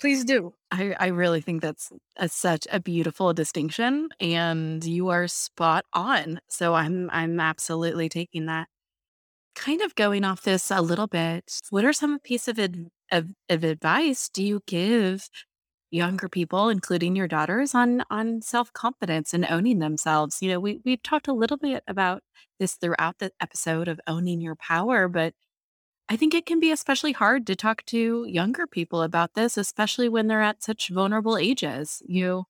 Please 0.01 0.25
do. 0.25 0.55
I, 0.71 0.95
I 0.99 1.07
really 1.09 1.41
think 1.41 1.63
that's 1.63 1.91
a, 2.17 2.29
such 2.29 2.67
a 2.71 2.81
beautiful 2.81 3.33
distinction 3.33 4.09
and 4.21 4.85
you 4.85 5.09
are 5.09 5.29
spot 5.29 5.85
on. 5.93 6.41
So 6.49 6.75
I'm 6.75 7.09
I'm 7.11 7.41
absolutely 7.41 8.09
taking 8.09 8.47
that. 8.47 8.69
Kind 9.55 9.83
of 9.83 9.95
going 9.95 10.25
off 10.25 10.43
this 10.43 10.71
a 10.71 10.83
little 10.83 11.07
bit. 11.07 11.61
What 11.71 11.85
are 11.85 11.93
some 11.93 12.19
piece 12.19 12.49
of, 12.49 12.59
of, 12.59 13.27
of 13.49 13.65
advice 13.65 14.29
do 14.29 14.43
you 14.43 14.63
give 14.67 15.29
younger 15.95 16.29
people, 16.29 16.69
including 16.69 17.15
your 17.17 17.29
daughters, 17.29 17.75
on 17.75 18.03
on 18.11 18.43
self 18.43 18.73
confidence 18.73 19.33
and 19.33 19.47
owning 19.49 19.79
themselves. 19.79 20.43
You 20.43 20.51
know, 20.51 20.61
we 20.61 20.81
we've 20.85 21.03
talked 21.03 21.29
a 21.29 21.33
little 21.33 21.57
bit 21.57 21.85
about 21.87 22.23
this 22.59 22.75
throughout 22.75 23.19
the 23.19 23.31
episode 23.41 23.89
of 23.89 24.01
owning 24.07 24.41
your 24.41 24.57
power, 24.57 25.09
but 25.09 25.35
I 26.09 26.17
think 26.17 26.35
it 26.35 26.47
can 26.47 26.61
be 26.61 26.71
especially 26.73 27.13
hard 27.13 27.47
to 27.47 27.57
talk 27.57 27.85
to 27.87 28.27
younger 28.29 28.67
people 28.67 29.03
about 29.03 29.35
this, 29.35 29.57
especially 29.57 30.09
when 30.09 30.29
they're 30.29 30.43
at 30.43 30.63
such 30.63 30.91
vulnerable 30.91 31.39
ages. 31.39 32.03
You 32.07 32.45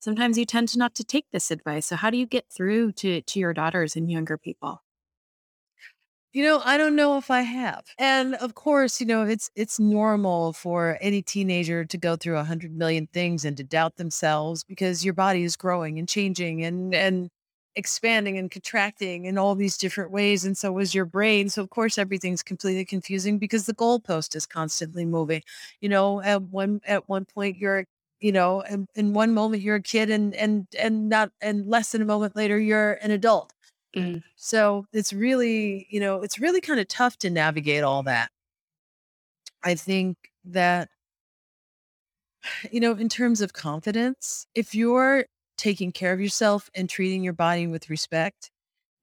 sometimes 0.00 0.38
you 0.38 0.46
tend 0.46 0.68
to 0.70 0.78
not 0.78 0.94
to 0.96 1.04
take 1.04 1.26
this 1.32 1.50
advice. 1.50 1.86
So 1.86 1.96
how 1.96 2.10
do 2.10 2.18
you 2.18 2.26
get 2.26 2.46
through 2.54 2.92
to 2.94 3.22
to 3.22 3.40
your 3.40 3.52
daughters 3.54 3.96
and 3.96 4.10
younger 4.10 4.38
people? 4.38 4.82
You 6.32 6.44
know, 6.44 6.60
I 6.64 6.76
don't 6.76 6.94
know 6.94 7.16
if 7.18 7.28
I 7.30 7.40
have. 7.42 7.84
And 7.98 8.36
of 8.36 8.54
course, 8.54 9.00
you 9.00 9.06
know, 9.06 9.22
it's 9.24 9.50
it's 9.56 9.80
normal 9.80 10.52
for 10.52 10.96
any 11.00 11.22
teenager 11.22 11.84
to 11.84 11.98
go 11.98 12.14
through 12.16 12.38
a 12.38 12.44
hundred 12.44 12.72
million 12.72 13.08
things 13.12 13.44
and 13.44 13.56
to 13.56 13.64
doubt 13.64 13.96
themselves 13.96 14.62
because 14.62 15.04
your 15.04 15.14
body 15.14 15.42
is 15.42 15.56
growing 15.56 15.98
and 15.98 16.08
changing 16.08 16.62
and 16.64 16.94
and 16.94 17.30
expanding 17.74 18.38
and 18.38 18.50
contracting 18.50 19.24
in 19.24 19.38
all 19.38 19.56
these 19.56 19.76
different 19.76 20.12
ways. 20.12 20.44
And 20.44 20.56
so 20.56 20.78
is 20.78 20.94
your 20.94 21.04
brain. 21.04 21.48
So 21.48 21.62
of 21.62 21.70
course 21.70 21.98
everything's 21.98 22.42
completely 22.44 22.84
confusing 22.84 23.38
because 23.38 23.66
the 23.66 23.74
goalpost 23.74 24.36
is 24.36 24.46
constantly 24.46 25.04
moving. 25.04 25.42
You 25.80 25.88
know, 25.88 26.20
at 26.22 26.42
one 26.42 26.80
at 26.86 27.08
one 27.08 27.24
point 27.24 27.56
you're 27.56 27.86
you 28.20 28.32
know, 28.32 28.60
in, 28.60 28.86
in 28.94 29.14
one 29.14 29.32
moment 29.32 29.62
you're 29.62 29.76
a 29.76 29.82
kid 29.82 30.10
and 30.10 30.34
and 30.34 30.66
and 30.78 31.08
not 31.08 31.32
and 31.40 31.66
less 31.66 31.90
than 31.92 32.02
a 32.02 32.04
moment 32.04 32.36
later 32.36 32.58
you're 32.58 32.92
an 33.02 33.10
adult 33.10 33.52
Mm. 33.96 34.22
so 34.36 34.86
it's 34.92 35.12
really, 35.12 35.86
you 35.90 35.98
know, 35.98 36.22
it's 36.22 36.38
really 36.38 36.60
kind 36.60 36.78
of 36.78 36.86
tough 36.86 37.16
to 37.18 37.30
navigate 37.30 37.82
all 37.82 38.02
that. 38.04 38.30
I 39.62 39.74
think 39.74 40.16
that 40.44 40.88
You 42.70 42.80
know, 42.80 42.92
in 42.92 43.08
terms 43.08 43.40
of 43.40 43.52
confidence, 43.52 44.46
if 44.54 44.74
you're 44.74 45.26
taking 45.56 45.92
care 45.92 46.12
of 46.12 46.20
yourself 46.20 46.70
and 46.74 46.88
treating 46.88 47.22
your 47.22 47.32
body 47.32 47.66
with 47.66 47.90
respect 47.90 48.50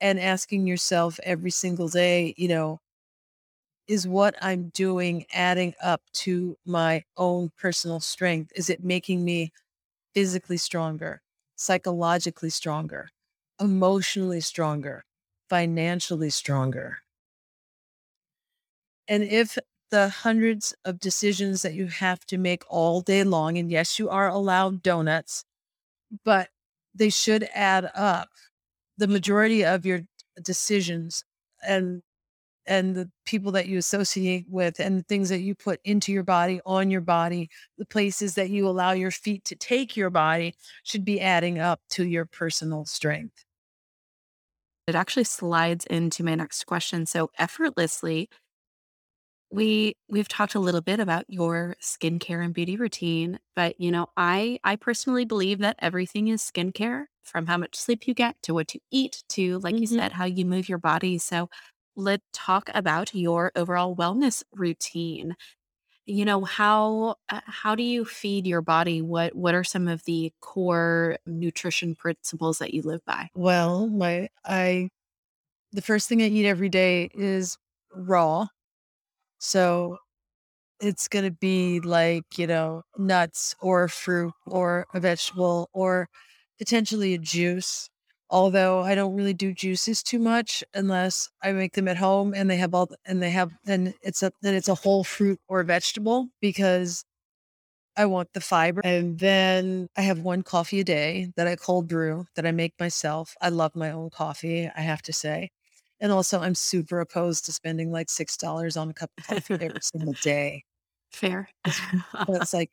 and 0.02 0.20
asking 0.20 0.68
yourself 0.68 1.20
every 1.24 1.52
single 1.52 1.90
day, 1.90 2.34
you 2.38 2.48
know, 2.48 2.80
is 3.88 4.08
what 4.08 4.36
I'm 4.42 4.70
doing 4.70 5.26
adding 5.32 5.74
up 5.82 6.02
to 6.14 6.58
my 6.66 7.04
own 7.16 7.52
personal 7.58 8.00
strength? 8.00 8.52
Is 8.56 8.70
it 8.70 8.84
making 8.84 9.24
me 9.24 9.52
physically 10.14 10.58
stronger, 10.58 11.22
psychologically 11.56 12.50
stronger, 12.52 13.10
emotionally 13.60 14.42
stronger, 14.42 15.06
financially 15.50 16.30
stronger? 16.30 17.00
And 19.08 19.24
if 19.24 19.58
the 19.90 20.10
hundreds 20.10 20.74
of 20.86 21.00
decisions 21.00 21.62
that 21.62 21.74
you 21.74 21.88
have 21.88 22.26
to 22.28 22.38
make 22.38 22.64
all 22.70 23.02
day 23.02 23.24
long, 23.24 23.58
and 23.58 23.72
yes, 23.72 24.00
you 24.00 24.10
are 24.10 24.28
allowed 24.28 24.84
donuts, 24.84 25.46
but 26.26 26.50
they 26.96 27.10
should 27.12 27.50
add 27.56 27.92
up. 27.96 28.30
The 28.98 29.08
majority 29.08 29.66
of 29.66 29.86
your 29.86 30.02
decisions 30.44 31.26
and 31.68 32.04
and 32.68 32.96
the 32.96 33.12
people 33.26 33.52
that 33.54 33.68
you 33.68 33.78
associate 33.80 34.46
with 34.50 34.80
and 34.80 35.00
the 35.00 35.04
things 35.04 35.30
that 35.30 35.42
you 35.42 35.56
put 35.56 35.82
into 35.86 36.14
your 36.14 36.24
body, 36.24 36.62
on 36.66 36.92
your 36.92 37.02
body, 37.02 37.50
the 37.80 37.86
places 37.86 38.36
that 38.36 38.52
you 38.52 38.68
allow 38.70 38.92
your 38.94 39.12
feet 39.12 39.46
to 39.46 39.56
take 39.56 39.98
your 39.98 40.12
body 40.12 40.56
should 40.84 41.06
be 41.06 41.22
adding 41.22 41.60
up 41.60 41.82
to 41.92 42.06
your 42.08 42.26
personal 42.26 42.86
strength. 42.86 43.47
It 44.88 44.96
actually 44.96 45.26
slides 45.26 45.86
into 45.86 46.24
my 46.24 46.36
next 46.36 46.66
question. 46.66 47.06
So, 47.06 47.30
effortlessly, 47.38 48.30
we 49.52 49.96
we've 50.10 50.28
talked 50.28 50.56
a 50.56 50.60
little 50.60 50.82
bit 50.82 51.00
about 51.00 51.26
your 51.30 51.76
skincare 51.82 52.44
and 52.44 52.54
beauty 52.54 52.76
routine, 52.78 53.40
but 53.56 53.80
you 53.80 53.92
know, 53.92 54.08
I 54.18 54.60
I 54.64 54.76
personally 54.76 55.26
believe 55.26 55.60
that 55.60 55.78
everything 55.80 56.28
is 56.28 56.42
skincare 56.42 57.06
from 57.24 57.48
how 57.48 57.58
much 57.58 57.76
sleep 57.76 58.08
you 58.08 58.14
get 58.14 58.42
to 58.44 58.54
what 58.54 58.74
you 58.74 58.82
eat 58.92 59.24
to 59.30 59.60
like 59.60 59.80
you 59.82 59.88
Mhm. 59.88 59.88
said 59.88 60.14
how 60.14 60.26
you 60.26 60.46
move 60.46 60.68
your 60.70 60.78
body. 60.80 61.18
So, 61.18 61.50
let's 61.96 62.24
talk 62.34 62.70
about 62.74 63.16
your 63.16 63.52
overall 63.56 63.96
wellness 63.96 64.44
routine. 64.54 65.36
You 66.10 66.24
know, 66.24 66.46
how 66.46 67.18
uh, 67.30 67.42
how 67.46 67.76
do 67.76 67.84
you 67.84 68.06
feed 68.06 68.48
your 68.48 68.62
body? 68.62 69.02
What 69.02 69.36
what 69.36 69.54
are 69.54 69.64
some 69.66 69.88
of 69.90 70.06
the 70.06 70.32
core 70.40 71.18
nutrition 71.26 71.96
principles 71.96 72.60
that 72.60 72.74
you 72.74 72.82
live 72.82 73.04
by? 73.06 73.30
Well, 73.34 73.88
my 73.88 74.30
I 74.46 74.90
the 75.74 75.82
first 75.84 76.10
thing 76.10 76.22
I 76.22 76.28
eat 76.28 76.48
every 76.48 76.70
day 76.70 77.10
is 77.14 77.58
raw. 77.94 78.48
So 79.40 80.00
it's 80.82 81.08
going 81.08 81.26
to 81.26 81.32
be 81.32 81.82
like, 81.82 82.38
you 82.40 82.48
know, 82.48 82.84
nuts 82.98 83.56
or 83.62 83.88
fruit 83.90 84.34
or 84.48 84.88
a 84.94 85.00
vegetable 85.02 85.70
or 85.74 86.10
potentially 86.60 87.14
a 87.16 87.20
juice. 87.20 87.90
Although 88.30 88.82
I 88.82 88.96
don't 88.96 89.16
really 89.16 89.34
do 89.34 89.54
juices 89.54 90.04
too 90.04 90.20
much 90.20 90.64
unless 90.74 91.30
I 91.42 91.54
make 91.54 91.74
them 91.74 91.88
at 91.88 91.98
home 91.98 92.34
and 92.36 92.50
they 92.50 92.58
have 92.58 92.74
all 92.74 92.90
and 93.06 93.22
they 93.22 93.30
have 93.30 93.52
and 93.66 93.94
it's 94.02 94.22
a 94.22 94.32
then 94.42 94.54
it's 94.54 94.68
a 94.68 94.76
whole 94.76 95.04
fruit 95.06 95.40
or 95.48 95.64
vegetable 95.64 96.28
because 96.42 97.06
I 97.98 98.06
want 98.06 98.34
the 98.34 98.42
fiber. 98.42 98.82
And 98.84 99.18
then 99.18 99.88
I 99.98 100.02
have 100.02 100.20
one 100.20 100.44
coffee 100.44 100.82
a 100.82 100.84
day 100.84 101.32
that 101.36 101.48
I 101.48 101.56
cold 101.56 101.88
brew 101.88 102.28
that 102.36 102.46
I 102.46 102.52
make 102.52 102.74
myself. 102.80 103.36
I 103.42 103.50
love 103.50 103.76
my 103.76 103.92
own 103.92 104.12
coffee, 104.12 104.70
I 104.76 104.82
have 104.82 105.02
to 105.04 105.14
say. 105.14 105.50
And 106.00 106.12
also 106.12 106.42
I'm 106.42 106.54
super 106.54 107.00
opposed 107.00 107.46
to 107.46 107.52
spending 107.54 107.92
like 107.92 108.08
$6 108.08 108.78
on 108.78 108.90
a 108.90 108.94
cup 108.94 109.10
of 109.18 109.26
coffee 109.26 109.54
every 109.56 109.80
single 109.82 110.14
day. 110.22 110.64
Fair. 111.12 111.50
That's 112.28 112.54
like 112.54 112.72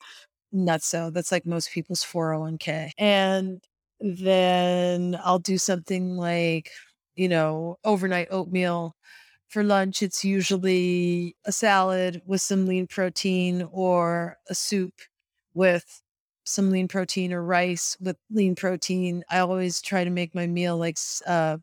not 0.53 0.83
so. 0.83 1.11
That's 1.11 1.33
like 1.33 1.47
most 1.47 1.71
people's 1.71 2.05
401k. 2.05 2.91
And 2.99 3.63
then 4.01 5.19
I'll 5.25 5.39
do 5.39 5.59
something 5.59 6.17
like, 6.17 6.71
you 7.17 7.29
know, 7.29 7.79
overnight 7.85 8.29
oatmeal. 8.31 8.97
For 9.49 9.63
lunch, 9.65 10.03
it's 10.03 10.25
usually 10.25 11.37
a 11.45 11.53
salad 11.53 12.23
with 12.27 12.43
some 12.43 12.67
lean 12.67 12.87
protein 12.89 13.69
or 13.73 14.39
a 14.49 14.55
soup 14.55 14.95
with 15.55 16.03
some 16.45 16.71
lean 16.71 16.89
protein 16.89 17.33
or 17.33 17.43
rice 17.45 17.97
with 18.01 18.17
lean 18.31 18.57
protein. 18.57 19.25
I 19.31 19.39
always 19.41 19.81
try 19.81 20.05
to 20.05 20.11
make 20.11 20.35
my 20.35 20.47
meal 20.47 20.77
like 20.77 20.99
uh, 21.27 21.59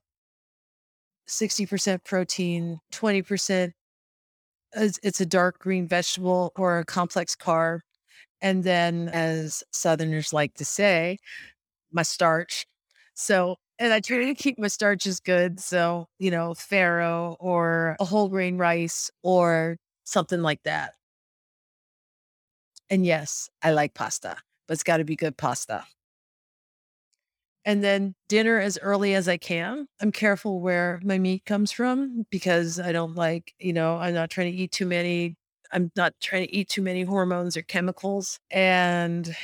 60% 1.28 2.04
protein, 2.04 2.80
20% 2.92 3.74
it's 4.74 5.00
it's 5.04 5.22
a 5.22 5.26
dark 5.26 5.60
green 5.60 5.88
vegetable 5.88 6.52
or 6.56 6.80
a 6.80 6.86
complex 6.86 7.36
carb. 7.36 7.82
And 8.42 8.64
then, 8.64 9.10
as 9.10 9.64
Southerners 9.72 10.34
like 10.34 10.56
to 10.56 10.66
say, 10.66 11.20
my 11.92 12.04
starch. 12.04 12.66
So, 13.14 13.58
and 13.80 13.94
I 13.94 14.00
try 14.00 14.26
to 14.26 14.36
keep 14.36 14.60
my 14.60 14.68
starches 14.68 15.20
good. 15.20 15.60
So, 15.60 16.08
you 16.20 16.32
know, 16.32 16.52
farro 16.52 17.36
or 17.40 17.96
a 18.00 18.06
whole 18.06 18.30
grain 18.30 18.58
rice 18.58 19.12
or 19.24 19.78
something 20.06 20.42
like 20.42 20.64
that. 20.64 20.94
And 22.90 23.06
yes, 23.06 23.50
I 23.64 23.72
like 23.72 23.94
pasta, 23.94 24.38
but 24.68 24.74
it's 24.74 24.84
got 24.84 24.98
to 24.98 25.04
be 25.04 25.16
good 25.16 25.38
pasta. 25.38 25.86
And 27.64 27.84
then 27.84 28.16
dinner 28.28 28.60
as 28.60 28.80
early 28.82 29.14
as 29.14 29.28
I 29.28 29.38
can. 29.38 29.88
I'm 30.02 30.12
careful 30.12 30.62
where 30.62 31.00
my 31.04 31.20
meat 31.20 31.46
comes 31.46 31.72
from 31.72 32.26
because 32.32 32.80
I 32.80 32.92
don't 32.92 33.16
like, 33.16 33.54
you 33.60 33.74
know, 33.74 33.98
I'm 33.98 34.14
not 34.16 34.32
trying 34.32 34.52
to 34.52 34.58
eat 34.58 34.72
too 34.72 34.88
many. 34.88 35.36
I'm 35.72 35.92
not 35.96 36.14
trying 36.20 36.48
to 36.48 36.54
eat 36.56 36.70
too 36.70 36.82
many 36.82 37.04
hormones 37.04 37.56
or 37.56 37.62
chemicals. 37.62 38.40
And 38.50 39.36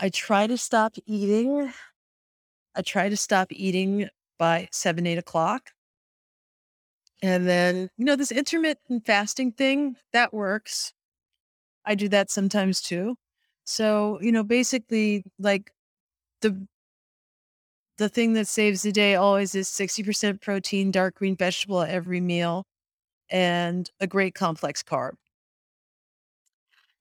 I 0.00 0.08
try 0.08 0.46
to 0.46 0.56
stop 0.56 0.94
eating. 1.06 1.72
I 2.74 2.82
try 2.82 3.10
to 3.10 3.16
stop 3.16 3.48
eating 3.50 4.08
by 4.38 4.68
seven, 4.72 5.06
eight 5.06 5.18
o'clock. 5.18 5.70
And 7.22 7.46
then, 7.46 7.90
you 7.98 8.06
know, 8.06 8.16
this 8.16 8.32
intermittent 8.32 9.04
fasting 9.04 9.52
thing 9.52 9.96
that 10.14 10.32
works. 10.32 10.94
I 11.84 11.94
do 11.94 12.08
that 12.08 12.30
sometimes 12.30 12.80
too. 12.80 13.16
So, 13.64 14.18
you 14.22 14.32
know, 14.32 14.42
basically, 14.42 15.22
like 15.38 15.70
the 16.40 16.66
the 17.98 18.08
thing 18.08 18.32
that 18.32 18.48
saves 18.48 18.80
the 18.80 18.92
day 18.92 19.14
always 19.16 19.54
is 19.54 19.68
60% 19.68 20.40
protein, 20.40 20.90
dark 20.90 21.16
green 21.16 21.36
vegetable 21.36 21.82
at 21.82 21.90
every 21.90 22.20
meal, 22.22 22.64
and 23.30 23.90
a 24.00 24.06
great 24.06 24.34
complex 24.34 24.82
carb. 24.82 25.12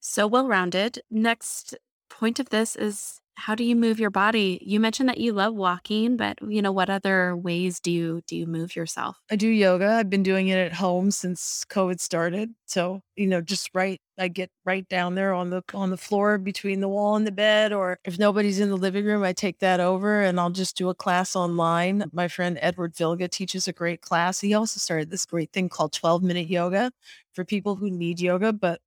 So 0.02 0.28
well 0.28 0.48
rounded. 0.48 1.00
Next 1.10 1.76
point 2.20 2.40
of 2.40 2.50
this 2.50 2.76
is 2.76 3.22
how 3.36 3.56
do 3.56 3.64
you 3.64 3.74
move 3.74 4.02
your 4.02 4.10
body? 4.10 4.60
You 4.62 4.82
mentioned 4.82 5.08
that 5.08 5.18
you 5.18 5.32
love 5.32 5.56
walking, 5.56 6.18
but 6.18 6.38
you 6.46 6.62
know 6.62 6.74
what 6.74 6.90
other 6.90 7.38
ways 7.38 7.80
do 7.80 7.90
you 7.90 8.22
do 8.28 8.36
you 8.36 8.46
move 8.46 8.76
yourself? 8.76 9.16
I 9.32 9.38
do 9.38 9.48
yoga. 9.48 9.88
I've 9.88 10.10
been 10.10 10.24
doing 10.24 10.50
it 10.50 10.58
at 10.58 10.74
home 10.74 11.10
since 11.10 11.64
COVID 11.70 12.02
started. 12.02 12.50
So, 12.66 13.02
you 13.16 13.28
know, 13.28 13.40
just 13.40 13.70
right 13.74 14.02
I 14.18 14.28
get 14.28 14.52
right 14.66 14.86
down 14.90 15.16
there 15.16 15.34
on 15.34 15.50
the 15.50 15.64
on 15.74 15.90
the 15.90 15.98
floor 15.98 16.38
between 16.38 16.82
the 16.82 16.90
wall 16.90 17.16
and 17.16 17.26
the 17.26 17.32
bed 17.32 17.72
or 17.72 18.00
if 18.04 18.20
nobody's 18.20 18.60
in 18.60 18.68
the 18.68 18.76
living 18.76 19.06
room, 19.06 19.24
I 19.24 19.32
take 19.32 19.60
that 19.60 19.80
over 19.80 20.22
and 20.22 20.38
I'll 20.38 20.50
just 20.50 20.76
do 20.76 20.90
a 20.90 20.96
class 20.96 21.38
online. 21.38 22.04
My 22.12 22.28
friend 22.28 22.60
Edward 22.62 22.94
Vilga 22.94 23.30
teaches 23.30 23.70
a 23.70 23.74
great 23.74 24.02
class. 24.02 24.42
He 24.42 24.54
also 24.54 24.80
started 24.80 25.10
this 25.10 25.26
great 25.26 25.54
thing 25.54 25.70
called 25.70 25.94
12 25.94 26.22
minute 26.24 26.50
yoga 26.50 26.92
for 27.34 27.46
people 27.46 27.78
who 27.78 27.90
need 27.90 28.20
yoga 28.20 28.52
but 28.52 28.82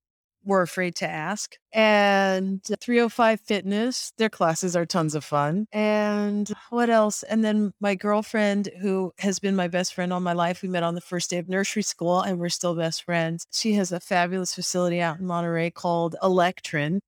were 0.45 0.63
afraid 0.63 0.95
to 0.97 1.09
ask. 1.09 1.57
And 1.73 2.61
uh, 2.71 2.77
305 2.81 3.41
Fitness, 3.41 4.13
their 4.19 4.29
classes 4.29 4.77
are 4.77 4.87
tons 4.87 5.15
of 5.15 5.25
fun. 5.25 5.67
And 5.73 6.51
what 6.71 6.91
else? 6.91 7.23
And 7.23 7.45
then 7.45 7.73
my 7.81 7.95
girlfriend, 7.95 8.71
who 8.81 9.13
has 9.19 9.39
been 9.39 9.57
my 9.57 9.69
best 9.69 9.95
friend 9.95 10.13
all 10.13 10.21
my 10.21 10.33
life, 10.33 10.63
we 10.63 10.69
met 10.69 10.83
on 10.83 10.95
the 10.95 11.01
first 11.01 11.31
day 11.31 11.39
of 11.39 11.49
nursery 11.49 11.83
school 11.83 12.21
and 12.21 12.39
we're 12.39 12.49
still 12.49 12.75
best 12.75 13.05
friends. 13.05 13.47
She 13.53 13.75
has 13.75 13.93
a 13.93 14.01
fabulous 14.01 14.55
facility 14.55 15.01
out 15.01 15.19
in 15.19 15.27
Monterey 15.27 15.71
called 15.71 16.17
Electrin. 16.23 17.01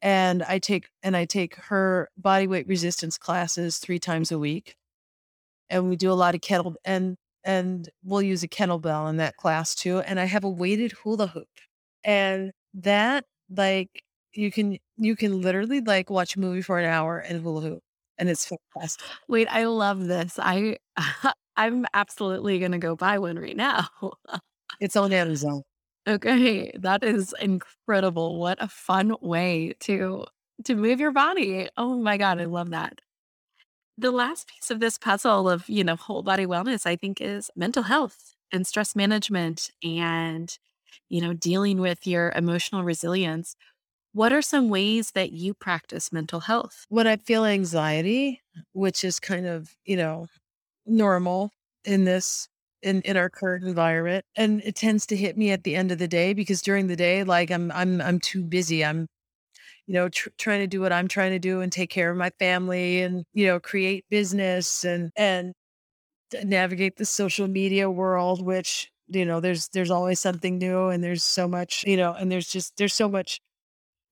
And 0.00 0.42
I 0.42 0.58
take 0.58 0.88
and 1.02 1.16
I 1.16 1.26
take 1.26 1.54
her 1.56 2.08
body 2.16 2.46
weight 2.46 2.66
resistance 2.66 3.18
classes 3.18 3.78
three 3.78 4.00
times 4.00 4.32
a 4.32 4.38
week. 4.38 4.74
And 5.70 5.88
we 5.88 5.96
do 5.96 6.10
a 6.10 6.14
lot 6.14 6.34
of 6.34 6.40
kettle 6.40 6.74
and 6.84 7.16
and 7.44 7.88
we'll 8.04 8.22
use 8.22 8.42
a 8.42 8.48
kettlebell 8.48 9.08
in 9.10 9.16
that 9.16 9.36
class 9.36 9.74
too. 9.74 10.00
And 10.00 10.20
I 10.20 10.24
have 10.24 10.44
a 10.44 10.48
weighted 10.48 10.92
hula 10.92 11.28
hoop. 11.28 11.48
And 12.04 12.52
that, 12.74 13.24
like, 13.50 14.02
you 14.34 14.50
can 14.52 14.78
you 14.96 15.16
can 15.16 15.40
literally, 15.42 15.80
like, 15.80 16.10
watch 16.10 16.36
a 16.36 16.40
movie 16.40 16.62
for 16.62 16.78
an 16.78 16.86
hour 16.86 17.18
and 17.18 17.42
hula 17.42 17.60
hoop, 17.62 17.80
and 18.18 18.28
it's 18.28 18.46
fantastic. 18.48 19.04
Wait, 19.28 19.48
I 19.50 19.64
love 19.66 20.06
this. 20.06 20.38
I 20.40 20.78
I'm 21.56 21.86
absolutely 21.94 22.58
gonna 22.60 22.78
go 22.78 22.96
buy 22.96 23.18
one 23.18 23.38
right 23.38 23.56
now. 23.56 23.88
It's 24.80 24.96
on 24.96 25.12
Amazon. 25.12 25.62
Okay, 26.08 26.72
that 26.80 27.04
is 27.04 27.32
incredible. 27.40 28.40
What 28.40 28.58
a 28.60 28.66
fun 28.68 29.14
way 29.20 29.74
to 29.80 30.26
to 30.64 30.74
move 30.74 30.98
your 30.98 31.12
body. 31.12 31.68
Oh 31.76 31.96
my 31.96 32.16
god, 32.16 32.40
I 32.40 32.44
love 32.46 32.70
that. 32.70 33.00
The 33.98 34.10
last 34.10 34.48
piece 34.48 34.70
of 34.70 34.80
this 34.80 34.98
puzzle 34.98 35.48
of, 35.48 35.68
you 35.68 35.84
know, 35.84 35.96
whole 35.96 36.22
body 36.22 36.46
wellness, 36.46 36.86
I 36.86 36.96
think, 36.96 37.20
is 37.20 37.50
mental 37.56 37.84
health 37.84 38.34
and 38.52 38.66
stress 38.66 38.96
management 38.96 39.70
and, 39.84 40.56
you 41.12 41.22
know, 41.22 41.34
dealing 41.34 41.80
with 41.80 42.08
your 42.08 42.32
emotional 42.36 42.84
resilience. 42.84 43.56
What 44.14 44.32
are 44.32 44.42
some 44.42 44.68
ways 44.70 45.12
that 45.12 45.32
you 45.32 45.54
practice 45.54 46.12
mental 46.12 46.40
health? 46.40 46.86
When 46.90 47.06
I 47.06 47.16
feel 47.16 47.44
anxiety, 47.46 48.42
which 48.72 49.04
is 49.04 49.20
kind 49.20 49.46
of, 49.46 49.76
you 49.86 49.96
know, 49.96 50.28
normal 50.86 51.52
in 51.84 52.04
this 52.04 52.48
in 52.82 53.02
in 53.02 53.16
our 53.16 53.30
current 53.30 53.64
environment 53.64 54.24
and 54.36 54.60
it 54.64 54.74
tends 54.76 55.06
to 55.06 55.16
hit 55.16 55.36
me 55.38 55.50
at 55.52 55.64
the 55.64 55.76
end 55.76 55.92
of 55.92 55.98
the 55.98 56.08
day 56.08 56.32
because 56.34 56.62
during 56.62 56.88
the 56.88 56.96
day 56.96 57.24
like 57.24 57.50
I'm 57.50 57.70
I'm 57.72 58.00
I'm 58.00 58.18
too 58.20 58.42
busy. 58.44 58.84
I'm 58.84 59.08
you 59.86 59.94
know 59.94 60.08
tr- 60.08 60.30
trying 60.38 60.60
to 60.60 60.66
do 60.66 60.80
what 60.80 60.92
I'm 60.92 61.08
trying 61.08 61.32
to 61.32 61.38
do 61.38 61.60
and 61.60 61.72
take 61.72 61.90
care 61.90 62.10
of 62.10 62.16
my 62.16 62.30
family 62.38 63.02
and 63.02 63.24
you 63.34 63.46
know 63.46 63.60
create 63.60 64.04
business 64.10 64.84
and 64.84 65.10
and 65.16 65.54
navigate 66.44 66.96
the 66.98 67.06
social 67.06 67.48
media 67.48 67.90
world 67.90 68.44
which 68.44 68.91
you 69.08 69.24
know 69.24 69.40
there's 69.40 69.68
there's 69.68 69.90
always 69.90 70.20
something 70.20 70.58
new 70.58 70.88
and 70.88 71.02
there's 71.02 71.24
so 71.24 71.48
much 71.48 71.84
you 71.86 71.96
know 71.96 72.12
and 72.12 72.30
there's 72.30 72.48
just 72.48 72.76
there's 72.76 72.94
so 72.94 73.08
much 73.08 73.40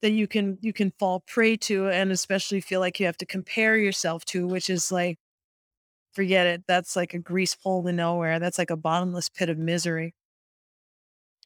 that 0.03 0.11
you 0.12 0.26
can 0.26 0.59
you 0.61 0.72
can 0.72 0.93
fall 0.99 1.20
prey 1.26 1.57
to 1.57 1.88
and 1.88 2.11
especially 2.12 2.61
feel 2.61 2.80
like 2.80 3.01
you 3.01 3.07
have 3.07 3.16
to 3.16 3.26
compare 3.26 3.76
yourself 3.76 4.24
to 4.24 4.47
which 4.47 4.70
is 4.70 4.91
like 4.93 5.18
forget 6.12 6.47
it 6.47 6.62
that's 6.66 6.97
like 6.97 7.14
a 7.14 7.18
grease 7.18 7.55
pole 7.55 7.84
to 7.84 7.93
nowhere 7.93 8.38
that's 8.38 8.59
like 8.59 8.70
a 8.70 8.76
bottomless 8.76 9.28
pit 9.28 9.49
of 9.49 9.59
misery. 9.59 10.14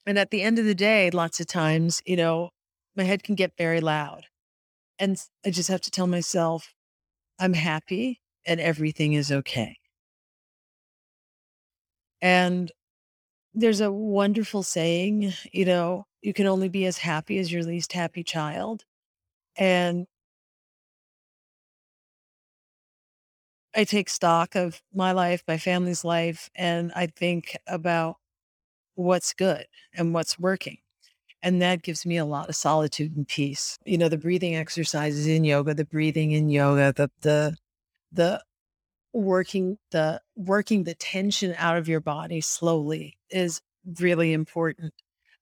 And 0.07 0.19
at 0.19 0.31
the 0.31 0.43
end 0.43 0.59
of 0.59 0.67
the 0.67 0.75
day 0.75 1.11
lots 1.11 1.41
of 1.41 1.47
times 1.47 2.03
you 2.07 2.17
know 2.17 2.51
my 2.97 3.05
head 3.05 3.23
can 3.23 3.35
get 3.35 3.53
very 3.59 3.81
loud 3.81 4.27
and 4.99 5.21
i 5.47 5.51
just 5.51 5.69
have 5.69 5.81
to 5.83 5.91
tell 5.91 6.07
myself 6.07 6.75
i'm 7.39 7.55
happy 7.55 8.21
and 8.47 8.61
everything 8.61 9.15
is 9.15 9.33
okay. 9.33 9.77
And 12.21 12.73
there's 13.55 13.81
a 13.81 13.93
wonderful 13.93 14.63
saying, 14.63 15.33
you 15.53 15.65
know, 15.65 16.07
you 16.23 16.33
can 16.33 16.47
only 16.47 16.69
be 16.69 16.87
as 16.87 16.99
happy 16.99 17.39
as 17.39 17.53
your 17.53 17.63
least 17.63 17.93
happy 17.93 18.25
child. 18.25 18.85
And 19.57 20.07
I 23.75 23.85
take 23.85 24.09
stock 24.09 24.55
of 24.55 24.83
my 24.93 25.13
life, 25.13 25.43
my 25.49 25.59
family's 25.59 26.05
life, 26.05 26.51
and 26.55 26.93
I 26.95 27.07
think 27.07 27.57
about 27.67 28.17
what's 28.95 29.33
good 29.33 29.67
and 29.93 30.15
what's 30.15 30.39
working. 30.39 30.79
And 31.43 31.61
that 31.61 31.83
gives 31.83 32.07
me 32.07 32.17
a 32.17 32.25
lot 32.25 32.49
of 32.49 32.57
solitude 32.57 33.17
and 33.17 33.29
peace. 33.29 33.79
You 33.85 33.99
know, 33.99 34.09
the 34.09 34.17
breathing 34.19 34.57
exercises 34.57 35.27
in 35.27 35.45
yoga, 35.45 35.75
the 35.75 35.85
breathing 35.85 36.33
in 36.33 36.49
yoga, 36.49 36.93
the 36.95 37.11
the 37.21 37.57
the 38.13 38.43
working 39.15 39.79
the 39.93 40.21
working 40.37 40.85
the 40.85 40.95
tension 40.95 41.55
out 41.59 41.79
of 41.79 41.89
your 41.89 42.01
body 42.01 42.41
slowly 42.41 43.17
is 43.31 43.63
really 44.01 44.33
important. 44.33 44.93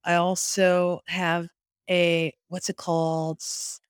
I 0.04 0.14
also 0.14 1.00
have 1.06 1.48
a 1.90 2.34
what's 2.48 2.68
it 2.70 2.76
called? 2.76 3.40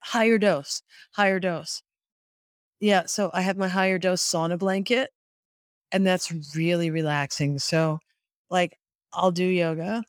HigherDOSE. 0.07 0.83
Higher 1.13 1.41
dose. 1.41 1.83
Yeah, 2.81 3.05
so 3.07 3.31
I 3.35 3.43
have 3.43 3.57
my 3.59 3.69
HigherDOSE 3.69 4.21
sauna 4.21 4.59
blanket 4.59 5.11
and 5.93 6.07
that's 6.07 6.33
really 6.57 6.91
relaxing. 6.91 7.59
So 7.59 7.99
like 8.51 8.77
I'll 9.13 9.33
do 9.33 9.45
yoga 9.45 10.05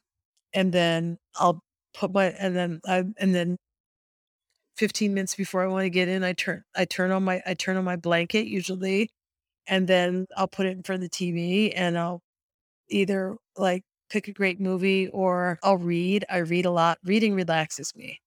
and 0.53 0.71
then 0.73 1.17
I'll 1.35 1.63
put 1.95 2.13
my 2.13 2.25
and 2.27 2.55
then 2.55 2.81
I 2.87 3.05
and 3.17 3.35
then 3.35 3.57
15 4.77 5.13
minutes 5.13 5.35
before 5.35 5.63
I 5.63 5.67
want 5.67 5.85
to 5.85 5.89
get 5.89 6.07
in, 6.09 6.23
I 6.23 6.33
turn 6.33 6.63
I 6.75 6.85
turn 6.85 7.11
on 7.11 7.23
my 7.23 7.41
I 7.45 7.53
turn 7.55 7.77
on 7.77 7.85
my 7.85 7.95
blanket 7.95 8.47
usually 8.47 9.09
and 9.67 9.87
then 9.87 10.27
I'll 10.37 10.47
put 10.47 10.65
it 10.65 10.77
in 10.77 10.83
front 10.83 11.03
of 11.03 11.09
the 11.09 11.15
TV 11.15 11.73
and 11.75 11.97
I'll 11.97 12.21
either 12.89 13.37
like 13.57 13.83
pick 14.09 14.27
a 14.27 14.33
great 14.33 14.59
movie 14.59 15.07
or 15.09 15.59
I'll 15.63 15.77
read. 15.77 16.25
I 16.29 16.37
read 16.39 16.65
a 16.65 16.71
lot. 16.71 16.99
Reading 17.03 17.35
relaxes 17.35 17.95
me 17.95 18.19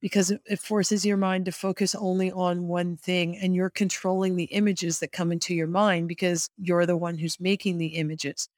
because 0.00 0.32
it, 0.32 0.58
forces 0.58 1.06
your 1.06 1.16
mind 1.16 1.46
to 1.46 1.52
focus 1.52 1.94
only 1.94 2.30
on 2.32 2.68
one 2.68 2.96
thing 2.96 3.36
and 3.38 3.54
you're 3.54 3.70
controlling 3.70 4.36
the 4.36 4.44
images 4.46 4.98
that 4.98 5.12
come 5.12 5.32
into 5.32 5.54
your 5.54 5.68
mind 5.68 6.08
because 6.08 6.48
you're 6.58 6.86
the 6.86 6.96
one 6.96 7.18
who's 7.18 7.40
making 7.40 7.78
the 7.78 7.88
images. 7.88 8.48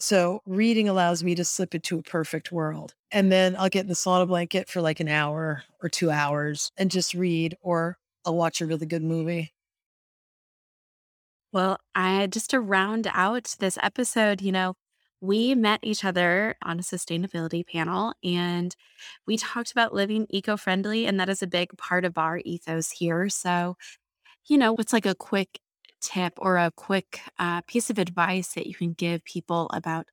So 0.00 0.40
reading 0.46 0.88
allows 0.88 1.22
me 1.22 1.34
to 1.36 1.44
slip 1.44 1.74
into 1.74 1.98
a 1.98 2.02
perfect 2.02 2.50
world. 2.50 2.94
And 3.12 3.30
then 3.30 3.54
I'll 3.56 3.68
get 3.68 3.82
in 3.82 3.86
the 3.86 3.94
sauna 3.94 4.26
blanket 4.26 4.68
for 4.68 4.80
like 4.80 4.98
an 4.98 5.08
hour 5.08 5.62
or 5.80 5.88
two 5.88 6.10
hours 6.10 6.72
and 6.76 6.90
just 6.90 7.14
read, 7.14 7.56
or 7.60 7.98
I'll 8.24 8.34
watch 8.34 8.60
a 8.60 8.66
really 8.66 8.86
good 8.86 9.02
movie. 9.04 9.52
Well, 11.52 11.78
I 11.94 12.26
just 12.28 12.50
to 12.50 12.60
round 12.60 13.08
out 13.12 13.56
this 13.58 13.78
episode, 13.82 14.40
you 14.40 14.52
know, 14.52 14.74
we 15.20 15.54
met 15.54 15.80
each 15.82 16.04
other 16.04 16.56
on 16.62 16.78
a 16.80 16.82
sustainability 16.82 17.64
panel 17.66 18.14
and 18.24 18.74
we 19.26 19.36
talked 19.36 19.70
about 19.70 19.94
living 19.94 20.26
eco 20.30 20.56
friendly. 20.56 21.06
And 21.06 21.20
that 21.20 21.28
is 21.28 21.42
a 21.42 21.46
big 21.46 21.76
part 21.78 22.04
of 22.04 22.18
our 22.18 22.38
ethos 22.44 22.90
here. 22.90 23.28
So, 23.28 23.76
you 24.46 24.58
know, 24.58 24.72
what's 24.74 24.92
like 24.92 25.06
a 25.06 25.14
quick 25.14 25.60
tip 26.02 26.34
or 26.38 26.58
a 26.58 26.72
quick 26.76 27.20
uh, 27.38 27.62
piece 27.62 27.90
of 27.90 27.98
advice 27.98 28.54
that 28.54 28.66
you 28.66 28.74
can 28.74 28.92
give 28.94 29.24
people 29.24 29.70
about 29.74 30.06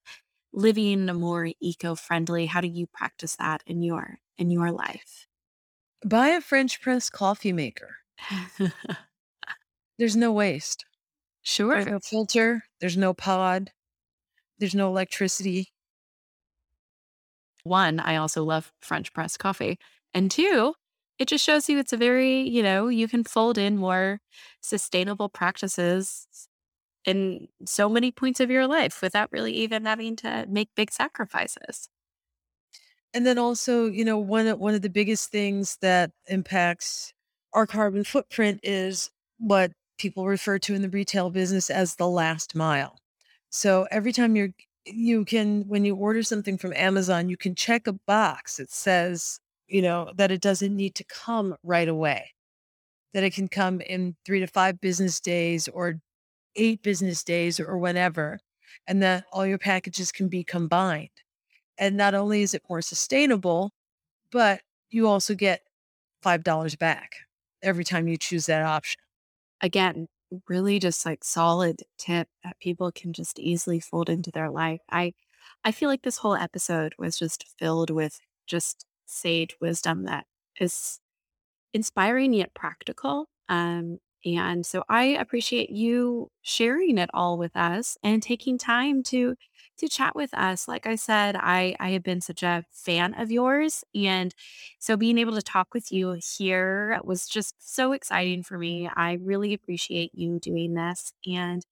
living 0.54 1.06
more 1.08 1.50
eco 1.62 1.96
friendly? 1.96 2.48
How 2.48 2.62
do 2.62 2.68
you 2.70 2.88
practice 2.88 3.36
that 3.38 3.64
in 3.68 3.84
your 3.84 4.20
in 4.38 4.52
your 4.52 4.72
life? 4.72 5.28
Buy 6.06 6.30
a 6.30 6.42
French 6.42 6.82
press 6.82 7.10
coffee 7.10 7.54
maker. 7.54 7.98
There's 10.00 10.16
no 10.16 10.32
waste. 10.32 10.86
Sure. 11.42 11.74
There's 11.76 11.88
no 11.88 12.00
filter. 12.00 12.62
There's 12.80 12.98
no 12.98 13.14
pod. 13.14 13.72
There's 14.60 14.76
no 14.76 14.88
electricity. 14.90 15.70
One, 17.64 18.00
I 18.00 18.16
also 18.16 18.44
love 18.44 18.72
French 18.82 19.14
press 19.14 19.38
coffee. 19.38 19.78
And 20.14 20.32
two, 20.32 20.74
it 21.20 21.28
just 21.28 21.44
shows 21.44 21.70
you 21.70 21.78
it's 21.80 21.94
a 21.94 21.98
very, 21.98 22.42
you 22.42 22.64
know, 22.64 22.88
you 22.88 23.08
can 23.08 23.24
fold 23.24 23.58
in 23.58 23.78
more 23.78 24.20
sustainable 24.62 25.30
practices 25.30 26.28
in 27.06 27.48
so 27.66 27.90
many 27.90 28.12
points 28.12 28.40
of 28.40 28.52
your 28.52 28.68
life 28.68 29.02
without 29.02 29.32
really 29.32 29.54
even 29.54 29.86
having 29.86 30.16
to 30.18 30.46
make 30.50 30.70
big 30.76 30.92
sacrifices. 30.92 31.90
And 33.14 33.26
then 33.26 33.38
also, 33.38 33.88
you 33.88 34.06
know, 34.06 34.18
one 34.18 34.48
of, 34.48 34.60
one 34.60 34.76
of 34.76 34.82
the 34.82 34.90
biggest 34.90 35.32
things 35.32 35.78
that 35.82 36.12
impacts 36.28 37.14
our 37.54 37.66
carbon 37.66 38.04
footprint 38.04 38.60
is 38.64 39.10
what 39.40 39.72
people 40.00 40.26
refer 40.26 40.58
to 40.58 40.74
in 40.74 40.82
the 40.82 40.90
retail 40.90 41.30
business 41.30 41.70
as 41.70 41.96
the 41.96 42.08
last 42.08 42.56
mile. 42.56 42.98
So 43.50 43.88
every 43.92 44.12
time 44.12 44.36
you're 44.36 44.50
you 44.86 45.26
can 45.26 45.68
when 45.68 45.86
you 45.86 45.96
order 45.96 46.24
something 46.24 46.58
from 46.58 46.74
Amazon, 46.74 47.30
you 47.30 47.38
can 47.38 47.54
check 47.54 47.86
a 47.86 47.94
box 47.94 48.58
that 48.58 48.72
says, 48.72 49.40
you 49.68 49.82
know, 49.82 50.12
that 50.16 50.32
it 50.32 50.42
doesn't 50.42 50.76
need 50.76 50.96
to 50.96 51.04
come 51.04 51.56
right 51.64 51.88
away. 51.88 52.34
That 53.14 53.24
it 53.24 53.34
can 53.34 53.48
come 53.48 53.82
in 53.82 54.16
3 54.26 54.40
to 54.40 54.48
5 54.48 54.82
business 54.82 55.20
days 55.20 55.68
or 55.68 56.00
8 56.56 56.82
business 56.82 57.24
days 57.24 57.60
or 57.60 57.78
whatever, 57.78 58.40
and 58.88 59.04
that 59.04 59.26
all 59.32 59.46
your 59.46 59.58
packages 59.58 60.12
can 60.12 60.28
be 60.30 60.44
combined. 60.44 61.10
And 61.78 61.98
not 61.98 62.16
only 62.16 62.42
is 62.42 62.54
it 62.54 62.64
more 62.70 62.82
sustainable, 62.82 63.72
but 64.32 64.62
you 64.90 65.08
also 65.08 65.36
get 65.36 65.62
$5 66.24 66.80
back 66.80 67.12
every 67.62 67.84
time 67.84 68.08
you 68.08 68.18
choose 68.18 68.46
that 68.48 68.64
option 68.64 69.02
again, 69.62 70.08
really 70.48 70.80
just 70.80 71.06
like 71.06 71.24
solid 71.24 71.82
tip 71.98 72.28
that 72.44 72.60
people 72.60 72.92
can 72.92 73.14
just 73.14 73.40
easily 73.40 73.80
fold 73.80 74.10
into 74.10 74.32
their 74.32 74.50
life. 74.50 74.82
I 74.92 75.14
I 75.64 75.72
feel 75.72 75.90
like 75.90 76.04
this 76.04 76.18
whole 76.20 76.36
episode 76.36 76.94
was 76.98 77.18
just 77.18 77.46
filled 77.60 77.90
with 77.90 78.20
just 78.48 78.86
sage 79.06 79.56
wisdom 79.62 80.04
that 80.06 80.26
is 80.60 81.00
inspiring 81.74 82.34
yet 82.34 82.54
practical. 82.54 83.28
Um, 83.50 84.00
and 84.26 84.66
so 84.66 84.84
I 84.90 85.04
appreciate 85.06 85.70
you 85.70 86.30
sharing 86.42 86.98
it 86.98 87.10
all 87.14 87.38
with 87.38 87.56
us 87.56 87.98
and 88.04 88.22
taking 88.24 88.58
time 88.58 89.04
to 89.04 89.36
to 89.78 89.88
chat 89.88 90.14
with 90.16 90.34
us. 90.34 90.68
Like 90.68 90.86
I 90.88 90.96
said, 90.96 91.36
I 91.38 91.76
I 91.80 91.92
have 91.92 92.04
been 92.04 92.22
such 92.22 92.44
a 92.44 92.66
fan 92.72 93.14
of 93.20 93.32
yours 93.32 93.84
and 93.96 94.34
so 94.80 94.98
being 94.98 95.18
able 95.18 95.36
to 95.36 95.42
talk 95.42 95.74
with 95.74 95.92
you 95.92 96.18
here 96.38 97.00
was 97.04 97.28
just 97.28 97.56
so 97.60 97.92
exciting 97.94 98.44
for 98.44 98.58
me. 98.58 98.90
I 98.94 99.14
really 99.14 99.54
appreciate 99.54 100.12
you 100.14 100.40
doing 100.40 100.74
this 100.76 101.14
and 101.26 101.66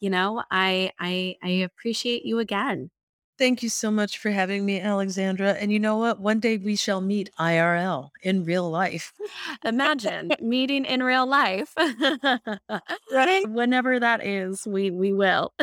you 0.00 0.10
know, 0.10 0.42
I 0.50 0.92
I 1.00 1.36
I 1.42 1.48
appreciate 1.50 2.24
you 2.26 2.38
again. 2.40 2.90
Thank 3.38 3.62
you 3.62 3.68
so 3.70 3.90
much 3.90 4.18
for 4.18 4.30
having 4.30 4.64
me, 4.64 4.80
Alexandra. 4.80 5.52
And 5.52 5.72
you 5.72 5.80
know 5.80 5.96
what? 5.96 6.20
One 6.20 6.38
day 6.38 6.58
we 6.58 6.76
shall 6.76 7.00
meet 7.00 7.30
IRL 7.40 8.10
in 8.22 8.44
real 8.44 8.70
life. 8.70 9.12
Imagine 9.64 10.32
meeting 10.40 10.84
in 10.84 11.02
real 11.02 11.26
life. 11.26 11.72
right? 13.12 13.48
Whenever 13.48 13.98
that 13.98 14.24
is, 14.24 14.66
we 14.66 14.90
we 14.90 15.12
will. 15.12 15.52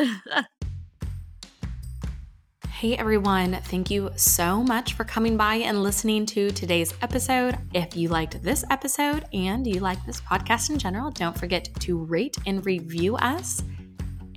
Hey 2.80 2.96
everyone, 2.96 3.58
thank 3.64 3.90
you 3.90 4.10
so 4.16 4.62
much 4.62 4.94
for 4.94 5.04
coming 5.04 5.36
by 5.36 5.56
and 5.56 5.82
listening 5.82 6.24
to 6.24 6.50
today's 6.50 6.94
episode. 7.02 7.58
If 7.74 7.94
you 7.94 8.08
liked 8.08 8.42
this 8.42 8.64
episode 8.70 9.26
and 9.34 9.66
you 9.66 9.80
like 9.80 10.02
this 10.06 10.22
podcast 10.22 10.70
in 10.70 10.78
general, 10.78 11.10
don't 11.10 11.36
forget 11.36 11.68
to 11.80 11.98
rate 11.98 12.38
and 12.46 12.64
review 12.64 13.16
us. 13.16 13.62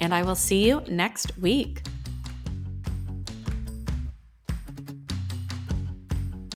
And 0.02 0.14
I 0.14 0.24
will 0.24 0.36
see 0.36 0.68
you 0.68 0.82
next 0.90 1.38
week. 1.38 1.84